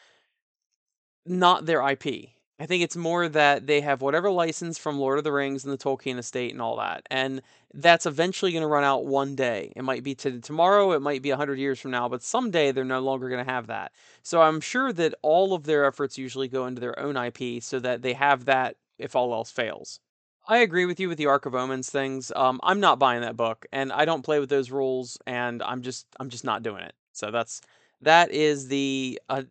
not 1.27 1.67
their 1.67 1.87
IP. 1.89 2.34
I 2.59 2.67
think 2.67 2.85
it's 2.85 2.97
more 2.97 3.29
that 3.29 3.67
they 3.67 3.81
have 3.81 4.01
whatever 4.01 4.31
license 4.31 4.79
from 4.79 4.99
Lord 4.99 5.19
of 5.19 5.25
the 5.25 5.33
Rings 5.33 5.65
and 5.65 5.73
the 5.73 5.79
Tolkien 5.79 6.19
estate 6.19 6.53
and 6.53 6.63
all 6.63 6.77
that. 6.77 7.03
And 7.11 7.43
that's 7.73 8.07
eventually 8.07 8.53
going 8.53 8.63
to 8.63 8.69
run 8.69 8.85
out 8.85 9.07
one 9.07 9.35
day. 9.35 9.73
It 9.75 9.83
might 9.83 10.05
be 10.05 10.15
to 10.17 10.39
tomorrow, 10.41 10.93
it 10.93 11.03
might 11.03 11.21
be 11.21 11.31
100 11.31 11.59
years 11.59 11.81
from 11.81 11.91
now, 11.91 12.09
but 12.09 12.23
someday 12.23 12.71
they're 12.71 12.85
no 12.85 13.01
longer 13.01 13.29
going 13.29 13.45
to 13.45 13.51
have 13.51 13.67
that. 13.67 13.91
So 14.23 14.41
I'm 14.41 14.61
sure 14.61 14.93
that 14.93 15.15
all 15.23 15.53
of 15.53 15.65
their 15.65 15.85
efforts 15.85 16.17
usually 16.17 16.47
go 16.47 16.67
into 16.67 16.81
their 16.81 16.99
own 16.99 17.17
IP 17.17 17.61
so 17.61 17.81
that 17.81 18.03
they 18.03 18.13
have 18.13 18.45
that 18.45 18.77
if 18.99 19.17
all 19.17 19.35
else 19.35 19.51
fails. 19.51 19.99
I 20.47 20.59
agree 20.59 20.85
with 20.87 21.01
you 21.01 21.09
with 21.09 21.19
the 21.19 21.27
Ark 21.27 21.47
of 21.47 21.55
Omens 21.55 21.91
things. 21.91 22.31
Um, 22.37 22.61
I'm 22.63 22.79
not 22.79 22.99
buying 22.99 23.23
that 23.23 23.37
book, 23.37 23.67
and 23.73 23.91
I 23.91 24.05
don't 24.05 24.23
play 24.23 24.39
with 24.39 24.51
those 24.51 24.71
rules, 24.71 25.19
and 25.27 25.63
I'm 25.63 25.83
just 25.83 26.07
I'm 26.21 26.29
just 26.29 26.45
not 26.45 26.63
doing 26.63 26.83
it. 26.83 26.95
So 27.13 27.31
that's 27.31 27.63
that 28.03 28.31
is 28.31 28.69
the 28.69 29.21
uh, 29.31 29.45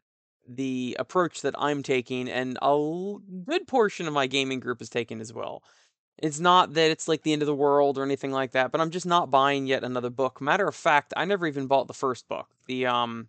the 0.47 0.95
approach 0.99 1.41
that 1.41 1.56
I'm 1.58 1.84
taking, 1.84 2.29
and 2.29 2.58
a 2.62 3.15
good 3.45 3.67
portion 3.67 4.08
of 4.08 4.13
my 4.13 4.27
gaming 4.27 4.60
group 4.60 4.82
is 4.82 4.89
taking 4.89 5.21
as 5.21 5.34
well. 5.34 5.63
It's 6.17 6.39
not 6.39 6.73
that 6.75 6.91
it's 6.91 7.08
like 7.08 7.23
the 7.23 7.34
end 7.34 7.41
of 7.41 7.47
the 7.47 7.56
world 7.56 7.97
or 7.97 8.03
anything 8.03 8.32
like 8.32 8.51
that, 8.51 8.71
but 8.71 8.79
I'm 8.79 8.91
just 8.91 9.06
not 9.06 9.32
buying 9.32 9.65
yet 9.65 9.84
another 9.84 10.10
book. 10.10 10.41
Matter 10.41 10.67
of 10.67 10.75
fact, 10.75 11.13
I 11.17 11.25
never 11.25 11.47
even 11.47 11.67
bought 11.67 11.88
the 11.88 11.93
first 11.93 12.27
book, 12.27 12.47
the 12.67 12.86
um, 12.86 13.27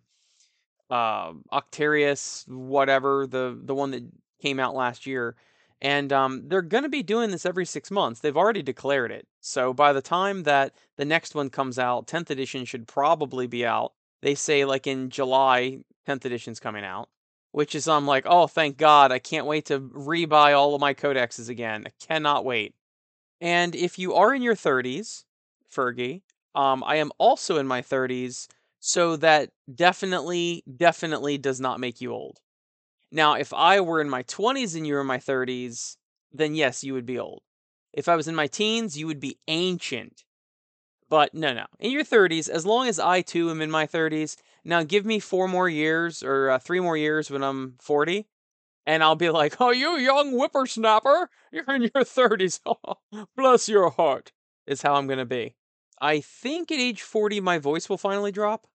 uh, 0.89 1.33
Octarius, 1.51 2.47
whatever 2.47 3.27
the 3.27 3.59
the 3.61 3.75
one 3.75 3.91
that 3.91 4.03
came 4.41 4.59
out 4.59 4.75
last 4.75 5.05
year, 5.05 5.35
and 5.81 6.13
um, 6.13 6.43
they're 6.47 6.61
gonna 6.61 6.89
be 6.89 7.03
doing 7.03 7.31
this 7.31 7.45
every 7.45 7.65
six 7.65 7.89
months. 7.89 8.19
They've 8.19 8.37
already 8.37 8.61
declared 8.61 9.11
it, 9.11 9.27
so 9.41 9.73
by 9.73 9.91
the 9.91 10.01
time 10.01 10.43
that 10.43 10.73
the 10.97 11.05
next 11.05 11.33
one 11.35 11.49
comes 11.49 11.79
out, 11.79 12.07
10th 12.07 12.29
edition 12.29 12.65
should 12.65 12.87
probably 12.87 13.47
be 13.47 13.65
out. 13.65 13.93
They 14.21 14.35
say 14.35 14.63
like 14.63 14.87
in 14.87 15.09
July, 15.09 15.79
10th 16.07 16.25
edition's 16.25 16.59
coming 16.59 16.83
out, 16.83 17.09
which 17.51 17.75
is 17.75 17.87
I'm 17.87 18.05
like, 18.05 18.25
oh, 18.27 18.47
thank 18.47 18.77
God. 18.77 19.11
I 19.11 19.19
can't 19.19 19.45
wait 19.45 19.65
to 19.65 19.79
rebuy 19.79 20.55
all 20.57 20.75
of 20.75 20.81
my 20.81 20.93
codexes 20.93 21.49
again. 21.49 21.85
I 21.87 21.91
cannot 22.05 22.45
wait. 22.45 22.75
And 23.41 23.75
if 23.75 23.99
you 23.99 24.13
are 24.13 24.33
in 24.33 24.41
your 24.41 24.55
30s, 24.55 25.25
Fergie, 25.73 26.21
um, 26.53 26.83
I 26.85 26.97
am 26.97 27.11
also 27.17 27.57
in 27.57 27.67
my 27.67 27.81
30s, 27.81 28.47
so 28.79 29.15
that 29.17 29.49
definitely, 29.73 30.63
definitely 30.77 31.37
does 31.37 31.59
not 31.59 31.79
make 31.79 32.01
you 32.01 32.13
old. 32.13 32.39
Now, 33.11 33.33
if 33.33 33.53
I 33.53 33.81
were 33.81 34.01
in 34.01 34.09
my 34.09 34.23
20s 34.23 34.75
and 34.75 34.85
you 34.85 34.95
were 34.95 35.01
in 35.01 35.07
my 35.07 35.17
30s, 35.17 35.97
then 36.31 36.55
yes, 36.55 36.83
you 36.83 36.93
would 36.93 37.05
be 37.05 37.19
old. 37.19 37.41
If 37.93 38.09
I 38.09 38.15
was 38.15 38.27
in 38.27 38.35
my 38.35 38.47
teens, 38.47 38.97
you 38.97 39.07
would 39.07 39.19
be 39.19 39.37
ancient. 39.47 40.23
But 41.09 41.33
no, 41.33 41.53
no. 41.53 41.65
In 41.79 41.91
your 41.91 42.03
30s, 42.03 42.49
as 42.49 42.65
long 42.65 42.87
as 42.87 42.99
I 42.99 43.21
too 43.21 43.49
am 43.49 43.61
in 43.61 43.71
my 43.71 43.85
30s, 43.85 44.35
now 44.65 44.83
give 44.83 45.05
me 45.05 45.19
four 45.19 45.47
more 45.47 45.69
years 45.69 46.23
or 46.23 46.49
uh, 46.49 46.59
three 46.59 46.79
more 46.79 46.97
years 46.97 47.29
when 47.29 47.43
I'm 47.43 47.75
40, 47.79 48.27
and 48.85 49.03
I'll 49.03 49.15
be 49.15 49.29
like, 49.29 49.61
oh, 49.61 49.71
you 49.71 49.97
young 49.97 50.31
whippersnapper, 50.31 51.29
you're 51.51 51.75
in 51.75 51.83
your 51.83 52.03
30s. 52.03 52.59
Bless 53.37 53.69
your 53.69 53.91
heart, 53.91 54.31
is 54.65 54.81
how 54.81 54.95
I'm 54.95 55.07
going 55.07 55.19
to 55.19 55.25
be. 55.25 55.55
I 56.01 56.19
think 56.19 56.71
at 56.71 56.79
age 56.79 57.01
40, 57.01 57.39
my 57.39 57.59
voice 57.59 57.87
will 57.87 57.97
finally 57.97 58.31
drop. 58.31 58.67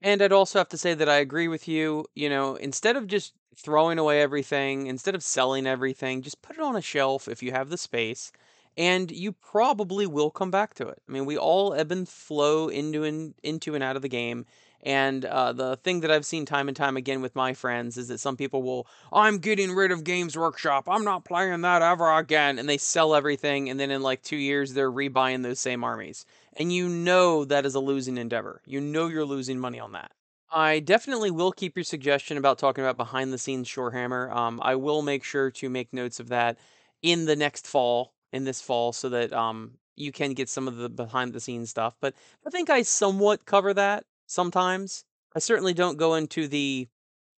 And 0.00 0.22
I'd 0.22 0.32
also 0.32 0.60
have 0.60 0.68
to 0.70 0.78
say 0.78 0.94
that 0.94 1.08
I 1.08 1.16
agree 1.16 1.48
with 1.48 1.66
you. 1.66 2.06
You 2.14 2.28
know, 2.28 2.54
instead 2.54 2.96
of 2.96 3.08
just 3.08 3.34
throwing 3.56 3.98
away 3.98 4.22
everything, 4.22 4.86
instead 4.86 5.16
of 5.16 5.22
selling 5.24 5.66
everything, 5.66 6.22
just 6.22 6.40
put 6.40 6.56
it 6.56 6.62
on 6.62 6.76
a 6.76 6.80
shelf 6.80 7.26
if 7.26 7.42
you 7.42 7.50
have 7.50 7.68
the 7.68 7.76
space, 7.76 8.30
and 8.76 9.10
you 9.10 9.32
probably 9.32 10.06
will 10.06 10.30
come 10.30 10.52
back 10.52 10.74
to 10.74 10.86
it. 10.86 11.02
I 11.08 11.12
mean, 11.12 11.26
we 11.26 11.36
all 11.36 11.74
ebb 11.74 11.90
and 11.90 12.08
flow 12.08 12.68
into 12.68 13.02
and 13.02 13.34
into 13.42 13.74
and 13.74 13.82
out 13.82 13.96
of 13.96 14.02
the 14.02 14.08
game. 14.08 14.46
And 14.82 15.24
uh, 15.24 15.52
the 15.52 15.76
thing 15.76 16.00
that 16.00 16.10
I've 16.10 16.26
seen 16.26 16.46
time 16.46 16.68
and 16.68 16.76
time 16.76 16.96
again 16.96 17.20
with 17.20 17.34
my 17.34 17.52
friends 17.52 17.96
is 17.96 18.08
that 18.08 18.20
some 18.20 18.36
people 18.36 18.62
will, 18.62 18.86
I'm 19.12 19.38
getting 19.38 19.72
rid 19.74 19.90
of 19.90 20.04
Games 20.04 20.36
Workshop. 20.36 20.88
I'm 20.88 21.04
not 21.04 21.24
playing 21.24 21.60
that 21.62 21.82
ever 21.82 22.16
again. 22.16 22.58
And 22.58 22.68
they 22.68 22.78
sell 22.78 23.14
everything. 23.14 23.68
And 23.68 23.80
then 23.80 23.90
in 23.90 24.02
like 24.02 24.22
two 24.22 24.36
years, 24.36 24.74
they're 24.74 24.92
rebuying 24.92 25.42
those 25.42 25.58
same 25.58 25.82
armies. 25.82 26.24
And 26.56 26.72
you 26.72 26.88
know 26.88 27.44
that 27.44 27.66
is 27.66 27.74
a 27.74 27.80
losing 27.80 28.18
endeavor. 28.18 28.62
You 28.66 28.80
know 28.80 29.08
you're 29.08 29.24
losing 29.24 29.58
money 29.58 29.80
on 29.80 29.92
that. 29.92 30.12
I 30.50 30.80
definitely 30.80 31.30
will 31.30 31.52
keep 31.52 31.76
your 31.76 31.84
suggestion 31.84 32.38
about 32.38 32.58
talking 32.58 32.82
about 32.82 32.96
behind 32.96 33.32
the 33.32 33.38
scenes 33.38 33.68
Shorehammer. 33.68 34.34
Um, 34.34 34.60
I 34.62 34.76
will 34.76 35.02
make 35.02 35.22
sure 35.22 35.50
to 35.50 35.68
make 35.68 35.92
notes 35.92 36.20
of 36.20 36.28
that 36.28 36.58
in 37.02 37.26
the 37.26 37.36
next 37.36 37.66
fall, 37.66 38.14
in 38.32 38.44
this 38.44 38.62
fall, 38.62 38.92
so 38.92 39.10
that 39.10 39.32
um, 39.32 39.72
you 39.94 40.10
can 40.10 40.32
get 40.32 40.48
some 40.48 40.66
of 40.66 40.76
the 40.76 40.88
behind 40.88 41.34
the 41.34 41.40
scenes 41.40 41.68
stuff. 41.68 41.96
But 42.00 42.14
I 42.46 42.50
think 42.50 42.70
I 42.70 42.82
somewhat 42.82 43.44
cover 43.44 43.74
that 43.74 44.04
sometimes. 44.28 45.04
I 45.34 45.40
certainly 45.40 45.74
don't 45.74 45.98
go 45.98 46.14
into 46.14 46.46
the 46.46 46.88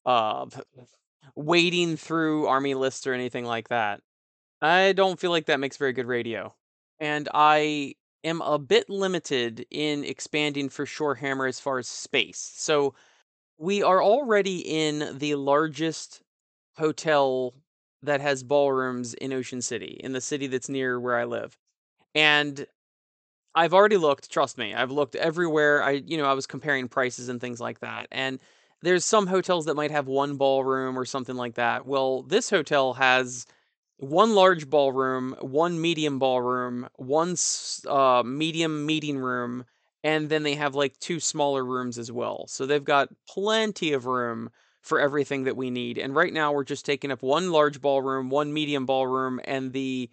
uh, 0.04 0.46
wading 1.34 1.96
through 1.96 2.46
army 2.46 2.74
lists 2.74 3.06
or 3.06 3.14
anything 3.14 3.46
like 3.46 3.68
that. 3.68 4.00
I 4.60 4.92
don't 4.92 5.18
feel 5.18 5.30
like 5.30 5.46
that 5.46 5.60
makes 5.60 5.78
very 5.78 5.94
good 5.94 6.06
radio. 6.06 6.54
And 6.98 7.28
I 7.32 7.94
am 8.24 8.42
a 8.42 8.58
bit 8.58 8.90
limited 8.90 9.66
in 9.70 10.04
expanding 10.04 10.68
for 10.68 10.84
Shorehammer 10.84 11.48
as 11.48 11.58
far 11.58 11.78
as 11.78 11.88
space. 11.88 12.52
So 12.56 12.94
we 13.58 13.82
are 13.82 14.02
already 14.02 14.58
in 14.58 15.18
the 15.18 15.36
largest 15.36 16.20
hotel 16.76 17.54
that 18.02 18.20
has 18.20 18.42
ballrooms 18.42 19.14
in 19.14 19.32
Ocean 19.32 19.62
City, 19.62 20.00
in 20.02 20.12
the 20.12 20.20
city 20.20 20.46
that's 20.46 20.68
near 20.68 20.98
where 20.98 21.16
I 21.16 21.24
live. 21.24 21.56
And 22.14 22.66
I've 23.54 23.74
already 23.74 23.96
looked, 23.96 24.30
trust 24.30 24.58
me. 24.58 24.74
I've 24.74 24.90
looked 24.90 25.16
everywhere. 25.16 25.82
I 25.82 25.92
you 25.92 26.16
know, 26.16 26.26
I 26.26 26.34
was 26.34 26.46
comparing 26.46 26.88
prices 26.88 27.28
and 27.28 27.40
things 27.40 27.60
like 27.60 27.80
that. 27.80 28.06
And 28.12 28.38
there's 28.82 29.04
some 29.04 29.26
hotels 29.26 29.66
that 29.66 29.74
might 29.74 29.90
have 29.90 30.06
one 30.06 30.36
ballroom 30.36 30.98
or 30.98 31.04
something 31.04 31.36
like 31.36 31.54
that. 31.54 31.86
Well, 31.86 32.22
this 32.22 32.48
hotel 32.48 32.94
has 32.94 33.46
one 33.98 34.34
large 34.34 34.70
ballroom, 34.70 35.36
one 35.40 35.80
medium 35.80 36.18
ballroom, 36.18 36.88
one 36.96 37.36
uh, 37.86 38.22
medium 38.24 38.86
meeting 38.86 39.18
room, 39.18 39.64
and 40.02 40.30
then 40.30 40.42
they 40.42 40.54
have 40.54 40.74
like 40.74 40.98
two 40.98 41.20
smaller 41.20 41.64
rooms 41.64 41.98
as 41.98 42.10
well. 42.10 42.46
So 42.48 42.64
they've 42.64 42.82
got 42.82 43.10
plenty 43.28 43.92
of 43.92 44.06
room 44.06 44.50
for 44.80 44.98
everything 44.98 45.44
that 45.44 45.56
we 45.56 45.68
need. 45.68 45.98
And 45.98 46.14
right 46.14 46.32
now 46.32 46.52
we're 46.52 46.64
just 46.64 46.86
taking 46.86 47.10
up 47.10 47.22
one 47.22 47.50
large 47.50 47.82
ballroom, 47.82 48.30
one 48.30 48.52
medium 48.52 48.86
ballroom, 48.86 49.40
and 49.44 49.72
the 49.74 50.08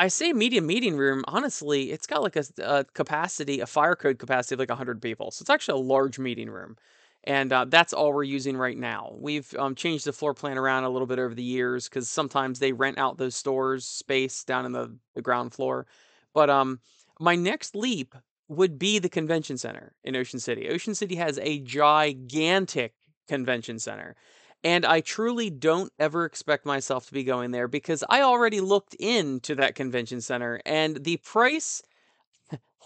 I 0.00 0.08
say 0.08 0.32
medium 0.32 0.66
meeting 0.66 0.96
room. 0.96 1.24
Honestly, 1.28 1.92
it's 1.92 2.06
got 2.06 2.22
like 2.22 2.36
a, 2.36 2.44
a 2.62 2.84
capacity, 2.84 3.60
a 3.60 3.66
fire 3.66 3.96
code 3.96 4.18
capacity 4.18 4.54
of 4.54 4.58
like 4.60 4.68
100 4.70 5.02
people. 5.02 5.30
So 5.30 5.42
it's 5.42 5.50
actually 5.50 5.80
a 5.80 5.84
large 5.84 6.18
meeting 6.18 6.50
room 6.50 6.76
and 7.24 7.52
uh, 7.52 7.66
that's 7.68 7.92
all 7.92 8.12
we're 8.12 8.22
using 8.22 8.56
right 8.56 8.76
now. 8.76 9.14
We've 9.18 9.54
um, 9.58 9.74
changed 9.74 10.06
the 10.06 10.12
floor 10.12 10.32
plan 10.32 10.56
around 10.56 10.84
a 10.84 10.90
little 10.90 11.06
bit 11.06 11.18
over 11.18 11.34
the 11.34 11.42
years 11.42 11.88
because 11.88 12.08
sometimes 12.08 12.58
they 12.58 12.72
rent 12.72 12.98
out 12.98 13.18
those 13.18 13.36
stores 13.36 13.84
space 13.86 14.42
down 14.44 14.64
in 14.64 14.72
the, 14.72 14.96
the 15.14 15.22
ground 15.22 15.52
floor. 15.52 15.86
But 16.32 16.48
um, 16.48 16.80
my 17.18 17.34
next 17.34 17.76
leap 17.76 18.14
would 18.48 18.78
be 18.78 18.98
the 18.98 19.08
convention 19.08 19.58
center 19.58 19.92
in 20.02 20.16
Ocean 20.16 20.40
City. 20.40 20.68
Ocean 20.70 20.94
City 20.94 21.16
has 21.16 21.38
a 21.38 21.60
gigantic 21.60 22.94
convention 23.28 23.78
center. 23.78 24.16
And 24.62 24.84
I 24.84 25.00
truly 25.00 25.48
don't 25.48 25.92
ever 25.98 26.24
expect 26.24 26.66
myself 26.66 27.06
to 27.06 27.14
be 27.14 27.24
going 27.24 27.50
there 27.50 27.68
because 27.68 28.04
I 28.10 28.22
already 28.22 28.60
looked 28.60 28.94
into 28.94 29.54
that 29.54 29.74
convention 29.74 30.20
center 30.20 30.60
and 30.66 31.02
the 31.02 31.16
price, 31.18 31.82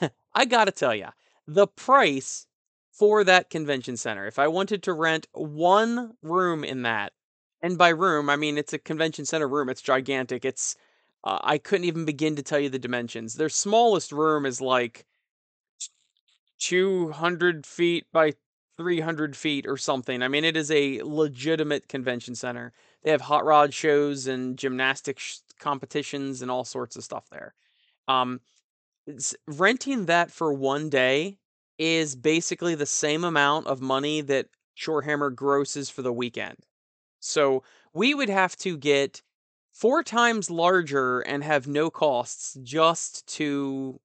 I 0.34 0.44
gotta 0.44 0.72
tell 0.72 0.94
you, 0.94 1.08
the 1.46 1.66
price 1.66 2.46
for 2.92 3.24
that 3.24 3.50
convention 3.50 3.96
center. 3.96 4.26
If 4.26 4.38
I 4.38 4.48
wanted 4.48 4.82
to 4.84 4.92
rent 4.92 5.26
one 5.32 6.14
room 6.22 6.64
in 6.64 6.82
that, 6.82 7.12
and 7.60 7.76
by 7.78 7.88
room, 7.88 8.30
I 8.30 8.36
mean 8.36 8.56
it's 8.58 8.72
a 8.72 8.78
convention 8.78 9.24
center 9.24 9.48
room, 9.48 9.68
it's 9.68 9.82
gigantic. 9.82 10.44
It's 10.44 10.76
uh, 11.24 11.38
I 11.42 11.58
couldn't 11.58 11.86
even 11.86 12.04
begin 12.04 12.36
to 12.36 12.42
tell 12.42 12.60
you 12.60 12.68
the 12.68 12.78
dimensions. 12.78 13.34
Their 13.34 13.48
smallest 13.48 14.12
room 14.12 14.46
is 14.46 14.60
like 14.60 15.06
200 16.58 17.66
feet 17.66 18.06
by 18.12 18.34
300 18.76 19.36
feet 19.36 19.66
or 19.66 19.76
something. 19.76 20.22
I 20.22 20.28
mean, 20.28 20.44
it 20.44 20.56
is 20.56 20.70
a 20.70 21.02
legitimate 21.02 21.88
convention 21.88 22.34
center. 22.34 22.72
They 23.02 23.10
have 23.10 23.20
hot 23.20 23.44
rod 23.44 23.72
shows 23.72 24.26
and 24.26 24.56
gymnastics 24.56 25.42
competitions 25.58 26.42
and 26.42 26.50
all 26.50 26.64
sorts 26.64 26.96
of 26.96 27.04
stuff 27.04 27.28
there. 27.30 27.54
Um, 28.08 28.40
renting 29.46 30.06
that 30.06 30.30
for 30.30 30.52
one 30.52 30.88
day 30.88 31.38
is 31.78 32.16
basically 32.16 32.74
the 32.74 32.86
same 32.86 33.24
amount 33.24 33.66
of 33.66 33.80
money 33.80 34.20
that 34.22 34.46
Shorehammer 34.76 35.34
grosses 35.34 35.90
for 35.90 36.02
the 36.02 36.12
weekend. 36.12 36.58
So 37.20 37.62
we 37.92 38.14
would 38.14 38.28
have 38.28 38.56
to 38.56 38.76
get 38.76 39.22
four 39.72 40.02
times 40.02 40.50
larger 40.50 41.20
and 41.20 41.42
have 41.42 41.66
no 41.66 41.90
costs 41.90 42.56
just 42.62 43.26
to 43.36 44.00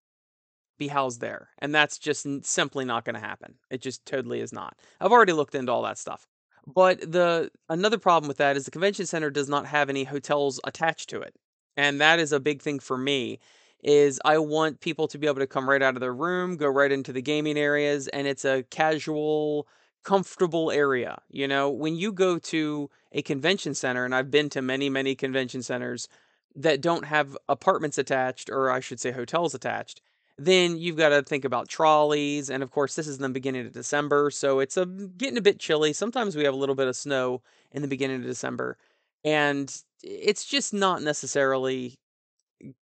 be 0.80 0.88
housed 0.88 1.22
there. 1.22 1.50
And 1.60 1.76
that's 1.76 2.00
just 2.00 2.26
simply 2.46 2.86
not 2.86 3.06
going 3.06 3.14
to 3.14 3.20
happen. 3.20 3.56
It 3.70 3.82
just 3.82 4.06
totally 4.06 4.40
is 4.40 4.52
not. 4.52 4.78
I've 5.00 5.12
already 5.12 5.34
looked 5.34 5.54
into 5.54 5.72
all 5.72 5.84
that 5.84 6.00
stuff. 6.00 6.26
But 6.66 7.12
the 7.12 7.52
another 7.68 7.98
problem 7.98 8.28
with 8.28 8.38
that 8.38 8.58
is 8.58 8.66
the 8.66 8.72
convention 8.72 9.06
center 9.06 9.30
does 9.30 9.50
not 9.50 9.66
have 9.68 9.90
any 9.90 10.04
hotels 10.04 10.60
attached 10.64 11.10
to 11.10 11.22
it. 11.22 11.36
And 11.78 12.02
that 12.02 12.20
is 12.20 12.32
a 12.32 12.40
big 12.40 12.62
thing 12.62 12.80
for 12.80 12.98
me 12.98 13.40
is 13.82 14.20
I 14.26 14.38
want 14.40 14.82
people 14.82 15.08
to 15.08 15.18
be 15.18 15.28
able 15.28 15.40
to 15.40 15.48
come 15.48 15.70
right 15.70 15.82
out 15.82 15.96
of 15.96 16.02
their 16.02 16.14
room, 16.14 16.58
go 16.58 16.68
right 16.68 16.92
into 16.92 17.14
the 17.14 17.22
gaming 17.22 17.58
areas, 17.58 18.08
and 18.10 18.28
it's 18.28 18.44
a 18.44 18.64
casual, 18.64 19.68
comfortable 20.04 20.70
area. 20.70 21.22
You 21.30 21.48
know, 21.48 21.70
when 21.70 21.96
you 21.96 22.12
go 22.12 22.38
to 22.40 22.90
a 23.14 23.22
convention 23.22 23.74
center, 23.74 24.04
and 24.04 24.14
I've 24.14 24.32
been 24.32 24.50
to 24.50 24.62
many, 24.62 24.90
many 24.90 25.16
convention 25.16 25.62
centers 25.64 26.10
that 26.56 26.82
don't 26.82 27.06
have 27.06 27.38
apartments 27.48 27.98
attached, 27.98 28.50
or 28.50 28.70
I 28.70 28.82
should 28.82 29.00
say 29.00 29.12
hotels 29.12 29.56
attached, 29.56 30.02
then 30.40 30.78
you've 30.78 30.98
got 30.98 31.10
to 31.10 31.22
think 31.22 31.46
about 31.46 31.68
trolleys. 31.68 32.50
And 32.50 32.64
of 32.64 32.72
course, 32.72 32.96
this 32.96 33.08
is 33.08 33.18
in 33.18 33.24
the 33.24 33.30
beginning 33.30 33.66
of 33.66 33.74
December, 33.74 34.32
so 34.32 34.60
it's 34.60 34.78
a, 34.78 34.86
getting 34.86 35.38
a 35.38 35.42
bit 35.42 35.60
chilly. 35.60 35.94
Sometimes 35.94 36.36
we 36.36 36.44
have 36.46 36.54
a 36.54 36.58
little 36.58 36.76
bit 36.76 36.88
of 36.88 36.96
snow 36.96 37.42
in 37.72 37.82
the 37.82 37.88
beginning 37.88 38.18
of 38.18 38.24
December. 38.24 38.78
And 39.24 39.76
it's 40.02 40.46
just 40.46 40.74
not 40.74 41.02
necessarily 41.02 41.96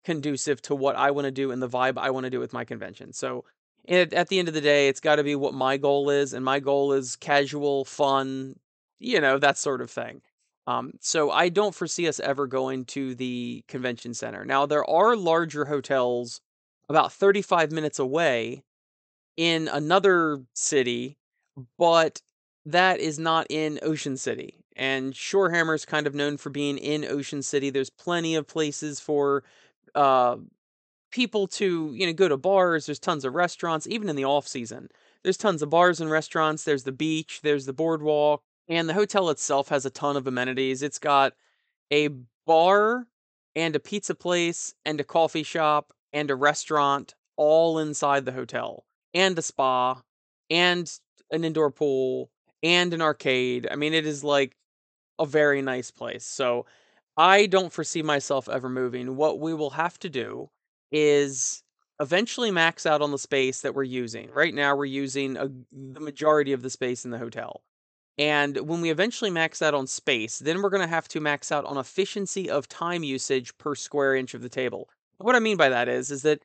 conducive 0.05 0.63
to 0.63 0.75
what 0.75 0.97
I 0.97 1.11
want 1.11 1.25
to 1.25 1.31
do 1.31 1.51
and 1.51 1.63
the 1.63 1.69
vibe 1.69 1.99
I 1.99 2.11
want 2.11 2.25
to 2.25 2.31
do 2.31 2.41
with 2.41 2.53
my 2.53 2.65
convention. 2.65 3.13
So 3.13 3.45
it, 3.85 4.13
at 4.13 4.29
the 4.29 4.39
end 4.39 4.49
of 4.49 4.55
the 4.55 4.61
day, 4.61 4.89
it's 4.89 5.01
got 5.01 5.17
to 5.17 5.25
be 5.25 5.35
what 5.35 5.55
my 5.55 5.77
goal 5.79 6.11
is, 6.11 6.35
and 6.35 6.45
my 6.45 6.61
goal 6.61 6.93
is 6.93 7.17
casual, 7.17 7.85
fun, 7.85 8.57
you 8.99 9.21
know, 9.21 9.39
that 9.39 9.57
sort 9.59 9.81
of 9.81 9.91
thing. 9.91 10.21
Um, 10.67 10.93
so 11.01 11.31
I 11.31 11.49
don't 11.49 11.75
foresee 11.75 12.09
us 12.09 12.21
ever 12.21 12.47
going 12.47 12.85
to 12.87 13.15
the 13.15 13.65
convention 13.69 14.13
center. 14.13 14.45
Now 14.45 14.67
there 14.67 14.89
are 14.89 15.17
larger 15.17 15.65
hotels 15.65 16.43
about 16.89 17.13
35 17.13 17.73
minutes 17.73 17.99
away 17.99 18.63
in 19.37 19.69
another 19.69 20.43
city, 20.55 21.17
but 21.79 22.21
that 22.67 23.01
is 23.01 23.19
not 23.19 23.47
in 23.51 23.79
Ocean 23.83 24.17
City. 24.17 24.65
And 24.77 25.13
Shorehammer 25.13 25.75
is 25.75 25.85
kind 25.85 26.07
of 26.07 26.15
known 26.15 26.37
for 26.37 26.51
being 26.51 26.79
in 26.79 27.05
Ocean 27.05 27.43
City. 27.43 27.71
There's 27.71 27.91
plenty 27.91 28.35
of 28.35 28.47
places 28.47 29.01
for 29.01 29.43
uh, 29.95 30.37
people 31.11 31.47
to 31.47 31.93
you 31.95 32.07
know 32.07 32.13
go 32.13 32.29
to 32.29 32.37
bars. 32.37 32.87
There's 32.87 32.99
tons 32.99 33.25
of 33.25 33.35
restaurants, 33.35 33.87
even 33.87 34.09
in 34.09 34.17
the 34.17 34.25
off 34.25 34.47
season. 34.47 34.89
There's 35.23 35.37
tons 35.37 35.63
of 35.63 35.71
bars 35.71 36.01
and 36.01 36.11
restaurants. 36.11 36.65
There's 36.65 36.85
the 36.85 36.93
beach. 36.93 37.41
There's 37.43 37.67
the 37.67 37.73
boardwalk, 37.73 38.43
and 38.69 38.89
the 38.89 38.95
hotel 38.95 39.31
itself 39.31 39.69
has 39.69 39.85
a 39.85 39.91
ton 39.91 40.17
of 40.17 40.27
amenities. 40.27 40.83
It's 40.83 40.99
got 40.99 41.35
a 41.93 42.11
bar 42.47 43.07
and 43.57 43.75
a 43.75 43.81
pizza 43.81 44.15
place 44.15 44.75
and 44.85 45.01
a 45.01 45.05
coffee 45.05 45.43
shop 45.43 45.93
and 46.13 46.31
a 46.31 46.37
restaurant 46.37 47.15
all 47.37 47.79
inside 47.79 48.25
the 48.25 48.33
hotel, 48.33 48.85
and 49.15 49.39
a 49.39 49.43
spa, 49.43 50.03
and 50.51 50.91
an 51.31 51.45
indoor 51.45 51.71
pool, 51.71 52.31
and 52.63 52.93
an 52.93 53.03
arcade. 53.03 53.69
I 53.71 53.77
mean, 53.77 53.95
it 53.95 54.07
is 54.07 54.25
like 54.25 54.57
a 55.19 55.27
very 55.27 55.63
nice 55.63 55.91
place. 55.91 56.25
So 56.25 56.67
I 57.17 57.47
don't 57.47 57.73
foresee 57.73 58.03
myself 58.03 58.49
ever 58.49 58.69
moving. 58.69 59.17
What 59.17 59.41
we 59.41 59.55
will 59.55 59.71
have 59.71 59.99
to 60.01 60.09
do 60.09 60.51
is 60.91 61.63
eventually 62.01 62.51
max 62.51 62.87
out 62.87 63.03
on 63.03 63.11
the 63.11 63.19
space 63.19 63.61
that 63.63 63.75
we're 63.75 63.83
using. 63.83 64.31
Right 64.33 64.55
now, 64.55 64.77
we're 64.77 64.85
using 64.85 65.37
a, 65.37 65.49
the 65.73 66.01
majority 66.01 66.53
of 66.53 66.63
the 66.63 66.71
space 66.71 67.05
in 67.05 67.11
the 67.11 67.19
hotel. 67.19 67.63
And 68.19 68.57
when 68.69 68.81
we 68.81 68.91
eventually 68.91 69.31
max 69.31 69.63
out 69.63 69.75
on 69.75 69.87
space, 69.87 70.39
then 70.41 70.61
we're 70.61 70.71
going 70.71 70.83
to 70.83 70.89
have 70.89 71.09
to 71.09 71.21
max 71.21 71.53
out 71.53 71.65
on 71.65 71.77
efficiency 71.77 72.51
of 72.51 72.69
time 72.69 73.05
usage 73.05 73.57
per 73.59 73.75
square 73.75 74.15
inch 74.15 74.35
of 74.35 74.43
the 74.43 74.49
table. 74.49 74.89
What 75.19 75.37
I 75.37 75.41
mean 75.41 75.57
by 75.57 75.69
that 75.69 75.89
is, 75.89 76.11
is 76.11 76.23
that 76.23 76.43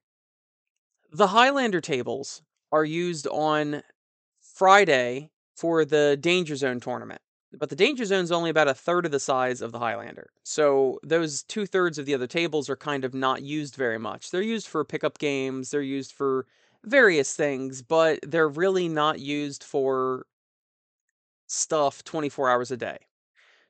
the 1.12 1.28
Highlander 1.28 1.80
tables 1.80 2.42
are 2.72 2.86
used 2.86 3.28
on 3.28 3.84
Friday 4.42 5.30
for 5.56 5.86
the 5.86 6.18
Danger 6.20 6.56
Zone 6.56 6.80
tournament. 6.80 7.22
But 7.56 7.70
the 7.70 7.76
Danger 7.76 8.04
Zone 8.04 8.24
is 8.24 8.32
only 8.32 8.50
about 8.50 8.68
a 8.68 8.74
third 8.74 9.06
of 9.06 9.12
the 9.12 9.20
size 9.20 9.62
of 9.62 9.72
the 9.72 9.78
Highlander. 9.78 10.32
So 10.44 11.00
those 11.04 11.44
two 11.44 11.68
thirds 11.68 12.00
of 12.00 12.08
the 12.08 12.16
other 12.16 12.26
tables 12.26 12.68
are 12.68 12.76
kind 12.76 13.06
of 13.06 13.14
not 13.14 13.44
used 13.44 13.76
very 13.76 14.00
much. 14.00 14.32
They're 14.32 14.42
used 14.42 14.68
for 14.68 14.84
pickup 14.84 15.20
games, 15.20 15.70
they're 15.70 15.82
used 15.82 16.12
for 16.12 16.48
various 16.84 17.36
things, 17.36 17.84
but 17.84 18.20
they're 18.24 18.50
really 18.50 18.88
not 18.88 19.20
used 19.20 19.64
for 19.64 20.26
stuff 21.48 22.04
24 22.04 22.50
hours 22.50 22.72
a 22.72 22.78
day. 22.78 22.98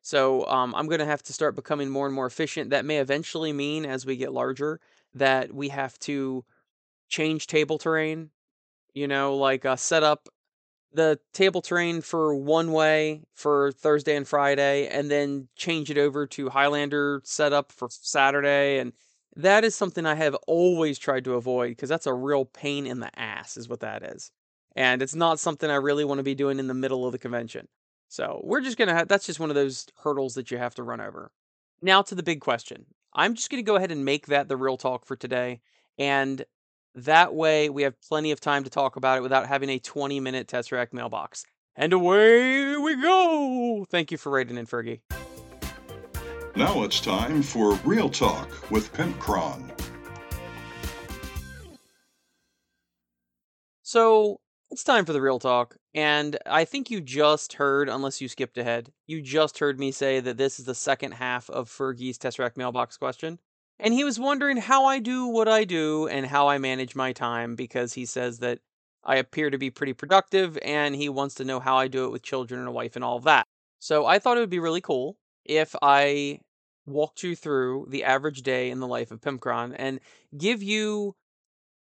So 0.04 0.46
um, 0.48 0.76
I'm 0.76 0.88
going 0.88 1.00
to 1.00 1.06
have 1.06 1.24
to 1.24 1.34
start 1.34 1.56
becoming 1.56 1.90
more 1.90 2.06
and 2.06 2.14
more 2.14 2.26
efficient. 2.26 2.70
That 2.72 2.84
may 2.86 2.98
eventually 2.98 3.54
mean, 3.54 3.86
as 3.86 4.06
we 4.06 4.18
get 4.18 4.34
larger, 4.34 4.82
that 5.16 5.54
we 5.54 5.70
have 5.70 5.98
to 6.00 6.44
change 7.08 7.48
table 7.48 7.78
terrain. 7.78 8.30
You 8.94 9.08
know, 9.08 9.38
like 9.38 9.66
uh, 9.66 9.78
set 9.78 10.04
up 10.04 10.28
the 10.92 11.20
table 11.32 11.62
terrain 11.62 12.02
for 12.02 12.36
one 12.36 12.74
way 12.74 13.24
for 13.34 13.72
Thursday 13.72 14.16
and 14.16 14.28
Friday, 14.28 14.88
and 14.88 15.10
then 15.10 15.48
change 15.56 15.90
it 15.90 15.98
over 15.98 16.28
to 16.28 16.50
Highlander 16.50 17.22
setup 17.24 17.72
for 17.72 17.88
Saturday. 17.90 18.80
And 18.80 18.92
that 19.38 19.64
is 19.64 19.74
something 19.74 20.06
I 20.06 20.16
have 20.16 20.36
always 20.48 21.00
tried 21.00 21.24
to 21.24 21.34
avoid 21.34 21.70
because 21.70 21.90
that's 21.90 22.06
a 22.06 22.14
real 22.14 22.46
pain 22.46 22.86
in 22.86 23.00
the 23.00 23.18
ass, 23.18 23.56
is 23.56 23.70
what 23.70 23.80
that 23.80 24.04
is. 24.04 24.32
And 24.76 25.02
it's 25.02 25.16
not 25.16 25.40
something 25.40 25.70
I 25.70 25.76
really 25.76 26.04
want 26.04 26.20
to 26.20 26.24
be 26.24 26.36
doing 26.36 26.60
in 26.60 26.68
the 26.68 26.74
middle 26.74 27.06
of 27.06 27.14
the 27.14 27.20
convention. 27.20 27.70
So 28.14 28.40
we're 28.44 28.62
just 28.62 28.78
going 28.78 28.90
to 28.90 28.94
have 28.94 29.08
that's 29.08 29.26
just 29.26 29.40
one 29.40 29.50
of 29.50 29.56
those 29.56 29.88
hurdles 30.04 30.36
that 30.36 30.52
you 30.52 30.60
have 30.60 30.76
to 30.76 30.84
run 30.84 31.02
over. 31.02 31.32
Now 31.82 32.04
to 32.04 32.14
the 32.14 32.22
big 32.22 32.42
question. 32.42 32.86
I'm 33.12 33.34
just 33.34 33.50
going 33.50 33.58
to 33.58 33.68
go 33.68 33.76
ahead 33.76 33.92
and 33.92 34.06
make 34.06 34.28
that 34.28 34.48
the 34.48 34.56
real 34.56 34.78
talk 34.78 35.08
for 35.08 35.16
today. 35.16 35.62
And 35.98 36.46
that 36.94 37.34
way 37.34 37.72
we 37.72 37.82
have 37.82 38.00
plenty 38.08 38.30
of 38.30 38.40
time 38.40 38.66
to 38.66 38.70
talk 38.70 38.98
about 38.98 39.18
it 39.18 39.22
without 39.22 39.48
having 39.48 39.70
a 39.70 39.80
20 39.80 40.20
minute 40.20 40.48
Tesseract 40.48 40.94
mailbox. 40.94 41.44
And 41.76 41.92
away 41.92 42.78
we 42.78 43.02
go! 43.02 43.84
Thank 43.90 44.12
you 44.12 44.20
for 44.20 44.32
writing 44.32 44.60
in, 44.60 44.68
Fergie. 44.68 45.00
Now 46.56 46.84
it's 46.84 47.02
time 47.02 47.42
for 47.42 47.74
Real 47.84 48.12
Talk 48.12 48.70
with 48.70 48.94
Pimpcron. 48.94 49.72
So 53.82 54.40
it's 54.74 54.84
time 54.84 55.06
for 55.06 55.14
the 55.14 55.22
real 55.22 55.38
talk. 55.38 55.78
And 55.94 56.36
I 56.48 56.66
think 56.66 56.90
you 56.90 57.00
just 57.00 57.54
heard, 57.54 57.90
unless 57.90 58.20
you 58.20 58.28
skipped 58.28 58.58
ahead, 58.58 58.92
you 59.06 59.22
just 59.22 59.60
heard 59.60 59.80
me 59.80 59.92
say 59.92 60.20
that 60.20 60.38
this 60.38 60.58
is 60.60 60.66
the 60.66 60.74
second 60.74 61.12
half 61.12 61.48
of 61.52 61.70
Fergie's 61.70 62.18
Tesseract 62.18 62.58
mailbox 62.58 62.98
question. 62.98 63.38
And 63.80 63.94
he 63.94 64.04
was 64.04 64.20
wondering 64.20 64.58
how 64.58 64.86
I 64.86 64.98
do 64.98 65.28
what 65.28 65.48
I 65.48 65.64
do 65.64 66.08
and 66.08 66.26
how 66.26 66.50
I 66.50 66.58
manage 66.58 66.96
my 66.96 67.14
time 67.14 67.56
because 67.56 67.94
he 67.94 68.08
says 68.08 68.40
that 68.40 68.60
I 69.04 69.18
appear 69.18 69.52
to 69.52 69.60
be 69.60 69.70
pretty 69.70 69.94
productive 69.94 70.58
and 70.64 70.96
he 70.96 71.08
wants 71.08 71.36
to 71.36 71.46
know 71.46 71.60
how 71.60 71.78
I 71.78 71.88
do 71.88 72.06
it 72.06 72.12
with 72.12 72.24
children 72.24 72.60
and 72.60 72.68
a 72.68 72.72
wife 72.72 72.96
and 72.96 73.06
all 73.06 73.20
that. 73.20 73.46
So 73.78 74.08
I 74.08 74.18
thought 74.18 74.38
it 74.38 74.40
would 74.40 74.50
be 74.50 74.60
really 74.60 74.82
cool 74.82 75.18
if 75.46 75.76
I 75.84 76.40
walked 76.88 77.22
you 77.22 77.36
through 77.36 77.90
the 77.90 78.06
average 78.06 78.42
day 78.42 78.72
in 78.72 78.80
the 78.80 78.88
life 78.88 79.12
of 79.12 79.22
Pimpcron 79.22 79.76
and 79.78 80.00
give 80.36 80.64
you 80.64 81.16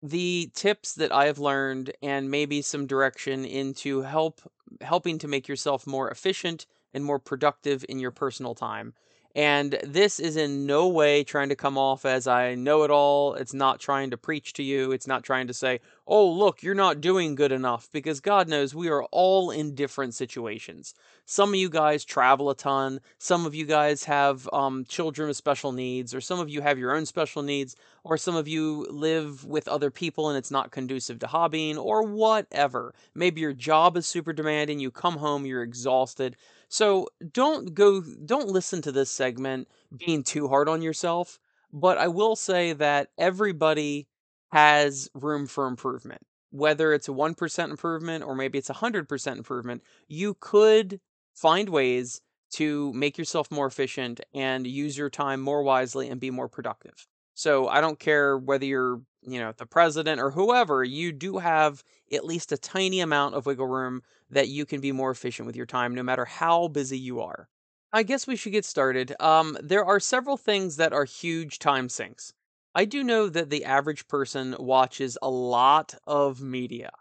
the 0.09 0.51
tips 0.53 0.95
that 0.95 1.13
I've 1.13 1.39
learned 1.39 1.91
and 2.01 2.31
maybe 2.31 2.61
some 2.61 2.87
direction 2.87 3.45
into 3.45 4.01
help 4.01 4.41
helping 4.81 5.17
to 5.19 5.27
make 5.27 5.47
yourself 5.47 5.87
more 5.87 6.09
efficient 6.09 6.65
and 6.93 7.03
more 7.03 7.19
productive 7.19 7.85
in 7.87 7.99
your 7.99 8.11
personal 8.11 8.55
time. 8.55 8.93
And 9.37 9.77
this 9.83 10.19
is 10.19 10.35
in 10.35 10.65
no 10.65 10.87
way 10.87 11.23
trying 11.23 11.49
to 11.49 11.55
come 11.55 11.77
off 11.77 12.05
as 12.05 12.25
I 12.25 12.55
know 12.55 12.81
it 12.81 12.89
all. 12.89 13.35
It's 13.35 13.53
not 13.53 13.79
trying 13.79 14.09
to 14.09 14.17
preach 14.17 14.53
to 14.53 14.63
you. 14.63 14.91
It's 14.91 15.05
not 15.05 15.23
trying 15.23 15.45
to 15.45 15.53
say, 15.53 15.79
oh, 16.07 16.27
look, 16.27 16.63
you're 16.63 16.73
not 16.73 17.01
doing 17.01 17.35
good 17.35 17.51
enough, 17.51 17.87
because 17.91 18.19
God 18.19 18.47
knows 18.47 18.73
we 18.73 18.89
are 18.89 19.03
all 19.03 19.51
in 19.51 19.75
different 19.75 20.15
situations. 20.15 20.95
Some 21.25 21.49
of 21.49 21.55
you 21.55 21.69
guys 21.69 22.03
travel 22.03 22.49
a 22.49 22.55
ton. 22.55 22.99
Some 23.19 23.45
of 23.45 23.53
you 23.53 23.65
guys 23.65 24.05
have 24.05 24.49
um, 24.53 24.85
children 24.85 25.27
with 25.27 25.37
special 25.37 25.71
needs, 25.71 26.15
or 26.15 26.21
some 26.21 26.39
of 26.39 26.49
you 26.49 26.61
have 26.61 26.79
your 26.79 26.95
own 26.95 27.05
special 27.05 27.43
needs, 27.43 27.75
or 28.03 28.17
some 28.17 28.35
of 28.35 28.47
you 28.47 28.87
live 28.89 29.45
with 29.45 29.67
other 29.67 29.91
people 29.91 30.29
and 30.29 30.37
it's 30.37 30.49
not 30.49 30.71
conducive 30.71 31.19
to 31.19 31.27
hobbying, 31.27 31.77
or 31.77 32.01
whatever. 32.01 32.95
Maybe 33.13 33.41
your 33.41 33.53
job 33.53 33.97
is 33.97 34.07
super 34.07 34.33
demanding. 34.33 34.79
You 34.79 34.89
come 34.89 35.17
home, 35.17 35.45
you're 35.45 35.61
exhausted. 35.61 36.37
So 36.69 37.07
don't 37.31 37.73
go 37.73 38.01
don't 38.01 38.49
listen 38.49 38.81
to 38.83 38.91
this 38.91 39.09
segment 39.09 39.67
being 39.97 40.23
too 40.23 40.47
hard 40.47 40.67
on 40.67 40.81
yourself, 40.81 41.39
but 41.71 41.97
I 41.97 42.07
will 42.07 42.35
say 42.35 42.73
that 42.73 43.09
everybody 43.17 44.07
has 44.51 45.09
room 45.13 45.47
for 45.47 45.67
improvement. 45.67 46.21
Whether 46.51 46.93
it's 46.93 47.09
a 47.09 47.11
1% 47.11 47.69
improvement 47.69 48.23
or 48.23 48.33
maybe 48.35 48.57
it's 48.57 48.69
a 48.69 48.75
100% 48.75 49.37
improvement, 49.37 49.83
you 50.07 50.35
could 50.39 51.01
find 51.33 51.69
ways 51.69 52.21
to 52.53 52.93
make 52.93 53.17
yourself 53.17 53.51
more 53.51 53.67
efficient 53.67 54.21
and 54.33 54.65
use 54.65 54.97
your 54.97 55.09
time 55.09 55.41
more 55.41 55.63
wisely 55.63 56.09
and 56.09 56.19
be 56.21 56.31
more 56.31 56.47
productive. 56.47 57.05
So 57.33 57.67
I 57.67 57.81
don't 57.81 57.99
care 57.99 58.37
whether 58.37 58.65
you're, 58.65 59.01
you 59.21 59.39
know, 59.39 59.51
the 59.51 59.65
president 59.65 60.21
or 60.21 60.31
whoever, 60.31 60.83
you 60.83 61.11
do 61.11 61.37
have 61.37 61.83
at 62.11 62.25
least 62.25 62.51
a 62.51 62.57
tiny 62.57 62.99
amount 62.99 63.35
of 63.35 63.45
wiggle 63.45 63.67
room 63.67 64.01
that 64.29 64.47
you 64.49 64.65
can 64.65 64.81
be 64.81 64.91
more 64.91 65.11
efficient 65.11 65.45
with 65.45 65.55
your 65.55 65.65
time 65.65 65.93
no 65.95 66.03
matter 66.03 66.25
how 66.25 66.67
busy 66.67 66.97
you 66.97 67.21
are. 67.21 67.49
I 67.93 68.03
guess 68.03 68.27
we 68.27 68.35
should 68.35 68.51
get 68.51 68.65
started. 68.65 69.15
Um, 69.19 69.57
there 69.61 69.85
are 69.85 69.99
several 69.99 70.37
things 70.37 70.75
that 70.77 70.93
are 70.93 71.05
huge 71.05 71.59
time 71.59 71.89
sinks. 71.89 72.33
I 72.75 72.85
do 72.85 73.03
know 73.03 73.29
that 73.29 73.49
the 73.49 73.65
average 73.65 74.07
person 74.07 74.55
watches 74.59 75.17
a 75.21 75.29
lot 75.29 75.95
of 76.05 76.41
media, 76.41 76.91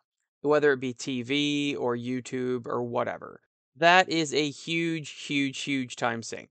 whether 0.41 0.73
it 0.73 0.81
be 0.81 0.95
TV 0.95 1.77
or 1.77 1.97
YouTube 1.97 2.67
or 2.67 2.83
whatever. 2.83 3.41
That 3.75 4.09
is 4.09 4.33
a 4.33 4.49
huge, 4.51 5.11
huge, 5.11 5.61
huge 5.61 5.97
time 5.97 6.23
sink. 6.23 6.51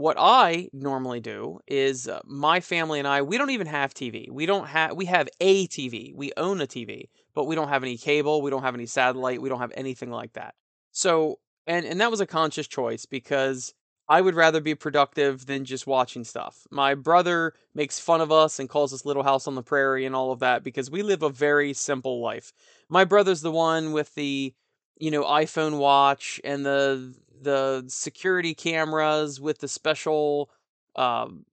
What 0.00 0.16
I 0.18 0.70
normally 0.72 1.20
do 1.20 1.60
is 1.66 2.08
uh, 2.08 2.20
my 2.24 2.60
family 2.60 3.00
and 3.00 3.06
I, 3.06 3.20
we 3.20 3.36
don't 3.36 3.50
even 3.50 3.66
have 3.66 3.92
TV. 3.92 4.30
We 4.30 4.46
don't 4.46 4.66
have, 4.66 4.96
we 4.96 5.04
have 5.04 5.28
a 5.40 5.66
TV. 5.66 6.14
We 6.14 6.32
own 6.38 6.62
a 6.62 6.66
TV, 6.66 7.10
but 7.34 7.44
we 7.44 7.54
don't 7.54 7.68
have 7.68 7.82
any 7.82 7.98
cable. 7.98 8.40
We 8.40 8.50
don't 8.50 8.62
have 8.62 8.74
any 8.74 8.86
satellite. 8.86 9.42
We 9.42 9.50
don't 9.50 9.60
have 9.60 9.74
anything 9.74 10.10
like 10.10 10.32
that. 10.32 10.54
So, 10.90 11.38
and, 11.66 11.84
and 11.84 12.00
that 12.00 12.10
was 12.10 12.22
a 12.22 12.26
conscious 12.26 12.66
choice 12.66 13.04
because 13.04 13.74
I 14.08 14.22
would 14.22 14.34
rather 14.34 14.62
be 14.62 14.74
productive 14.74 15.44
than 15.44 15.66
just 15.66 15.86
watching 15.86 16.24
stuff. 16.24 16.66
My 16.70 16.94
brother 16.94 17.52
makes 17.74 18.00
fun 18.00 18.22
of 18.22 18.32
us 18.32 18.58
and 18.58 18.70
calls 18.70 18.94
us 18.94 19.04
Little 19.04 19.22
House 19.22 19.46
on 19.46 19.54
the 19.54 19.62
Prairie 19.62 20.06
and 20.06 20.16
all 20.16 20.32
of 20.32 20.38
that 20.38 20.64
because 20.64 20.90
we 20.90 21.02
live 21.02 21.22
a 21.22 21.28
very 21.28 21.74
simple 21.74 22.22
life. 22.22 22.54
My 22.88 23.04
brother's 23.04 23.42
the 23.42 23.52
one 23.52 23.92
with 23.92 24.14
the, 24.14 24.54
you 24.96 25.10
know, 25.10 25.24
iPhone 25.24 25.76
watch 25.76 26.40
and 26.42 26.64
the 26.64 27.14
the 27.42 27.84
security 27.88 28.54
cameras 28.54 29.40
with 29.40 29.58
the 29.58 29.68
special 29.68 30.50
um, 30.96 31.44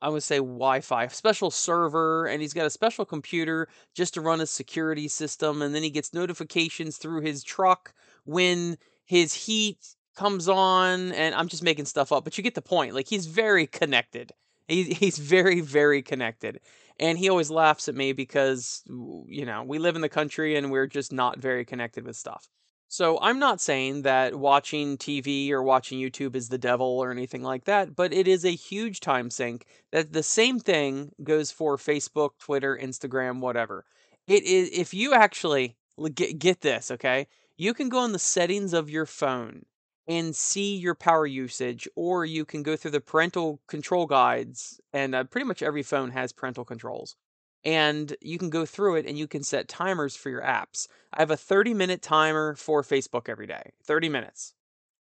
I 0.00 0.08
would 0.08 0.22
say 0.22 0.36
Wi-Fi, 0.36 1.08
special 1.08 1.50
server, 1.50 2.26
and 2.26 2.40
he's 2.40 2.54
got 2.54 2.66
a 2.66 2.70
special 2.70 3.04
computer 3.04 3.68
just 3.94 4.14
to 4.14 4.20
run 4.20 4.38
his 4.38 4.50
security 4.50 5.08
system, 5.08 5.60
and 5.60 5.74
then 5.74 5.82
he 5.82 5.90
gets 5.90 6.14
notifications 6.14 6.98
through 6.98 7.22
his 7.22 7.42
truck 7.42 7.92
when 8.24 8.78
his 9.04 9.34
heat 9.34 9.96
comes 10.14 10.48
on, 10.48 11.12
and 11.12 11.34
I'm 11.34 11.48
just 11.48 11.62
making 11.64 11.86
stuff 11.86 12.12
up, 12.12 12.24
but 12.24 12.38
you 12.38 12.44
get 12.44 12.54
the 12.54 12.62
point. 12.62 12.94
Like 12.94 13.08
he's 13.08 13.26
very 13.26 13.66
connected. 13.66 14.32
He's 14.68 14.98
he's 14.98 15.18
very 15.18 15.60
very 15.60 16.02
connected, 16.02 16.60
and 17.00 17.18
he 17.18 17.28
always 17.28 17.50
laughs 17.50 17.88
at 17.88 17.94
me 17.94 18.12
because 18.12 18.82
you 18.86 19.46
know 19.46 19.64
we 19.64 19.78
live 19.78 19.96
in 19.96 20.02
the 20.02 20.08
country 20.08 20.56
and 20.56 20.70
we're 20.70 20.86
just 20.86 21.12
not 21.12 21.38
very 21.38 21.64
connected 21.64 22.04
with 22.04 22.16
stuff. 22.16 22.48
So 22.90 23.18
I'm 23.20 23.38
not 23.38 23.60
saying 23.60 24.02
that 24.02 24.34
watching 24.34 24.96
TV 24.96 25.50
or 25.50 25.62
watching 25.62 25.98
YouTube 26.00 26.34
is 26.34 26.48
the 26.48 26.56
devil 26.56 26.86
or 26.86 27.10
anything 27.10 27.42
like 27.42 27.64
that, 27.64 27.94
but 27.94 28.14
it 28.14 28.26
is 28.26 28.46
a 28.46 28.50
huge 28.50 29.00
time 29.00 29.28
sink. 29.28 29.66
That 29.92 30.14
the 30.14 30.22
same 30.22 30.58
thing 30.58 31.12
goes 31.22 31.50
for 31.50 31.76
Facebook, 31.76 32.30
Twitter, 32.38 32.78
Instagram, 32.82 33.40
whatever. 33.40 33.84
It 34.26 34.42
is 34.44 34.70
if 34.72 34.94
you 34.94 35.12
actually 35.12 35.76
get 36.14 36.38
get 36.38 36.62
this, 36.62 36.90
okay? 36.90 37.28
You 37.58 37.74
can 37.74 37.90
go 37.90 38.04
in 38.06 38.12
the 38.12 38.18
settings 38.18 38.72
of 38.72 38.88
your 38.88 39.06
phone 39.06 39.66
and 40.06 40.34
see 40.34 40.76
your 40.76 40.94
power 40.94 41.26
usage, 41.26 41.86
or 41.94 42.24
you 42.24 42.46
can 42.46 42.62
go 42.62 42.74
through 42.74 42.92
the 42.92 43.00
parental 43.00 43.60
control 43.66 44.06
guides, 44.06 44.80
and 44.94 45.14
uh, 45.14 45.24
pretty 45.24 45.46
much 45.46 45.62
every 45.62 45.82
phone 45.82 46.10
has 46.10 46.32
parental 46.32 46.64
controls 46.64 47.16
and 47.64 48.16
you 48.20 48.38
can 48.38 48.50
go 48.50 48.64
through 48.64 48.96
it 48.96 49.06
and 49.06 49.18
you 49.18 49.26
can 49.26 49.42
set 49.42 49.68
timers 49.68 50.16
for 50.16 50.30
your 50.30 50.42
apps. 50.42 50.88
I 51.12 51.20
have 51.20 51.30
a 51.30 51.36
30 51.36 51.74
minute 51.74 52.02
timer 52.02 52.54
for 52.54 52.82
Facebook 52.82 53.28
every 53.28 53.46
day, 53.46 53.72
30 53.84 54.08
minutes. 54.08 54.54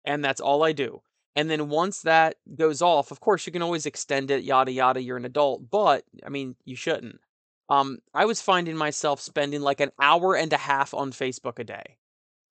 And 0.05 0.23
that's 0.23 0.41
all 0.41 0.63
I 0.63 0.71
do. 0.73 1.01
And 1.35 1.49
then 1.49 1.69
once 1.69 2.01
that 2.01 2.35
goes 2.55 2.81
off, 2.81 3.09
of 3.09 3.19
course, 3.19 3.45
you 3.45 3.51
can 3.51 3.63
always 3.63 3.85
extend 3.85 4.29
it, 4.29 4.43
yada, 4.43 4.71
yada. 4.71 5.01
You're 5.01 5.17
an 5.17 5.25
adult, 5.25 5.69
but 5.71 6.03
I 6.25 6.29
mean, 6.29 6.55
you 6.63 6.75
shouldn't. 6.75 7.19
Um, 7.69 7.99
I 8.13 8.25
was 8.25 8.41
finding 8.41 8.77
myself 8.77 9.19
spending 9.19 9.61
like 9.61 9.79
an 9.79 9.91
hour 9.99 10.35
and 10.35 10.51
a 10.53 10.57
half 10.57 10.93
on 10.93 11.11
Facebook 11.11 11.57
a 11.57 11.63
day. 11.63 11.97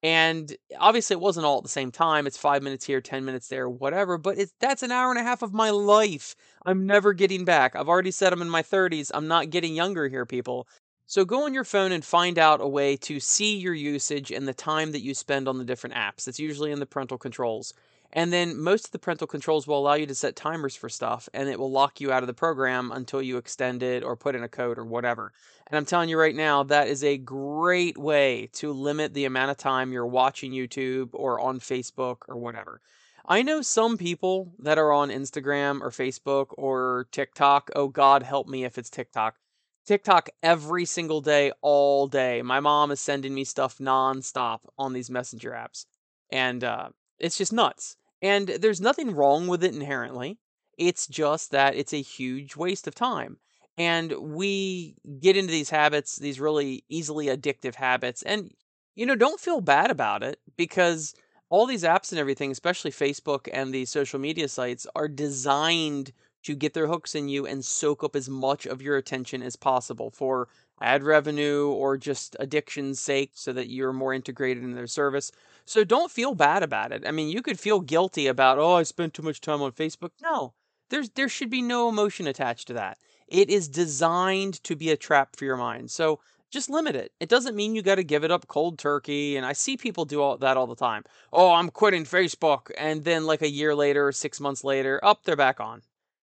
And 0.03 0.57
obviously, 0.79 1.15
it 1.15 1.21
wasn't 1.21 1.47
all 1.47 1.59
at 1.59 1.63
the 1.63 1.69
same 1.69 1.93
time. 1.93 2.27
It's 2.27 2.37
five 2.37 2.63
minutes 2.63 2.85
here, 2.85 3.01
10 3.01 3.25
minutes 3.25 3.49
there, 3.49 3.69
whatever. 3.69 4.19
But 4.19 4.39
that's 4.61 4.83
an 4.83 4.91
hour 4.91 5.11
and 5.11 5.19
a 5.19 5.23
half 5.23 5.43
of 5.43 5.53
my 5.53 5.71
life. 5.71 6.35
I'm 6.67 6.87
never 6.87 7.13
getting 7.13 7.45
back. 7.45 7.77
I've 7.77 7.89
already 7.89 8.11
said 8.11 8.33
I'm 8.33 8.43
in 8.43 8.51
my 8.51 8.63
30s. 8.63 9.11
I'm 9.15 9.29
not 9.29 9.51
getting 9.51 9.75
younger 9.75 10.09
here, 10.09 10.27
people. 10.27 10.67
So 11.07 11.25
go 11.25 11.45
on 11.45 11.55
your 11.55 11.65
phone 11.65 11.93
and 11.93 12.05
find 12.05 12.39
out 12.39 12.61
a 12.61 12.67
way 12.67 12.97
to 12.99 13.21
see 13.21 13.57
your 13.57 13.75
usage 13.75 14.31
and 14.33 14.49
the 14.49 14.55
time 14.55 14.93
that 14.93 15.03
you 15.03 15.15
spend 15.15 15.47
on 15.47 15.59
the 15.59 15.65
different 15.65 15.95
apps. 15.95 16.27
It's 16.27 16.41
usually 16.41 16.73
in 16.73 16.81
the 16.81 16.87
parental 16.87 17.19
controls. 17.19 17.75
And 18.13 18.33
then 18.33 18.61
most 18.61 18.87
of 18.87 18.91
the 18.93 18.99
parental 18.99 19.27
controls 19.27 19.67
will 19.67 19.79
allow 19.79 19.95
you 19.95 20.07
to 20.07 20.15
set 20.15 20.37
timers 20.37 20.77
for 20.77 20.89
stuff 20.89 21.29
and 21.33 21.49
it 21.49 21.59
will 21.59 21.71
lock 21.71 22.01
you 22.01 22.13
out 22.13 22.23
of 22.23 22.27
the 22.27 22.35
program 22.35 22.93
until 22.93 23.23
you 23.23 23.39
extend 23.39 23.83
it 23.83 24.05
or 24.05 24.17
put 24.17 24.35
in 24.35 24.43
a 24.43 24.49
code 24.49 24.79
or 24.79 24.85
whatever. 24.85 25.33
And 25.67 25.79
I'm 25.79 25.87
telling 25.87 26.11
you 26.11 26.19
right 26.19 26.35
now, 26.35 26.63
that 26.65 26.89
is 26.89 27.03
a 27.03 27.17
great 27.17 27.97
way 27.97 28.51
to 28.55 28.73
limit 28.73 29.15
the 29.15 29.25
amount 29.25 29.51
of 29.51 29.57
time 29.57 29.93
you're 29.93 30.07
watching 30.07 30.53
YouTube 30.53 31.11
or 31.15 31.41
on 31.41 31.59
Facebook 31.59 32.19
or 32.29 32.37
whatever. 32.37 32.81
I 33.25 33.43
know 33.43 33.63
some 33.63 33.97
people 33.97 34.53
that 34.59 34.79
are 34.79 34.93
on 34.93 35.09
Instagram 35.09 35.81
or 35.81 35.91
Facebook 35.91 36.49
or 36.59 37.07
TikTok. 37.13 37.71
Oh, 37.75 37.89
God, 37.89 38.25
help 38.25 38.49
me 38.49 38.65
if 38.65 38.77
it's 38.77 38.91
TikTok 38.91 39.37
TikTok 39.85 40.31
every 40.43 40.85
single 40.85 41.21
day, 41.21 41.53
all 41.61 42.07
day. 42.07 42.43
My 42.43 42.61
mom 42.61 42.91
is 42.91 43.01
sending 43.01 43.35
me 43.35 43.45
stuff 43.45 43.79
nonstop 43.79 44.61
on 44.79 44.93
these 44.93 45.11
messenger 45.11 45.51
apps. 45.51 45.87
And 46.31 46.63
uh, 46.63 46.91
it's 47.19 47.37
just 47.37 47.53
nuts. 47.53 47.97
And 48.23 48.49
there's 48.49 48.81
nothing 48.81 49.13
wrong 49.15 49.49
with 49.49 49.65
it 49.65 49.75
inherently. 49.75 50.39
It's 50.79 51.07
just 51.07 51.51
that 51.51 51.75
it's 51.75 51.93
a 51.93 52.01
huge 52.03 52.57
waste 52.57 52.87
of 52.87 52.95
time. 52.95 53.39
And 53.77 54.13
we 54.13 54.97
get 55.21 55.37
into 55.37 55.51
these 55.51 55.71
habits, 55.71 56.17
these 56.17 56.41
really 56.41 56.85
easily 56.89 57.27
addictive 57.27 57.75
habits. 57.75 58.23
And, 58.23 58.53
you 58.95 59.07
know, 59.07 59.17
don't 59.17 59.41
feel 59.41 59.61
bad 59.61 59.91
about 59.91 60.23
it 60.23 60.39
because 60.57 61.15
all 61.51 61.67
these 61.67 61.85
apps 61.85 62.13
and 62.13 62.19
everything, 62.19 62.51
especially 62.51 62.91
Facebook 62.91 63.49
and 63.53 63.73
the 63.75 63.85
social 63.87 64.19
media 64.19 64.49
sites, 64.49 64.87
are 64.95 65.09
designed 65.09 66.13
to 66.45 66.55
get 66.57 66.75
their 66.75 66.87
hooks 66.89 67.15
in 67.15 67.29
you 67.29 67.47
and 67.47 67.65
soak 67.65 68.03
up 68.03 68.17
as 68.17 68.29
much 68.29 68.67
of 68.67 68.83
your 68.83 68.97
attention 68.97 69.43
as 69.43 69.57
possible 69.57 70.11
for 70.11 70.49
ad 70.81 71.03
revenue 71.03 71.69
or 71.69 71.97
just 71.97 72.37
addiction's 72.41 73.01
sake 73.01 73.31
so 73.35 73.53
that 73.53 73.69
you're 73.71 73.93
more 73.93 74.13
integrated 74.13 74.65
in 74.65 74.75
their 74.75 74.87
service. 74.89 75.31
So 75.65 75.85
don't 75.85 76.11
feel 76.11 76.35
bad 76.35 76.63
about 76.63 76.93
it. 76.93 77.05
I 77.07 77.11
mean, 77.11 77.29
you 77.29 77.43
could 77.43 77.59
feel 77.59 77.81
guilty 77.81 78.27
about, 78.27 78.59
"Oh, 78.59 78.75
I 78.75 78.83
spent 78.83 79.15
too 79.15 79.23
much 79.23 79.41
time 79.41 79.63
on 79.63 79.73
Facebook." 79.73 80.11
No. 80.21 80.55
There's 80.91 81.11
there 81.11 81.29
should 81.29 81.51
be 81.51 81.63
no 81.63 81.89
emotion 81.89 82.27
attached 82.27 82.67
to 82.69 82.75
that. 82.75 82.99
It 83.29 83.49
is 83.49 83.69
designed 83.69 84.63
to 84.65 84.77
be 84.77 84.91
a 84.91 84.97
trap 84.97 85.37
for 85.37 85.45
your 85.45 85.57
mind. 85.57 85.91
So 85.91 86.21
just 86.51 86.69
limit 86.69 86.95
it. 86.95 87.13
It 87.19 87.31
doesn't 87.31 87.57
mean 87.57 87.75
you 87.75 87.83
got 87.83 87.95
to 87.95 88.05
give 88.05 88.25
it 88.25 88.31
up 88.31 88.47
cold 88.47 88.79
turkey. 88.79 89.37
And 89.37 89.47
I 89.47 89.55
see 89.55 89.77
people 89.77 90.05
do 90.05 90.21
all 90.21 90.37
that 90.37 90.57
all 90.57 90.67
the 90.67 90.77
time. 90.77 91.05
Oh, 91.33 91.53
I'm 91.53 91.71
quitting 91.71 92.05
Facebook. 92.05 92.71
And 92.77 93.05
then, 93.05 93.25
like 93.25 93.41
a 93.43 93.51
year 93.51 93.75
later 93.75 94.07
or 94.07 94.13
six 94.13 94.39
months 94.39 94.63
later, 94.63 95.01
up, 95.03 95.25
they're 95.25 95.35
back 95.35 95.61
on. 95.61 95.83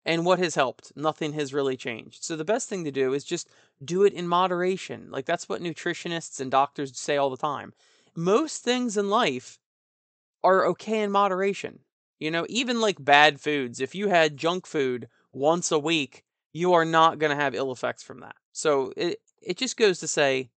And 0.06 0.26
what 0.26 0.40
has 0.40 0.56
helped? 0.56 0.92
Nothing 0.96 1.34
has 1.34 1.54
really 1.54 1.78
changed. 1.78 2.24
So 2.24 2.36
the 2.36 2.46
best 2.46 2.70
thing 2.70 2.84
to 2.86 2.92
do 2.92 3.14
is 3.14 3.24
just 3.24 3.50
do 3.84 4.04
it 4.04 4.14
in 4.14 4.28
moderation. 4.28 5.10
Like 5.12 5.26
that's 5.26 5.50
what 5.50 5.62
nutritionists 5.62 6.40
and 6.40 6.52
doctors 6.52 6.98
say 6.98 7.18
all 7.18 7.30
the 7.30 7.38
time. 7.38 7.74
Most 8.16 8.64
things 8.64 8.98
in 8.98 9.10
life 9.10 9.60
are 10.44 10.66
okay 10.68 11.02
in 11.02 11.12
moderation. 11.12 11.80
You 12.20 12.32
know, 12.32 12.46
even 12.50 12.82
like 12.82 13.04
bad 13.04 13.42
foods, 13.42 13.80
if 13.80 13.96
you 13.96 14.10
had 14.10 14.38
junk 14.38 14.68
food 14.68 15.10
once 15.34 15.72
a 15.72 15.80
week, 15.80 16.24
you 16.54 16.74
are 16.74 16.86
not 16.86 17.20
going 17.20 17.32
to 17.32 17.42
have 17.42 17.56
ill 17.56 17.72
effects 17.72 18.04
from 18.04 18.20
that. 18.22 18.36
So 18.54 18.94
it 18.98 19.20
it 19.42 19.58
just 19.58 19.78
goes 19.78 20.00
to 20.00 20.08
say 20.08 20.52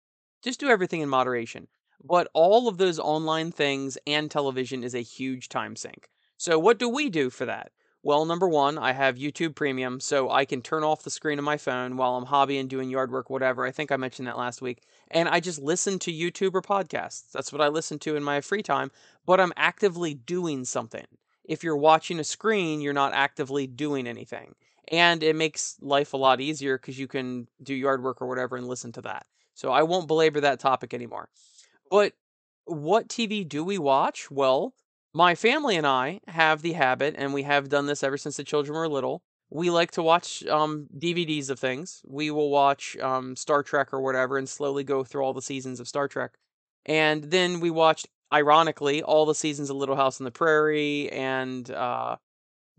just 0.44 0.60
do 0.60 0.70
everything 0.70 1.02
in 1.02 1.10
moderation. 1.10 1.68
But 2.04 2.30
all 2.34 2.68
of 2.68 2.78
those 2.78 3.00
online 3.00 3.52
things 3.52 3.98
and 4.08 4.32
television 4.32 4.84
is 4.84 4.96
a 4.96 5.02
huge 5.02 5.50
time 5.50 5.76
sink. 5.76 6.10
So 6.38 6.58
what 6.60 6.80
do 6.80 6.90
we 6.90 7.10
do 7.10 7.30
for 7.30 7.46
that? 7.46 7.72
Well, 8.04 8.26
number 8.26 8.50
one, 8.50 8.80
I 8.80 8.94
have 8.94 9.18
YouTube 9.18 9.54
Premium, 9.54 10.00
so 10.00 10.32
I 10.32 10.44
can 10.46 10.64
turn 10.64 10.84
off 10.84 11.04
the 11.04 11.12
screen 11.12 11.38
of 11.38 11.46
my 11.46 11.58
phone 11.58 11.98
while 11.98 12.16
I'm 12.16 12.26
hobbying, 12.26 12.68
doing 12.68 12.90
yard 12.90 13.12
work, 13.12 13.30
whatever. 13.30 13.64
I 13.64 13.70
think 13.70 13.92
I 13.92 13.98
mentioned 13.98 14.28
that 14.28 14.40
last 14.40 14.60
week. 14.60 14.82
And 15.12 15.30
I 15.30 15.40
just 15.40 15.62
listen 15.62 16.00
to 16.00 16.12
YouTube 16.12 16.56
or 16.56 16.64
podcasts. 16.64 17.32
That's 17.32 17.54
what 17.54 17.62
I 17.62 17.68
listen 17.68 18.00
to 18.00 18.16
in 18.16 18.24
my 18.24 18.42
free 18.42 18.64
time, 18.64 18.90
but 19.28 19.40
I'm 19.40 19.54
actively 19.56 20.16
doing 20.16 20.66
something. 20.66 21.06
If 21.44 21.64
you're 21.64 21.78
watching 21.78 22.20
a 22.20 22.24
screen, 22.24 22.82
you're 22.82 22.92
not 22.92 23.14
actively 23.14 23.68
doing 23.68 24.08
anything. 24.08 24.56
And 24.88 25.22
it 25.22 25.36
makes 25.36 25.78
life 25.80 26.14
a 26.14 26.18
lot 26.18 26.42
easier 26.42 26.80
because 26.80 26.98
you 26.98 27.08
can 27.08 27.48
do 27.62 27.76
yard 27.76 28.04
work 28.04 28.20
or 28.20 28.28
whatever 28.28 28.58
and 28.58 28.68
listen 28.68 28.92
to 28.94 29.02
that. 29.04 29.28
So 29.54 29.72
I 29.72 29.84
won't 29.84 30.08
belabor 30.08 30.42
that 30.42 30.60
topic 30.60 30.96
anymore. 30.96 31.30
But 31.92 32.14
what 32.66 33.10
TV 33.10 33.48
do 33.48 33.64
we 33.64 33.78
watch? 33.78 34.32
Well, 34.32 34.74
my 35.14 35.36
family 35.36 35.76
and 35.76 35.86
I 35.86 36.22
have 36.28 36.62
the 36.62 36.74
habit, 36.74 37.16
and 37.18 37.34
we 37.34 37.44
have 37.44 37.70
done 37.70 37.86
this 37.86 38.04
ever 38.04 38.18
since 38.18 38.38
the 38.38 38.44
children 38.44 38.78
were 38.78 38.88
little. 38.88 39.24
We 39.50 39.70
like 39.70 39.92
to 39.92 40.04
watch 40.04 40.46
um, 40.48 40.88
DVDs 40.98 41.50
of 41.50 41.60
things. 41.60 42.02
We 42.06 42.32
will 42.32 42.50
watch 42.50 42.96
um, 42.98 43.36
Star 43.36 43.64
Trek 43.64 43.94
or 43.94 44.02
whatever 44.02 44.38
and 44.38 44.48
slowly 44.48 44.86
go 44.86 45.04
through 45.04 45.24
all 45.24 45.34
the 45.34 45.42
seasons 45.42 45.82
of 45.82 45.88
Star 45.90 46.08
Trek. 46.08 46.32
And 46.86 47.26
then 47.26 47.60
we 47.60 47.70
watched, 47.70 48.08
ironically, 48.34 49.04
all 49.04 49.26
the 49.26 49.36
seasons 49.36 49.70
of 49.70 49.76
Little 49.76 49.98
House 49.98 50.22
on 50.22 50.26
the 50.26 50.32
Prairie 50.32 51.12
and 51.12 51.70
uh, 51.70 52.16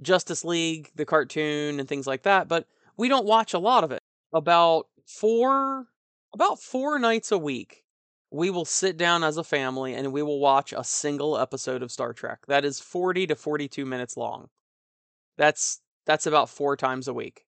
Justice 0.00 0.44
League, 0.44 0.90
the 0.94 1.04
cartoon, 1.04 1.78
and 1.78 1.88
things 1.88 2.06
like 2.06 2.22
that. 2.22 2.48
But 2.48 2.66
we 2.96 3.08
don't 3.08 3.26
watch 3.26 3.52
a 3.52 3.58
lot 3.58 3.84
of 3.84 3.92
it. 3.92 4.00
About 4.32 4.86
four, 5.06 5.88
about 6.32 6.58
four 6.60 6.98
nights 6.98 7.30
a 7.30 7.38
week, 7.38 7.81
we 8.32 8.48
will 8.48 8.64
sit 8.64 8.96
down 8.96 9.22
as 9.22 9.36
a 9.36 9.44
family 9.44 9.94
and 9.94 10.12
we 10.12 10.22
will 10.22 10.40
watch 10.40 10.72
a 10.72 10.82
single 10.82 11.36
episode 11.38 11.82
of 11.82 11.92
Star 11.92 12.14
Trek. 12.14 12.38
That 12.48 12.64
is 12.64 12.80
40 12.80 13.26
to 13.28 13.34
42 13.36 13.84
minutes 13.84 14.16
long. 14.16 14.48
That's 15.36 15.80
that's 16.06 16.26
about 16.26 16.48
4 16.48 16.76
times 16.76 17.06
a 17.06 17.14
week. 17.14 17.44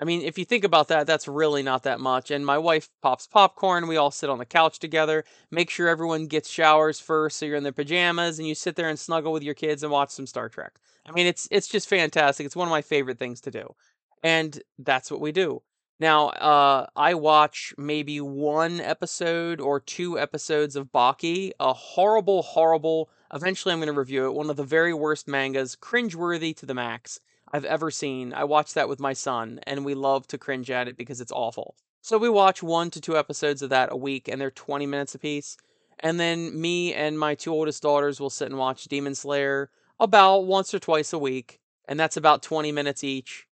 I 0.00 0.04
mean, 0.04 0.22
if 0.22 0.38
you 0.38 0.44
think 0.44 0.64
about 0.64 0.88
that, 0.88 1.06
that's 1.06 1.28
really 1.28 1.62
not 1.62 1.82
that 1.82 2.00
much. 2.00 2.30
And 2.30 2.46
my 2.46 2.58
wife 2.58 2.88
pops 3.02 3.26
popcorn. 3.26 3.86
We 3.88 3.96
all 3.96 4.10
sit 4.10 4.30
on 4.30 4.38
the 4.38 4.46
couch 4.46 4.78
together. 4.78 5.24
Make 5.50 5.68
sure 5.68 5.86
everyone 5.88 6.28
gets 6.28 6.48
showers 6.48 6.98
first, 6.98 7.38
so 7.38 7.46
you're 7.46 7.56
in 7.56 7.62
their 7.62 7.72
pajamas, 7.72 8.38
and 8.38 8.48
you 8.48 8.54
sit 8.54 8.74
there 8.74 8.88
and 8.88 8.98
snuggle 8.98 9.32
with 9.32 9.42
your 9.42 9.54
kids 9.54 9.82
and 9.82 9.92
watch 9.92 10.10
some 10.10 10.26
Star 10.26 10.48
Trek. 10.48 10.72
I 11.06 11.12
mean, 11.12 11.26
it's 11.26 11.46
it's 11.50 11.68
just 11.68 11.88
fantastic. 11.88 12.46
It's 12.46 12.56
one 12.56 12.68
of 12.68 12.72
my 12.72 12.82
favorite 12.82 13.18
things 13.18 13.40
to 13.42 13.50
do, 13.50 13.74
and 14.22 14.60
that's 14.78 15.10
what 15.10 15.20
we 15.20 15.32
do. 15.32 15.62
Now, 16.00 16.28
uh, 16.30 16.86
I 16.96 17.14
watch 17.14 17.74
maybe 17.78 18.20
one 18.20 18.80
episode 18.80 19.60
or 19.60 19.78
two 19.78 20.18
episodes 20.18 20.74
of 20.74 20.90
Baki, 20.90 21.52
a 21.60 21.72
horrible, 21.72 22.42
horrible. 22.42 23.08
Eventually, 23.32 23.72
I'm 23.72 23.78
going 23.78 23.86
to 23.86 23.92
review 23.92 24.26
it. 24.26 24.34
One 24.34 24.50
of 24.50 24.56
the 24.56 24.64
very 24.64 24.92
worst 24.92 25.28
mangas, 25.28 25.76
cringeworthy 25.76 26.56
to 26.56 26.66
the 26.66 26.74
max, 26.74 27.20
I've 27.52 27.64
ever 27.64 27.90
seen. 27.90 28.32
I 28.32 28.44
watched 28.44 28.74
that 28.74 28.88
with 28.88 28.98
my 28.98 29.12
son, 29.12 29.60
and 29.64 29.84
we 29.84 29.94
love 29.94 30.26
to 30.28 30.38
cringe 30.38 30.70
at 30.70 30.88
it 30.88 30.96
because 30.96 31.20
it's 31.20 31.32
awful. 31.32 31.76
So 32.00 32.18
we 32.18 32.28
watch 32.28 32.62
one 32.62 32.90
to 32.90 33.00
two 33.00 33.16
episodes 33.16 33.62
of 33.62 33.70
that 33.70 33.92
a 33.92 33.96
week, 33.96 34.26
and 34.26 34.40
they're 34.40 34.50
20 34.50 34.86
minutes 34.86 35.14
apiece. 35.14 35.56
And 36.00 36.18
then 36.18 36.60
me 36.60 36.92
and 36.94 37.16
my 37.18 37.36
two 37.36 37.52
oldest 37.52 37.82
daughters 37.82 38.18
will 38.20 38.30
sit 38.30 38.48
and 38.48 38.58
watch 38.58 38.84
Demon 38.84 39.14
Slayer 39.14 39.70
about 40.00 40.46
once 40.46 40.74
or 40.74 40.80
twice 40.80 41.12
a 41.12 41.18
week, 41.18 41.60
and 41.86 42.00
that's 42.00 42.16
about 42.16 42.42
20 42.42 42.72
minutes 42.72 43.04
each. 43.04 43.46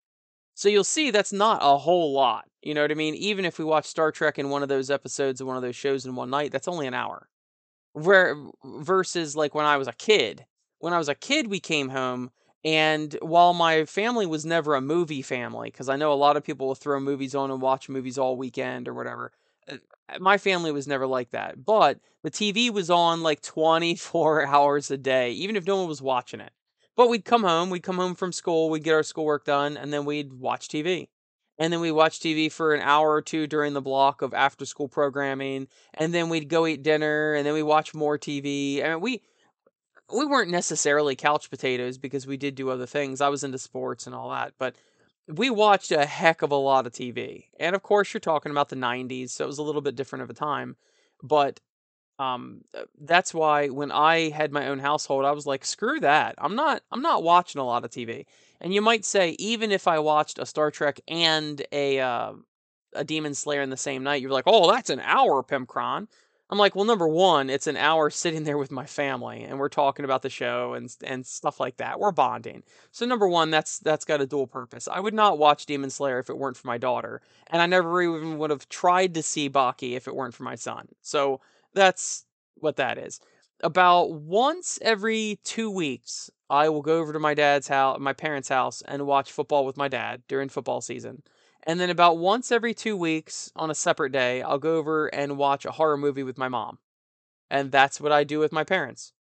So 0.58 0.70
you'll 0.70 0.84
see 0.84 1.12
that's 1.12 1.32
not 1.32 1.60
a 1.62 1.78
whole 1.78 2.14
lot. 2.14 2.46
You 2.64 2.74
know 2.74 2.82
what 2.82 2.90
I 2.90 2.96
mean? 2.96 3.14
Even 3.14 3.46
if 3.46 3.60
we 3.60 3.64
watch 3.64 3.86
Star 3.86 4.12
Trek 4.12 4.40
in 4.40 4.50
one 4.50 4.64
of 4.64 4.70
those 4.70 4.90
episodes 4.90 5.40
of 5.40 5.46
one 5.46 5.56
of 5.56 5.62
those 5.62 5.76
shows 5.76 6.04
in 6.04 6.16
one 6.16 6.32
night, 6.32 6.52
that's 6.52 6.68
only 6.68 6.88
an 6.88 6.96
hour. 6.96 7.30
Where 7.94 8.36
versus 8.66 9.36
like 9.36 9.54
when 9.54 9.66
I 9.66 9.78
was 9.78 9.88
a 9.88 9.94
kid. 9.94 10.48
When 10.80 10.94
I 10.94 10.98
was 10.98 11.10
a 11.10 11.16
kid, 11.16 11.48
we 11.48 11.60
came 11.60 11.90
home 11.90 12.32
and 12.66 13.16
while 13.22 13.54
my 13.54 13.86
family 13.86 14.26
was 14.26 14.48
never 14.48 14.74
a 14.74 14.82
movie 14.82 15.22
family, 15.22 15.70
because 15.70 15.90
I 15.90 15.96
know 15.96 16.12
a 16.12 16.16
lot 16.16 16.38
of 16.38 16.44
people 16.44 16.68
will 16.68 16.76
throw 16.76 17.00
movies 17.00 17.36
on 17.36 17.52
and 17.52 17.62
watch 17.62 17.88
movies 17.88 18.18
all 18.18 18.36
weekend 18.36 18.88
or 18.88 18.96
whatever, 18.96 19.32
uh, 19.70 19.78
my 20.20 20.40
family 20.40 20.72
was 20.72 20.88
never 20.88 21.06
like 21.06 21.30
that. 21.30 21.64
But 21.64 22.00
the 22.24 22.32
TV 22.32 22.72
was 22.72 22.90
on 22.90 23.22
like 23.22 23.42
24 23.42 24.46
hours 24.48 24.90
a 24.90 24.98
day, 24.98 25.34
even 25.34 25.56
if 25.56 25.68
no 25.68 25.78
one 25.78 25.88
was 25.88 26.02
watching 26.02 26.40
it. 26.42 26.52
But 26.98 27.10
we'd 27.10 27.24
come 27.26 27.44
home, 27.44 27.70
we'd 27.70 27.84
come 27.84 27.98
home 27.98 28.16
from 28.16 28.34
school, 28.34 28.70
we'd 28.70 28.84
get 28.84 28.96
our 28.96 29.04
schoolwork 29.04 29.46
done, 29.46 29.78
and 29.78 29.94
then 29.94 30.04
we'd 30.04 30.34
watch 30.34 30.68
TV. 30.68 31.08
And 31.60 31.72
then 31.72 31.80
we'd 31.80 31.92
watch 31.92 32.20
TV 32.20 32.52
for 32.52 32.74
an 32.74 32.82
hour 32.82 33.14
or 33.14 33.22
two 33.22 33.48
during 33.48 33.74
the 33.74 33.82
block 33.82 34.22
of 34.22 34.34
after 34.34 34.66
school 34.66 34.90
programming, 34.90 35.68
and 35.94 36.14
then 36.14 36.30
we'd 36.30 36.50
go 36.50 36.68
eat 36.68 36.84
dinner, 36.84 37.36
and 37.36 37.46
then 37.46 37.54
we'd 37.54 37.64
watch 37.64 37.94
more 37.94 38.18
TV. 38.18 38.84
I 38.84 38.90
mean, 38.90 39.02
we 39.02 39.22
we 40.14 40.26
weren't 40.26 40.52
necessarily 40.52 41.16
couch 41.16 41.50
potatoes 41.50 41.98
because 41.98 42.26
we 42.28 42.38
did 42.38 42.56
do 42.56 42.70
other 42.70 42.86
things. 42.86 43.22
I 43.22 43.30
was 43.30 43.44
into 43.44 43.58
sports 43.58 44.08
and 44.08 44.16
all 44.16 44.30
that, 44.32 44.54
but 44.58 44.76
we 45.28 45.50
watched 45.50 45.92
a 45.92 46.06
heck 46.06 46.42
of 46.42 46.52
a 46.52 46.56
lot 46.56 46.88
of 46.88 46.94
TV. 46.94 47.46
And 47.60 47.76
of 47.76 47.84
course, 47.84 48.14
you're 48.14 48.22
talking 48.22 48.52
about 48.52 48.70
the 48.70 48.76
90s, 48.76 49.32
so 49.32 49.44
it 49.44 49.48
was 49.48 49.58
a 49.58 49.64
little 49.64 49.82
bit 49.82 49.96
different 49.96 50.24
of 50.24 50.30
a 50.30 50.34
time. 50.34 50.78
But 51.22 51.60
um, 52.20 52.62
uh, 52.76 52.84
that's 53.02 53.34
why 53.34 53.68
when 53.68 53.92
I 53.92 54.30
had 54.30 54.52
my 54.52 54.68
own 54.68 54.80
household, 54.80 55.26
I 55.26 55.32
was 55.32 55.46
like, 55.46 55.66
screw 55.66 56.00
that. 56.00 56.36
I'm 56.38 56.56
not 56.56 56.82
I'm 56.92 57.02
not 57.02 57.24
watching 57.24 57.62
a 57.62 57.66
lot 57.66 57.86
of 57.86 57.92
TV. 57.92 58.26
And 58.60 58.74
you 58.74 58.82
might 58.82 59.06
say, 59.06 59.36
even 59.38 59.72
if 59.72 59.88
I 59.88 60.00
watched 60.00 60.40
a 60.40 60.46
Star 60.46 60.72
Trek 60.72 61.00
and 61.08 61.62
a 61.72 62.00
uh, 62.00 62.34
a 62.94 63.04
Demon 63.04 63.36
Slayer 63.36 63.62
in 63.62 63.70
the 63.70 63.78
same 63.78 64.04
night, 64.04 64.22
you're 64.22 64.32
like, 64.32 64.46
oh, 64.48 64.72
that's 64.72 64.90
an 64.90 65.00
hour, 65.02 65.44
Pimpcron. 65.44 66.08
I'm 66.50 66.58
like, 66.58 66.76
well, 66.76 66.86
number 66.86 67.08
one, 67.08 67.50
it's 67.50 67.68
an 67.68 67.76
hour 67.76 68.10
sitting 68.10 68.46
there 68.46 68.58
with 68.58 68.72
my 68.72 68.86
family, 68.86 69.44
and 69.44 69.60
we're 69.60 69.68
talking 69.68 70.06
about 70.06 70.22
the 70.22 70.30
show 70.30 70.74
and 70.74 70.90
and 71.04 71.26
stuff 71.26 71.60
like 71.60 71.78
that. 71.78 72.00
We're 72.00 72.12
bonding. 72.12 72.64
So 72.92 73.06
number 73.06 73.28
one, 73.28 73.52
that's 73.52 73.80
that's 73.80 74.06
got 74.06 74.22
a 74.22 74.26
dual 74.26 74.48
purpose. 74.48 74.88
I 74.88 75.02
would 75.02 75.14
not 75.14 75.38
watch 75.38 75.66
Demon 75.66 75.90
Slayer 75.90 76.20
if 76.20 76.30
it 76.30 76.38
weren't 76.38 76.58
for 76.58 76.68
my 76.68 76.78
daughter, 76.78 77.22
and 77.48 77.62
I 77.62 77.66
never 77.66 78.02
even 78.02 78.38
would 78.38 78.50
have 78.50 78.70
tried 78.70 79.14
to 79.16 79.24
see 79.24 79.50
Baki 79.50 79.96
if 79.96 80.08
it 80.08 80.16
weren't 80.16 80.34
for 80.34 80.44
my 80.44 80.56
son. 80.56 80.88
So 81.02 81.42
that's 81.78 82.26
what 82.56 82.76
that 82.78 82.98
is. 82.98 83.20
About 83.62 84.12
once 84.12 84.80
every 84.82 85.40
two 85.44 85.70
weeks, 85.72 86.30
I 86.50 86.70
will 86.70 86.82
go 86.82 87.00
over 87.00 87.14
to 87.14 87.20
my 87.20 87.34
dad's 87.34 87.68
house, 87.68 88.00
my 88.00 88.14
parents' 88.14 88.50
house, 88.50 88.82
and 88.84 89.08
watch 89.08 89.32
football 89.32 89.66
with 89.66 89.78
my 89.78 89.88
dad 89.88 90.24
during 90.28 90.50
football 90.50 90.82
season. 90.82 91.24
And 91.64 91.80
then 91.80 91.90
about 91.90 92.18
once 92.18 92.52
every 92.52 92.74
two 92.74 92.96
weeks 92.96 93.52
on 93.56 93.70
a 93.72 93.76
separate 93.76 94.12
day, 94.12 94.42
I'll 94.42 94.60
go 94.60 94.78
over 94.78 95.08
and 95.08 95.38
watch 95.38 95.66
a 95.66 95.72
horror 95.72 95.98
movie 95.98 96.24
with 96.24 96.38
my 96.38 96.48
mom. 96.48 96.78
And 97.50 97.72
that's 97.72 98.00
what 98.00 98.12
I 98.12 98.24
do 98.24 98.40
with 98.40 98.52
my 98.52 98.64
parents. 98.64 99.14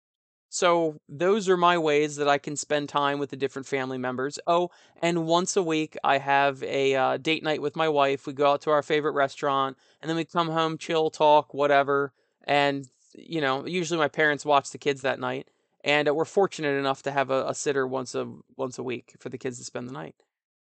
So 0.50 1.00
those 1.08 1.48
are 1.48 1.56
my 1.56 1.78
ways 1.78 2.16
that 2.16 2.28
I 2.28 2.38
can 2.38 2.56
spend 2.56 2.88
time 2.88 3.18
with 3.18 3.30
the 3.30 3.36
different 3.36 3.66
family 3.66 3.98
members. 3.98 4.38
Oh, 4.46 4.70
and 5.02 5.26
once 5.26 5.56
a 5.56 5.62
week 5.62 5.96
I 6.04 6.18
have 6.18 6.62
a 6.62 6.94
uh, 6.94 7.16
date 7.16 7.42
night 7.42 7.60
with 7.60 7.74
my 7.76 7.88
wife. 7.88 8.26
We 8.26 8.34
go 8.34 8.52
out 8.52 8.62
to 8.62 8.70
our 8.70 8.82
favorite 8.82 9.12
restaurant, 9.12 9.76
and 10.00 10.08
then 10.08 10.16
we 10.16 10.24
come 10.24 10.50
home, 10.50 10.78
chill, 10.78 11.10
talk, 11.10 11.52
whatever. 11.54 12.12
And 12.44 12.86
you 13.14 13.40
know, 13.40 13.66
usually 13.66 13.98
my 13.98 14.08
parents 14.08 14.44
watch 14.44 14.70
the 14.70 14.78
kids 14.78 15.02
that 15.02 15.20
night, 15.20 15.48
and 15.84 16.08
we're 16.14 16.24
fortunate 16.24 16.78
enough 16.78 17.02
to 17.02 17.12
have 17.12 17.30
a, 17.30 17.48
a 17.48 17.54
sitter 17.54 17.86
once 17.86 18.14
a 18.14 18.30
once 18.56 18.78
a 18.78 18.82
week 18.82 19.14
for 19.18 19.28
the 19.28 19.38
kids 19.38 19.58
to 19.58 19.64
spend 19.64 19.88
the 19.88 19.92
night. 19.92 20.16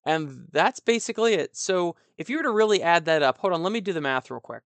And 0.05 0.47
that's 0.53 0.79
basically 0.81 1.35
it. 1.35 1.57
So 1.57 1.97
if 2.17 2.31
you 2.31 2.37
were 2.37 2.45
to 2.45 2.51
really 2.51 2.83
add 2.83 3.07
that 3.07 3.23
up, 3.23 3.39
hold 3.39 3.53
on, 3.53 3.63
let 3.63 3.73
me 3.73 3.81
do 3.81 3.93
the 3.93 4.01
math 4.01 4.31
real 4.31 4.41
quick. 4.41 4.63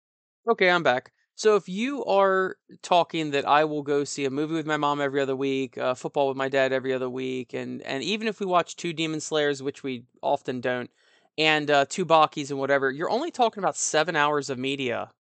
Okay, 0.48 0.68
I'm 0.68 0.82
back. 0.82 1.12
So 1.36 1.54
if 1.54 1.68
you 1.68 2.04
are 2.06 2.56
talking 2.82 3.30
that 3.30 3.46
I 3.46 3.64
will 3.64 3.82
go 3.84 4.02
see 4.02 4.24
a 4.24 4.30
movie 4.30 4.54
with 4.54 4.66
my 4.66 4.76
mom 4.76 5.00
every 5.00 5.20
other 5.20 5.36
week, 5.36 5.78
uh, 5.78 5.94
football 5.94 6.26
with 6.26 6.36
my 6.36 6.48
dad 6.48 6.72
every 6.72 6.92
other 6.92 7.08
week, 7.08 7.54
and 7.54 7.80
and 7.82 8.02
even 8.02 8.26
if 8.26 8.40
we 8.40 8.46
watch 8.46 8.74
two 8.74 8.92
Demon 8.92 9.20
Slayers, 9.20 9.62
which 9.62 9.84
we 9.84 10.04
often 10.20 10.60
don't, 10.60 10.90
and 11.38 11.70
uh, 11.70 11.84
two 11.88 12.04
Bakis 12.04 12.50
and 12.50 12.58
whatever, 12.58 12.90
you're 12.90 13.10
only 13.10 13.30
talking 13.30 13.62
about 13.62 13.76
seven 13.76 14.16
hours 14.16 14.50
of 14.50 14.58
media 14.58 15.12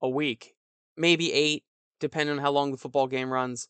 a 0.00 0.08
week, 0.08 0.54
maybe 0.96 1.32
eight, 1.32 1.64
depending 2.00 2.36
on 2.36 2.42
how 2.42 2.50
long 2.50 2.70
the 2.70 2.76
football 2.78 3.06
game 3.06 3.32
runs. 3.32 3.68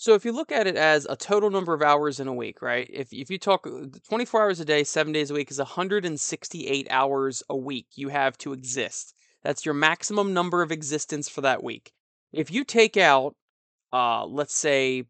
So 0.00 0.14
if 0.14 0.24
you 0.24 0.32
look 0.32 0.50
at 0.50 0.66
it 0.66 0.76
as 0.76 1.06
a 1.10 1.14
total 1.14 1.50
number 1.50 1.74
of 1.74 1.82
hours 1.82 2.20
in 2.20 2.26
a 2.26 2.32
week, 2.32 2.62
right? 2.62 2.88
If 2.90 3.12
if 3.12 3.30
you 3.30 3.38
talk 3.38 3.66
uh, 3.66 3.86
24 4.08 4.40
hours 4.40 4.58
a 4.58 4.64
day, 4.64 4.82
7 4.82 5.12
days 5.12 5.30
a 5.30 5.34
week 5.34 5.50
is 5.50 5.58
168 5.58 6.86
hours 6.90 7.42
a 7.50 7.56
week 7.56 7.86
you 7.96 8.08
have 8.08 8.38
to 8.38 8.54
exist. 8.54 9.14
That's 9.42 9.66
your 9.66 9.74
maximum 9.74 10.32
number 10.32 10.62
of 10.62 10.72
existence 10.72 11.28
for 11.28 11.42
that 11.42 11.62
week. 11.62 11.92
If 12.32 12.50
you 12.50 12.64
take 12.64 12.96
out 12.96 13.36
uh 13.92 14.24
let's 14.24 14.54
say 14.54 15.04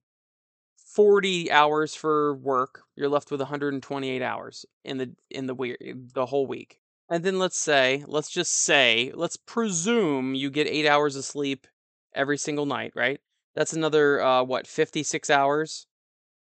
40 0.76 1.53
hours 1.53 1.94
for 1.94 2.34
work, 2.34 2.82
you're 2.96 3.09
left 3.09 3.30
with 3.30 3.40
128 3.40 4.22
hours 4.22 4.66
in 4.84 4.98
the 4.98 5.14
in 5.30 5.46
the 5.46 5.55
week 5.55 5.76
the 6.14 6.26
whole 6.26 6.48
week. 6.48 6.80
And 7.11 7.24
then 7.24 7.38
let's 7.38 7.58
say, 7.58 8.04
let's 8.06 8.30
just 8.30 8.52
say, 8.52 9.12
let's 9.14 9.36
presume 9.36 10.34
you 10.34 10.48
get 10.50 10.66
8 10.68 10.86
hours 10.86 11.16
of 11.16 11.24
sleep 11.24 11.66
every 12.14 12.38
single 12.38 12.66
night, 12.66 12.92
right? 12.94 13.20
That's 13.54 13.72
another 13.72 14.22
uh, 14.22 14.44
what 14.44 14.66
56 14.66 15.28
hours 15.28 15.86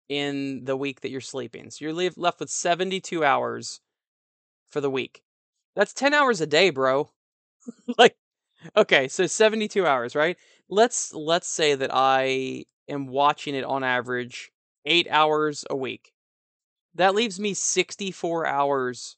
in 0.09 0.65
the 0.65 0.77
week 0.77 1.01
that 1.01 1.11
you're 1.11 1.21
sleeping. 1.21 1.71
So 1.71 1.85
you're 1.85 2.11
left 2.17 2.39
with 2.41 2.49
72 2.51 3.23
hours 3.25 3.81
for 4.69 4.81
the 4.81 4.91
week. 4.91 5.23
That's 5.75 5.93
10 5.93 6.13
hours 6.13 6.41
a 6.41 6.47
day, 6.47 6.69
bro. 6.71 7.11
like 7.97 8.17
okay, 8.77 9.07
so 9.09 9.27
72 9.27 9.85
hours, 9.87 10.15
right? 10.15 10.37
Let's 10.69 11.13
let's 11.13 11.47
say 11.49 11.75
that 11.75 11.91
I 11.93 12.65
am 12.89 13.07
watching 13.07 13.55
it 13.55 13.65
on 13.65 13.83
average 13.83 14.51
8 14.85 15.07
hours 15.09 15.65
a 15.69 15.75
week. 15.75 16.13
That 16.95 17.15
leaves 17.15 17.39
me 17.39 17.53
64 17.53 18.45
hours 18.47 19.16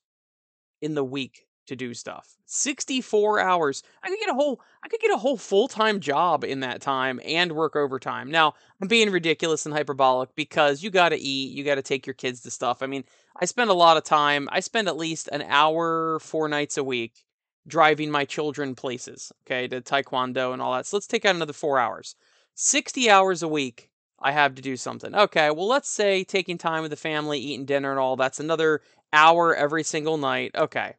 in 0.82 0.96
the 0.96 1.04
week 1.04 1.46
to 1.68 1.76
do 1.76 1.94
stuff. 1.94 2.36
64 2.46 3.40
hours. 3.40 3.84
I 4.04 4.10
could 4.10 4.20
get 4.20 4.30
a 4.30 4.34
whole 4.34 4.60
I 4.84 4.88
could 4.88 5.00
get 5.00 5.14
a 5.14 5.18
whole 5.18 5.38
full-time 5.38 6.00
job 6.00 6.44
in 6.44 6.62
that 6.62 6.82
time 6.82 7.20
and 7.24 7.52
work 7.52 7.76
overtime. 7.76 8.32
Now, 8.32 8.56
I'm 8.82 8.88
being 8.88 9.12
ridiculous 9.12 9.66
and 9.66 9.76
hyperbolic 9.76 10.36
because 10.36 10.82
you 10.82 10.90
got 10.90 11.10
to 11.10 11.18
eat, 11.18 11.56
you 11.56 11.64
got 11.64 11.76
to 11.76 11.82
take 11.82 12.08
your 12.08 12.14
kids 12.14 12.42
to 12.42 12.52
stuff. 12.52 12.82
I 12.82 12.88
mean, 12.88 13.04
I 13.40 13.46
spend 13.46 13.70
a 13.70 13.74
lot 13.74 13.98
of 13.98 14.04
time. 14.04 14.50
I 14.52 14.62
spend 14.62 14.88
at 14.88 14.98
least 14.98 15.30
an 15.32 15.44
hour 15.44 16.20
4 16.20 16.50
nights 16.50 16.78
a 16.78 16.84
week 16.84 17.26
driving 17.68 18.10
my 18.10 18.26
children 18.26 18.74
places, 18.74 19.32
okay, 19.44 19.68
to 19.68 19.82
taekwondo 19.82 20.54
and 20.54 20.62
all 20.62 20.74
that. 20.74 20.88
So 20.88 20.98
let's 20.98 21.08
take 21.08 21.26
out 21.26 21.36
another 21.36 21.54
4 21.54 21.78
hours. 21.78 22.16
60 22.56 23.10
hours 23.10 23.44
a 23.44 23.48
week 23.48 23.90
I 24.22 24.32
have 24.32 24.56
to 24.56 24.62
do 24.62 24.76
something. 24.76 25.16
Okay, 25.16 25.50
well, 25.52 25.68
let's 25.68 25.90
say 25.90 26.24
taking 26.24 26.58
time 26.58 26.82
with 26.82 26.92
the 26.92 26.98
family, 26.98 27.40
eating 27.40 27.66
dinner 27.66 27.92
and 27.92 28.00
all, 28.00 28.16
that's 28.16 28.40
another 28.40 28.82
hour 29.14 29.56
every 29.56 29.84
single 29.84 30.18
night. 30.18 30.52
Okay. 30.56 30.96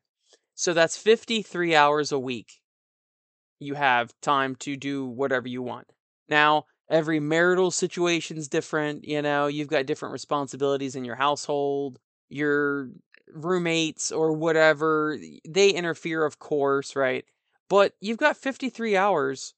So 0.54 0.72
that's 0.72 0.96
53 0.96 1.74
hours 1.74 2.12
a 2.12 2.18
week. 2.18 2.60
You 3.58 3.74
have 3.74 4.12
time 4.20 4.56
to 4.56 4.76
do 4.76 5.06
whatever 5.06 5.48
you 5.48 5.62
want. 5.62 5.86
Now, 6.28 6.66
every 6.90 7.20
marital 7.20 7.70
situation's 7.70 8.48
different, 8.48 9.06
you 9.06 9.22
know, 9.22 9.46
you've 9.46 9.68
got 9.68 9.86
different 9.86 10.12
responsibilities 10.12 10.96
in 10.96 11.04
your 11.04 11.16
household. 11.16 11.98
Your 12.28 12.90
roommates 13.32 14.12
or 14.12 14.32
whatever, 14.32 15.18
they 15.48 15.70
interfere 15.70 16.24
of 16.24 16.38
course, 16.38 16.96
right? 16.96 17.24
But 17.68 17.94
you've 18.00 18.18
got 18.18 18.36
53 18.36 18.96
hours 18.96 19.54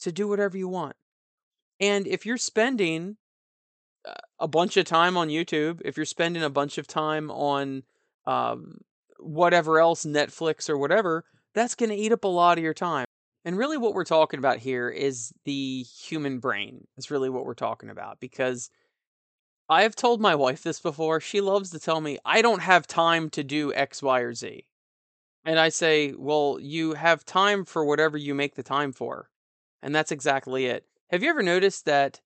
to 0.00 0.12
do 0.12 0.28
whatever 0.28 0.56
you 0.56 0.68
want. 0.68 0.96
And 1.80 2.06
if 2.06 2.26
you're 2.26 2.36
spending 2.36 3.16
uh, 4.06 4.12
a 4.38 4.46
bunch 4.48 4.76
of 4.76 4.84
time 4.84 5.16
on 5.16 5.28
YouTube, 5.28 5.80
if 5.84 5.96
you're 5.96 6.06
spending 6.06 6.42
a 6.42 6.50
bunch 6.50 6.78
of 6.78 6.86
time 6.86 7.30
on 7.30 7.82
um, 8.26 8.78
whatever 9.18 9.78
else, 9.78 10.04
Netflix 10.04 10.68
or 10.68 10.78
whatever, 10.78 11.24
that's 11.54 11.74
going 11.74 11.90
to 11.90 11.96
eat 11.96 12.12
up 12.12 12.24
a 12.24 12.28
lot 12.28 12.58
of 12.58 12.64
your 12.64 12.74
time. 12.74 13.06
And 13.44 13.58
really, 13.58 13.76
what 13.76 13.94
we're 13.94 14.04
talking 14.04 14.38
about 14.38 14.58
here 14.58 14.88
is 14.88 15.32
the 15.44 15.82
human 15.82 16.38
brain, 16.38 16.86
is 16.96 17.10
really 17.10 17.28
what 17.28 17.44
we're 17.44 17.54
talking 17.54 17.90
about. 17.90 18.18
Because 18.18 18.70
I 19.68 19.82
have 19.82 19.96
told 19.96 20.20
my 20.20 20.34
wife 20.34 20.62
this 20.62 20.80
before. 20.80 21.20
She 21.20 21.40
loves 21.40 21.70
to 21.70 21.78
tell 21.78 22.00
me, 22.00 22.18
I 22.24 22.42
don't 22.42 22.62
have 22.62 22.86
time 22.86 23.30
to 23.30 23.44
do 23.44 23.72
X, 23.74 24.02
Y, 24.02 24.20
or 24.20 24.34
Z. 24.34 24.66
And 25.44 25.58
I 25.58 25.68
say, 25.68 26.14
well, 26.16 26.58
you 26.60 26.94
have 26.94 27.24
time 27.24 27.64
for 27.64 27.84
whatever 27.84 28.16
you 28.16 28.34
make 28.34 28.54
the 28.54 28.62
time 28.62 28.92
for. 28.92 29.28
And 29.82 29.94
that's 29.94 30.12
exactly 30.12 30.66
it. 30.66 30.86
Have 31.10 31.22
you 31.22 31.28
ever 31.28 31.42
noticed 31.42 31.84
that 31.84 32.20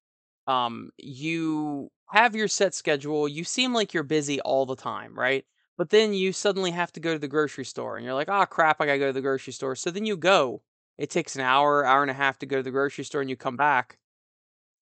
um, 0.47 0.91
you 0.97 1.91
have 2.11 2.37
your 2.37 2.47
set 2.47 2.75
schedule? 2.75 3.27
You 3.27 3.43
seem 3.43 3.75
like 3.75 3.93
you're 3.93 4.05
busy 4.05 4.41
all 4.41 4.67
the 4.67 4.77
time, 4.77 5.19
right? 5.19 5.45
But 5.79 5.91
then 5.91 6.13
you 6.13 6.33
suddenly 6.33 6.73
have 6.73 6.93
to 6.93 7.01
go 7.01 7.13
to 7.15 7.19
the 7.19 7.29
grocery 7.29 7.65
store 7.65 7.97
and 7.97 8.05
you're 8.05 8.15
like, 8.15 8.29
oh 8.29 8.45
crap, 8.47 8.81
I 8.81 8.87
gotta 8.87 8.99
go 8.99 9.07
to 9.07 9.13
the 9.13 9.23
grocery 9.23 9.53
store. 9.53 9.77
So 9.77 9.91
then 9.91 10.05
you 10.05 10.17
go. 10.17 10.61
It 10.99 11.09
takes 11.09 11.37
an 11.37 11.41
hour, 11.41 11.87
hour 11.87 12.03
and 12.03 12.11
a 12.11 12.15
half 12.15 12.39
to 12.41 12.47
go 12.47 12.57
to 12.57 12.63
the 12.65 12.73
grocery 12.73 13.05
store 13.05 13.21
and 13.21 13.31
you 13.31 13.37
come 13.37 13.57
back. 13.57 13.99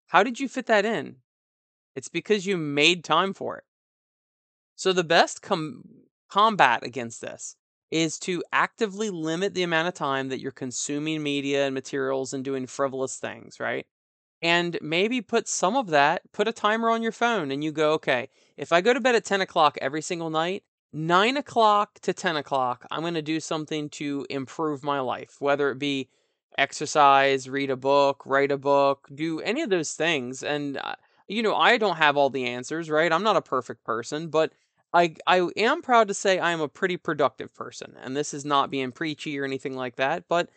How 0.06 0.22
did 0.22 0.40
you 0.40 0.48
fit 0.48 0.66
that 0.66 0.86
in? 0.86 1.16
It's 1.94 2.08
because 2.08 2.46
you 2.46 2.56
made 2.56 3.04
time 3.04 3.34
for 3.34 3.58
it. 3.58 3.64
So 4.74 4.92
the 4.92 5.04
best 5.04 5.42
com- 5.42 5.84
combat 6.30 6.82
against 6.82 7.20
this 7.20 7.56
is 7.90 8.18
to 8.20 8.42
actively 8.52 9.10
limit 9.10 9.54
the 9.54 9.62
amount 9.62 9.88
of 9.88 9.94
time 9.94 10.30
that 10.30 10.40
you're 10.40 10.50
consuming 10.50 11.22
media 11.22 11.66
and 11.66 11.74
materials 11.74 12.32
and 12.32 12.44
doing 12.44 12.66
frivolous 12.66 13.16
things, 13.16 13.60
right? 13.60 13.86
And 14.42 14.78
maybe 14.80 15.20
put 15.20 15.48
some 15.48 15.76
of 15.76 15.88
that, 15.88 16.22
put 16.32 16.48
a 16.48 16.52
timer 16.52 16.90
on 16.90 17.02
your 17.02 17.12
phone 17.12 17.50
and 17.50 17.62
you 17.62 17.72
go, 17.72 17.92
okay, 17.94 18.30
if 18.56 18.72
I 18.72 18.80
go 18.80 18.94
to 18.94 19.00
bed 19.00 19.14
at 19.14 19.24
10 19.24 19.42
o'clock 19.42 19.78
every 19.80 20.02
single 20.02 20.30
night, 20.30 20.64
nine 20.96 21.36
o'clock 21.36 22.00
to 22.00 22.14
10 22.14 22.36
o'clock, 22.36 22.86
I'm 22.90 23.02
going 23.02 23.14
to 23.14 23.22
do 23.22 23.38
something 23.38 23.90
to 23.90 24.26
improve 24.30 24.82
my 24.82 24.98
life, 25.00 25.36
whether 25.40 25.70
it 25.70 25.78
be 25.78 26.08
exercise, 26.56 27.48
read 27.48 27.70
a 27.70 27.76
book, 27.76 28.22
write 28.24 28.50
a 28.50 28.56
book, 28.56 29.06
do 29.14 29.40
any 29.40 29.60
of 29.60 29.68
those 29.68 29.92
things. 29.92 30.42
And, 30.42 30.78
uh, 30.78 30.94
you 31.28 31.42
know, 31.42 31.54
I 31.54 31.76
don't 31.76 31.98
have 31.98 32.16
all 32.16 32.30
the 32.30 32.46
answers, 32.46 32.88
right? 32.88 33.12
I'm 33.12 33.22
not 33.22 33.36
a 33.36 33.42
perfect 33.42 33.84
person, 33.84 34.28
but 34.28 34.52
I, 34.94 35.14
I 35.26 35.46
am 35.58 35.82
proud 35.82 36.08
to 36.08 36.14
say 36.14 36.38
I 36.38 36.52
am 36.52 36.62
a 36.62 36.68
pretty 36.68 36.96
productive 36.96 37.54
person. 37.54 37.94
And 38.02 38.16
this 38.16 38.32
is 38.32 38.46
not 38.46 38.70
being 38.70 38.90
preachy 38.90 39.38
or 39.38 39.44
anything 39.44 39.74
like 39.76 39.96
that, 39.96 40.24
but 40.28 40.48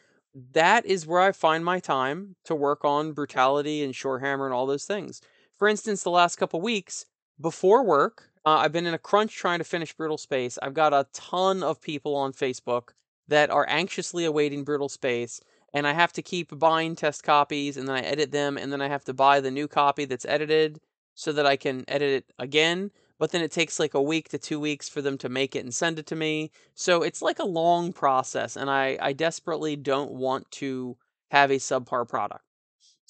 that 0.54 0.86
is 0.86 1.06
where 1.06 1.20
I 1.20 1.34
find 1.34 1.66
my 1.66 1.80
time 1.80 2.38
to 2.46 2.56
work 2.56 2.86
on 2.86 3.12
brutality 3.12 3.84
and 3.84 3.94
Shorehammer 3.94 4.46
and 4.46 4.54
all 4.54 4.68
those 4.68 4.86
things. 4.86 5.22
For 5.58 5.68
instance, 5.68 6.04
the 6.04 6.12
last 6.12 6.38
couple 6.38 6.62
weeks 6.62 7.06
before 7.42 7.84
work, 7.84 8.30
uh, 8.50 8.58
I've 8.58 8.72
been 8.72 8.88
in 8.88 8.96
a 8.96 9.00
crunch 9.00 9.36
trying 9.36 9.60
to 9.60 9.64
finish 9.64 9.94
Brutal 9.94 10.18
Space. 10.18 10.58
I've 10.60 10.74
got 10.74 10.92
a 10.92 11.06
ton 11.14 11.62
of 11.62 11.80
people 11.80 12.16
on 12.16 12.34
Facebook 12.34 12.90
that 13.28 13.52
are 13.52 13.68
anxiously 13.70 14.26
awaiting 14.26 14.64
Brutal 14.64 14.90
Space, 14.90 15.40
and 15.72 15.86
I 15.86 15.94
have 15.94 16.12
to 16.14 16.24
keep 16.24 16.58
buying 16.58 16.96
test 16.96 17.22
copies, 17.22 17.78
and 17.78 17.88
then 17.88 17.96
I 17.96 18.02
edit 18.02 18.32
them, 18.32 18.58
and 18.58 18.74
then 18.74 18.82
I 18.82 18.88
have 18.88 19.04
to 19.06 19.14
buy 19.14 19.40
the 19.40 19.52
new 19.52 19.68
copy 19.68 20.06
that's 20.06 20.26
edited 20.26 20.80
so 21.14 21.32
that 21.34 21.46
I 21.46 21.58
can 21.58 21.86
edit 21.88 22.10
it 22.10 22.34
again. 22.40 22.90
But 23.20 23.32
then 23.32 23.44
it 23.44 23.52
takes 23.52 23.80
like 23.80 23.94
a 23.94 24.02
week 24.02 24.30
to 24.30 24.40
two 24.40 24.60
weeks 24.60 24.90
for 24.90 25.04
them 25.04 25.20
to 25.20 25.30
make 25.30 25.56
it 25.56 25.64
and 25.64 25.74
send 25.74 26.00
it 26.00 26.08
to 26.08 26.16
me. 26.16 26.50
So 26.74 27.04
it's 27.04 27.22
like 27.22 27.38
a 27.38 27.46
long 27.46 27.94
process, 27.94 28.56
and 28.56 28.68
I, 28.68 28.98
I 29.00 29.14
desperately 29.14 29.76
don't 29.76 30.14
want 30.14 30.50
to 30.52 30.98
have 31.30 31.52
a 31.52 31.58
subpar 31.58 32.08
product. 32.10 32.49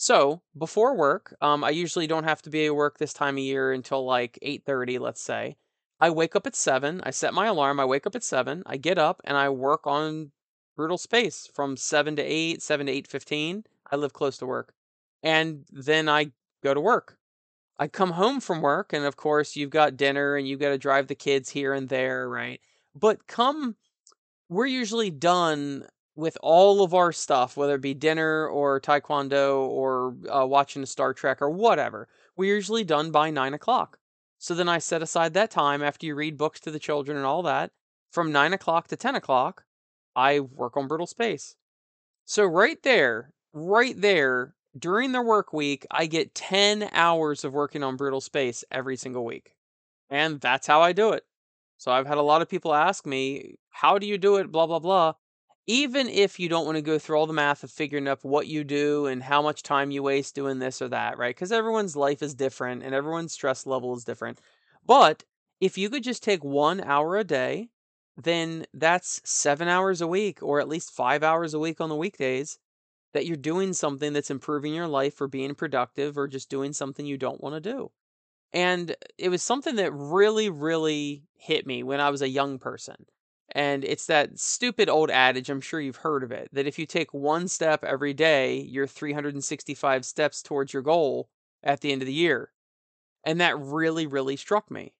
So 0.01 0.43
before 0.57 0.95
work, 0.95 1.35
um, 1.41 1.61
I 1.61 1.71
usually 1.71 2.07
don't 2.07 2.23
have 2.23 2.41
to 2.43 2.49
be 2.49 2.65
at 2.65 2.73
work 2.73 2.97
this 2.97 3.11
time 3.11 3.35
of 3.35 3.43
year 3.43 3.73
until 3.73 4.05
like 4.05 4.39
8:30, 4.41 4.97
let's 4.97 5.19
say. 5.21 5.57
I 5.99 6.09
wake 6.09 6.37
up 6.37 6.47
at 6.47 6.55
seven. 6.55 7.01
I 7.03 7.09
set 7.11 7.33
my 7.33 7.47
alarm. 7.47 7.81
I 7.81 7.85
wake 7.85 8.07
up 8.07 8.15
at 8.15 8.23
seven. 8.23 8.63
I 8.65 8.77
get 8.77 8.97
up 8.97 9.21
and 9.25 9.35
I 9.35 9.49
work 9.49 9.85
on 9.85 10.31
Brutal 10.77 10.97
Space 10.97 11.47
from 11.53 11.75
seven 11.75 12.15
to 12.15 12.21
eight, 12.21 12.61
seven 12.61 12.85
to 12.85 12.93
eight 12.93 13.07
fifteen. 13.07 13.65
I 13.91 13.97
live 13.97 14.13
close 14.13 14.37
to 14.37 14.45
work, 14.45 14.73
and 15.21 15.65
then 15.69 16.07
I 16.07 16.31
go 16.63 16.73
to 16.73 16.79
work. 16.79 17.17
I 17.77 17.89
come 17.89 18.11
home 18.11 18.39
from 18.39 18.61
work, 18.61 18.93
and 18.93 19.03
of 19.03 19.17
course, 19.17 19.57
you've 19.57 19.69
got 19.69 19.97
dinner 19.97 20.37
and 20.37 20.47
you've 20.47 20.61
got 20.61 20.69
to 20.69 20.77
drive 20.77 21.07
the 21.07 21.15
kids 21.15 21.49
here 21.49 21.73
and 21.73 21.89
there, 21.89 22.29
right? 22.29 22.61
But 22.95 23.27
come, 23.27 23.75
we're 24.47 24.65
usually 24.65 25.11
done 25.11 25.87
with 26.19 26.37
all 26.43 26.83
of 26.83 26.93
our 26.93 27.13
stuff, 27.13 27.55
whether 27.55 27.75
it 27.75 27.81
be 27.81 27.93
dinner 27.93 28.45
or 28.45 28.81
taekwondo 28.81 29.61
or 29.61 30.15
uh, 30.29 30.45
watching 30.45 30.83
a 30.83 30.85
Star 30.85 31.13
Trek 31.13 31.41
or 31.41 31.49
whatever. 31.49 32.09
We're 32.35 32.55
usually 32.55 32.83
done 32.83 33.09
by 33.11 33.29
nine 33.29 33.53
o'clock. 33.53 33.97
So 34.37 34.53
then 34.53 34.67
I 34.67 34.79
set 34.79 35.01
aside 35.01 35.33
that 35.33 35.49
time 35.49 35.81
after 35.81 36.05
you 36.05 36.15
read 36.15 36.37
books 36.37 36.59
to 36.61 36.71
the 36.71 36.79
children 36.79 37.15
and 37.15 37.25
all 37.25 37.41
that. 37.43 37.71
From 38.11 38.33
nine 38.33 38.53
o'clock 38.53 38.87
to 38.89 38.97
10 38.97 39.15
o'clock, 39.15 39.63
I 40.15 40.41
work 40.41 40.75
on 40.75 40.87
Brutal 40.87 41.07
Space. 41.07 41.55
So 42.25 42.43
right 42.43 42.81
there, 42.83 43.31
right 43.53 43.99
there, 43.99 44.55
during 44.77 45.13
the 45.13 45.21
work 45.21 45.53
week, 45.53 45.85
I 45.89 46.05
get 46.05 46.35
10 46.35 46.89
hours 46.91 47.45
of 47.45 47.53
working 47.53 47.83
on 47.83 47.95
Brutal 47.95 48.21
Space 48.21 48.63
every 48.71 48.97
single 48.97 49.23
week. 49.23 49.55
And 50.09 50.41
that's 50.41 50.67
how 50.67 50.81
I 50.81 50.91
do 50.91 51.11
it. 51.11 51.23
So 51.77 51.91
I've 51.91 52.07
had 52.07 52.17
a 52.17 52.23
lot 52.23 52.41
of 52.41 52.49
people 52.49 52.73
ask 52.73 53.05
me, 53.05 53.55
how 53.69 53.97
do 53.99 54.05
you 54.05 54.17
do 54.17 54.35
it? 54.35 54.51
Blah, 54.51 54.67
blah, 54.67 54.79
blah. 54.79 55.13
Even 55.69 56.09
if 56.09 56.39
you 56.39 56.49
don't 56.49 56.65
want 56.65 56.77
to 56.77 56.81
go 56.81 56.97
through 56.97 57.15
all 57.19 57.27
the 57.27 57.33
math 57.33 57.63
of 57.63 57.69
figuring 57.69 58.07
up 58.07 58.23
what 58.23 58.47
you 58.47 58.63
do 58.63 59.05
and 59.05 59.21
how 59.21 59.39
much 59.39 59.61
time 59.61 59.91
you 59.91 60.01
waste 60.01 60.33
doing 60.33 60.57
this 60.57 60.81
or 60.81 60.87
that, 60.87 61.19
right? 61.19 61.35
Because 61.35 61.51
everyone's 61.51 61.95
life 61.95 62.23
is 62.23 62.33
different 62.33 62.81
and 62.81 62.95
everyone's 62.95 63.33
stress 63.33 63.67
level 63.67 63.95
is 63.95 64.03
different. 64.03 64.41
But 64.83 65.25
if 65.61 65.77
you 65.77 65.91
could 65.91 66.01
just 66.03 66.23
take 66.23 66.43
one 66.43 66.81
hour 66.81 67.17
a 67.17 67.23
day, 67.23 67.69
then 68.17 68.65
that's 68.73 69.21
seven 69.23 69.67
hours 69.67 70.01
a 70.01 70.07
week 70.07 70.41
or 70.41 70.59
at 70.59 70.67
least 70.67 70.89
five 70.89 71.21
hours 71.21 71.53
a 71.53 71.59
week 71.59 71.79
on 71.79 71.89
the 71.89 71.95
weekdays 71.95 72.57
that 73.13 73.27
you're 73.27 73.37
doing 73.37 73.73
something 73.73 74.11
that's 74.11 74.31
improving 74.31 74.73
your 74.73 74.87
life 74.87 75.21
or 75.21 75.27
being 75.27 75.53
productive 75.53 76.17
or 76.17 76.27
just 76.27 76.49
doing 76.49 76.73
something 76.73 77.05
you 77.05 77.17
don't 77.19 77.41
want 77.41 77.53
to 77.53 77.71
do. 77.71 77.91
And 78.53 78.95
it 79.19 79.29
was 79.29 79.43
something 79.43 79.75
that 79.75 79.93
really, 79.93 80.49
really 80.49 81.25
hit 81.35 81.67
me 81.67 81.83
when 81.83 81.99
I 81.99 82.09
was 82.09 82.23
a 82.23 82.27
young 82.27 82.57
person. 82.57 83.05
And 83.51 83.83
it's 83.83 84.05
that 84.05 84.39
stupid 84.39 84.89
old 84.89 85.09
adage, 85.09 85.49
I'm 85.49 85.61
sure 85.61 85.79
you've 85.79 85.97
heard 85.97 86.23
of 86.23 86.31
it, 86.31 86.49
that 86.53 86.67
if 86.67 86.77
you 86.77 86.85
take 86.85 87.13
one 87.13 87.47
step 87.47 87.83
every 87.83 88.13
day, 88.13 88.59
you're 88.59 88.87
365 88.87 90.05
steps 90.05 90.41
towards 90.41 90.73
your 90.73 90.83
goal 90.83 91.29
at 91.63 91.81
the 91.81 91.91
end 91.91 92.01
of 92.01 92.05
the 92.05 92.13
year. 92.13 92.51
And 93.23 93.41
that 93.41 93.59
really, 93.59 94.07
really 94.07 94.35
struck 94.35 94.69
me. 94.69 94.93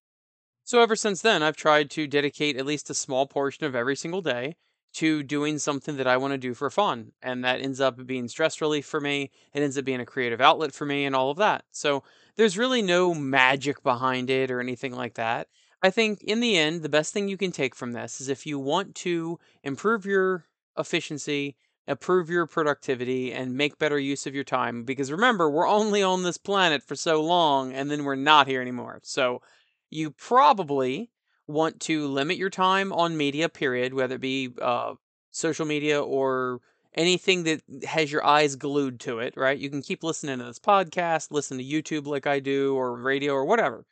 So 0.63 0.81
ever 0.81 0.95
since 0.95 1.21
then, 1.21 1.41
I've 1.41 1.55
tried 1.55 1.89
to 1.91 2.07
dedicate 2.07 2.57
at 2.57 2.65
least 2.65 2.89
a 2.89 2.93
small 2.93 3.25
portion 3.25 3.65
of 3.65 3.75
every 3.75 3.95
single 3.95 4.21
day 4.21 4.55
to 4.93 5.23
doing 5.23 5.57
something 5.57 5.97
that 5.97 6.07
I 6.07 6.17
want 6.17 6.33
to 6.33 6.37
do 6.37 6.53
for 6.53 6.69
fun. 6.69 7.11
And 7.21 7.43
that 7.43 7.61
ends 7.61 7.79
up 7.79 8.05
being 8.05 8.27
stress 8.27 8.59
relief 8.61 8.85
for 8.85 8.99
me. 8.99 9.31
It 9.53 9.61
ends 9.61 9.77
up 9.77 9.85
being 9.85 10.01
a 10.01 10.05
creative 10.05 10.41
outlet 10.41 10.73
for 10.73 10.85
me 10.85 11.05
and 11.05 11.15
all 11.15 11.31
of 11.31 11.37
that. 11.37 11.65
So 11.71 12.03
there's 12.35 12.57
really 12.57 12.81
no 12.81 13.13
magic 13.13 13.83
behind 13.83 14.29
it 14.29 14.51
or 14.51 14.59
anything 14.59 14.95
like 14.95 15.15
that. 15.15 15.47
I 15.81 15.89
think 15.89 16.23
in 16.23 16.39
the 16.39 16.57
end, 16.57 16.81
the 16.81 16.89
best 16.89 17.13
thing 17.13 17.29
you 17.29 17.37
can 17.37 17.51
take 17.51 17.73
from 17.73 17.93
this 17.93 18.19
is 18.19 18.27
if 18.27 18.45
you 18.45 18.59
want 18.59 18.95
to 18.95 19.39
improve 19.63 20.05
your 20.05 20.45
efficiency, 20.77 21.55
improve 21.87 22.29
your 22.29 22.45
productivity, 22.45 23.31
and 23.31 23.55
make 23.55 23.77
better 23.77 23.97
use 23.97 24.27
of 24.27 24.35
your 24.35 24.43
time. 24.43 24.83
Because 24.83 25.11
remember, 25.11 25.49
we're 25.49 25.67
only 25.67 26.03
on 26.03 26.23
this 26.23 26.37
planet 26.37 26.83
for 26.83 26.95
so 26.95 27.21
long 27.21 27.73
and 27.73 27.89
then 27.89 28.03
we're 28.03 28.15
not 28.15 28.47
here 28.47 28.61
anymore. 28.61 28.99
So 29.03 29.41
you 29.89 30.11
probably 30.11 31.11
want 31.47 31.79
to 31.81 32.07
limit 32.07 32.37
your 32.37 32.49
time 32.49 32.91
on 32.91 33.17
media, 33.17 33.49
period, 33.49 33.93
whether 33.93 34.15
it 34.15 34.21
be 34.21 34.53
uh, 34.61 34.95
social 35.31 35.65
media 35.65 36.01
or 36.01 36.59
anything 36.93 37.43
that 37.43 37.61
has 37.85 38.11
your 38.11 38.25
eyes 38.25 38.55
glued 38.55 38.99
to 38.99 39.19
it, 39.19 39.33
right? 39.37 39.57
You 39.57 39.69
can 39.69 39.81
keep 39.81 40.03
listening 40.03 40.39
to 40.39 40.45
this 40.45 40.59
podcast, 40.59 41.31
listen 41.31 41.57
to 41.57 41.63
YouTube 41.63 42.05
like 42.05 42.27
I 42.27 42.39
do, 42.39 42.75
or 42.75 42.95
radio 42.95 43.33
or 43.33 43.45
whatever. 43.45 43.85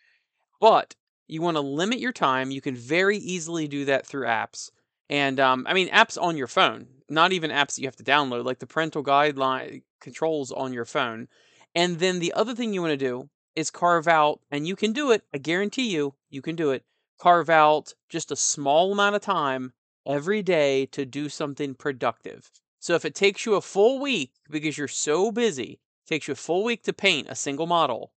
But 0.59 0.95
you 1.27 1.41
want 1.41 1.55
to 1.55 1.61
limit 1.61 1.99
your 1.99 2.11
time. 2.11 2.51
You 2.51 2.61
can 2.61 2.75
very 2.75 3.17
easily 3.17 3.67
do 3.67 3.85
that 3.85 4.05
through 4.05 4.25
apps. 4.25 4.69
And 5.09 5.39
um, 5.39 5.65
I 5.67 5.73
mean, 5.73 5.89
apps 5.89 6.21
on 6.21 6.37
your 6.37 6.47
phone, 6.47 6.87
not 7.09 7.31
even 7.31 7.51
apps 7.51 7.75
that 7.75 7.79
you 7.79 7.87
have 7.87 7.95
to 7.97 8.03
download, 8.03 8.45
like 8.45 8.59
the 8.59 8.67
parental 8.67 9.03
guideline 9.03 9.83
controls 10.01 10.51
on 10.51 10.73
your 10.73 10.85
phone. 10.85 11.27
And 11.75 11.99
then 11.99 12.19
the 12.19 12.33
other 12.33 12.55
thing 12.55 12.73
you 12.73 12.81
want 12.81 12.91
to 12.91 12.97
do 12.97 13.29
is 13.55 13.71
carve 13.71 14.07
out, 14.07 14.39
and 14.51 14.67
you 14.67 14.75
can 14.75 14.93
do 14.93 15.11
it, 15.11 15.23
I 15.33 15.39
guarantee 15.39 15.89
you, 15.89 16.13
you 16.29 16.41
can 16.41 16.55
do 16.55 16.71
it. 16.71 16.83
Carve 17.19 17.49
out 17.49 17.93
just 18.09 18.31
a 18.31 18.35
small 18.35 18.91
amount 18.91 19.15
of 19.15 19.21
time 19.21 19.73
every 20.05 20.43
day 20.43 20.85
to 20.87 21.05
do 21.05 21.27
something 21.27 21.73
productive. 21.73 22.51
So 22.79 22.93
if 22.93 23.03
it 23.03 23.15
takes 23.15 23.45
you 23.45 23.55
a 23.55 23.61
full 23.61 23.99
week 23.99 24.31
because 24.49 24.77
you're 24.77 24.87
so 24.87 25.31
busy, 25.31 25.79
takes 26.05 26.27
you 26.27 26.33
a 26.33 26.35
full 26.35 26.63
week 26.63 26.83
to 26.83 26.93
paint 26.93 27.27
a 27.29 27.35
single 27.35 27.65
model, 27.65 28.11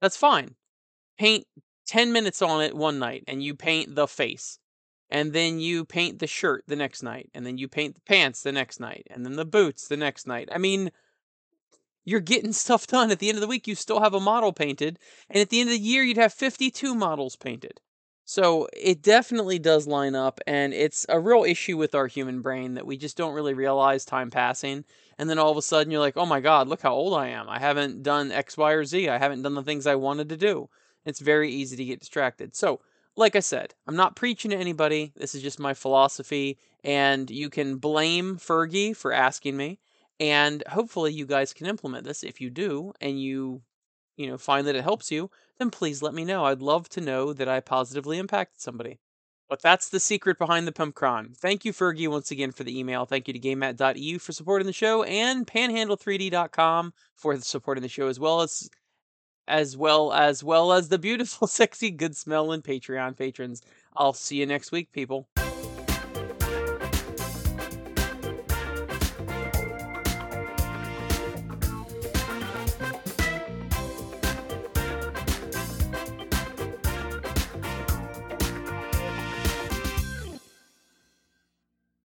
that's 0.00 0.16
fine. 0.16 0.54
Paint 1.18 1.46
10 1.86 2.12
minutes 2.12 2.42
on 2.42 2.62
it 2.62 2.74
one 2.74 2.98
night 2.98 3.24
and 3.26 3.42
you 3.42 3.54
paint 3.54 3.94
the 3.94 4.06
face. 4.06 4.58
And 5.10 5.32
then 5.32 5.60
you 5.60 5.84
paint 5.84 6.18
the 6.18 6.26
shirt 6.26 6.64
the 6.66 6.76
next 6.76 7.02
night. 7.02 7.30
And 7.34 7.46
then 7.46 7.58
you 7.58 7.68
paint 7.68 7.94
the 7.94 8.00
pants 8.00 8.42
the 8.42 8.52
next 8.52 8.80
night. 8.80 9.06
And 9.10 9.24
then 9.24 9.36
the 9.36 9.44
boots 9.44 9.86
the 9.86 9.96
next 9.96 10.26
night. 10.26 10.48
I 10.50 10.58
mean, 10.58 10.90
you're 12.04 12.20
getting 12.20 12.52
stuff 12.64 12.86
done. 12.86 13.10
At 13.10 13.18
the 13.18 13.28
end 13.28 13.36
of 13.36 13.42
the 13.42 13.48
week, 13.48 13.66
you 13.66 13.74
still 13.74 14.00
have 14.00 14.14
a 14.14 14.20
model 14.20 14.52
painted. 14.52 14.98
And 15.28 15.40
at 15.40 15.50
the 15.50 15.60
end 15.60 15.68
of 15.68 15.74
the 15.74 15.80
year, 15.80 16.02
you'd 16.02 16.16
have 16.16 16.32
52 16.32 16.94
models 16.94 17.36
painted. 17.36 17.80
So 18.24 18.66
it 18.72 19.02
definitely 19.02 19.58
does 19.58 19.86
line 19.86 20.14
up. 20.14 20.40
And 20.46 20.72
it's 20.72 21.04
a 21.08 21.20
real 21.20 21.44
issue 21.44 21.76
with 21.76 21.94
our 21.94 22.06
human 22.06 22.40
brain 22.40 22.74
that 22.74 22.86
we 22.86 22.96
just 22.96 23.16
don't 23.16 23.34
really 23.34 23.54
realize 23.54 24.04
time 24.04 24.30
passing. 24.30 24.84
And 25.18 25.28
then 25.28 25.38
all 25.38 25.50
of 25.50 25.58
a 25.58 25.62
sudden, 25.62 25.90
you're 25.90 26.00
like, 26.00 26.16
oh 26.16 26.26
my 26.26 26.40
God, 26.40 26.66
look 26.66 26.80
how 26.80 26.94
old 26.94 27.14
I 27.14 27.28
am. 27.28 27.48
I 27.48 27.58
haven't 27.58 28.02
done 28.02 28.32
X, 28.32 28.56
Y, 28.56 28.72
or 28.72 28.84
Z. 28.84 29.08
I 29.08 29.18
haven't 29.18 29.42
done 29.42 29.54
the 29.54 29.62
things 29.62 29.86
I 29.86 29.94
wanted 29.94 30.30
to 30.30 30.36
do. 30.36 30.70
It's 31.04 31.20
very 31.20 31.50
easy 31.50 31.76
to 31.76 31.84
get 31.84 32.00
distracted. 32.00 32.54
So, 32.54 32.80
like 33.16 33.36
I 33.36 33.40
said, 33.40 33.74
I'm 33.86 33.96
not 33.96 34.16
preaching 34.16 34.50
to 34.50 34.56
anybody. 34.56 35.12
This 35.16 35.34
is 35.34 35.42
just 35.42 35.60
my 35.60 35.74
philosophy. 35.74 36.58
And 36.82 37.30
you 37.30 37.50
can 37.50 37.76
blame 37.76 38.36
Fergie 38.36 38.96
for 38.96 39.12
asking 39.12 39.56
me. 39.56 39.78
And 40.20 40.62
hopefully 40.68 41.12
you 41.12 41.26
guys 41.26 41.52
can 41.52 41.66
implement 41.66 42.04
this. 42.04 42.22
If 42.22 42.40
you 42.40 42.50
do 42.50 42.92
and 43.00 43.20
you, 43.20 43.62
you 44.16 44.26
know, 44.26 44.38
find 44.38 44.66
that 44.66 44.76
it 44.76 44.84
helps 44.84 45.10
you, 45.10 45.30
then 45.58 45.70
please 45.70 46.02
let 46.02 46.14
me 46.14 46.24
know. 46.24 46.44
I'd 46.44 46.62
love 46.62 46.88
to 46.90 47.00
know 47.00 47.32
that 47.32 47.48
I 47.48 47.60
positively 47.60 48.18
impacted 48.18 48.60
somebody. 48.60 48.98
But 49.48 49.60
that's 49.60 49.88
the 49.88 50.00
secret 50.00 50.38
behind 50.38 50.66
the 50.66 50.72
Pimpcron. 50.72 51.36
Thank 51.36 51.64
you, 51.64 51.72
Fergie, 51.72 52.08
once 52.08 52.30
again 52.30 52.50
for 52.50 52.64
the 52.64 52.78
email. 52.78 53.04
Thank 53.04 53.28
you 53.28 53.34
to 53.34 53.40
GameMat.eu 53.40 54.18
for 54.18 54.32
supporting 54.32 54.66
the 54.66 54.72
show 54.72 55.02
and 55.02 55.46
Panhandle3D.com 55.46 56.94
for 57.14 57.36
supporting 57.40 57.82
the 57.82 57.88
show 57.88 58.08
as 58.08 58.18
well 58.18 58.40
as 58.40 58.68
as 59.48 59.76
well 59.76 60.12
as 60.12 60.42
well 60.44 60.72
as 60.72 60.88
the 60.88 60.98
beautiful, 60.98 61.46
sexy, 61.48 61.90
good 61.90 62.16
smelling 62.16 62.62
Patreon 62.62 63.16
patrons. 63.16 63.62
I'll 63.96 64.12
see 64.12 64.36
you 64.36 64.46
next 64.46 64.72
week, 64.72 64.92
people. 64.92 65.28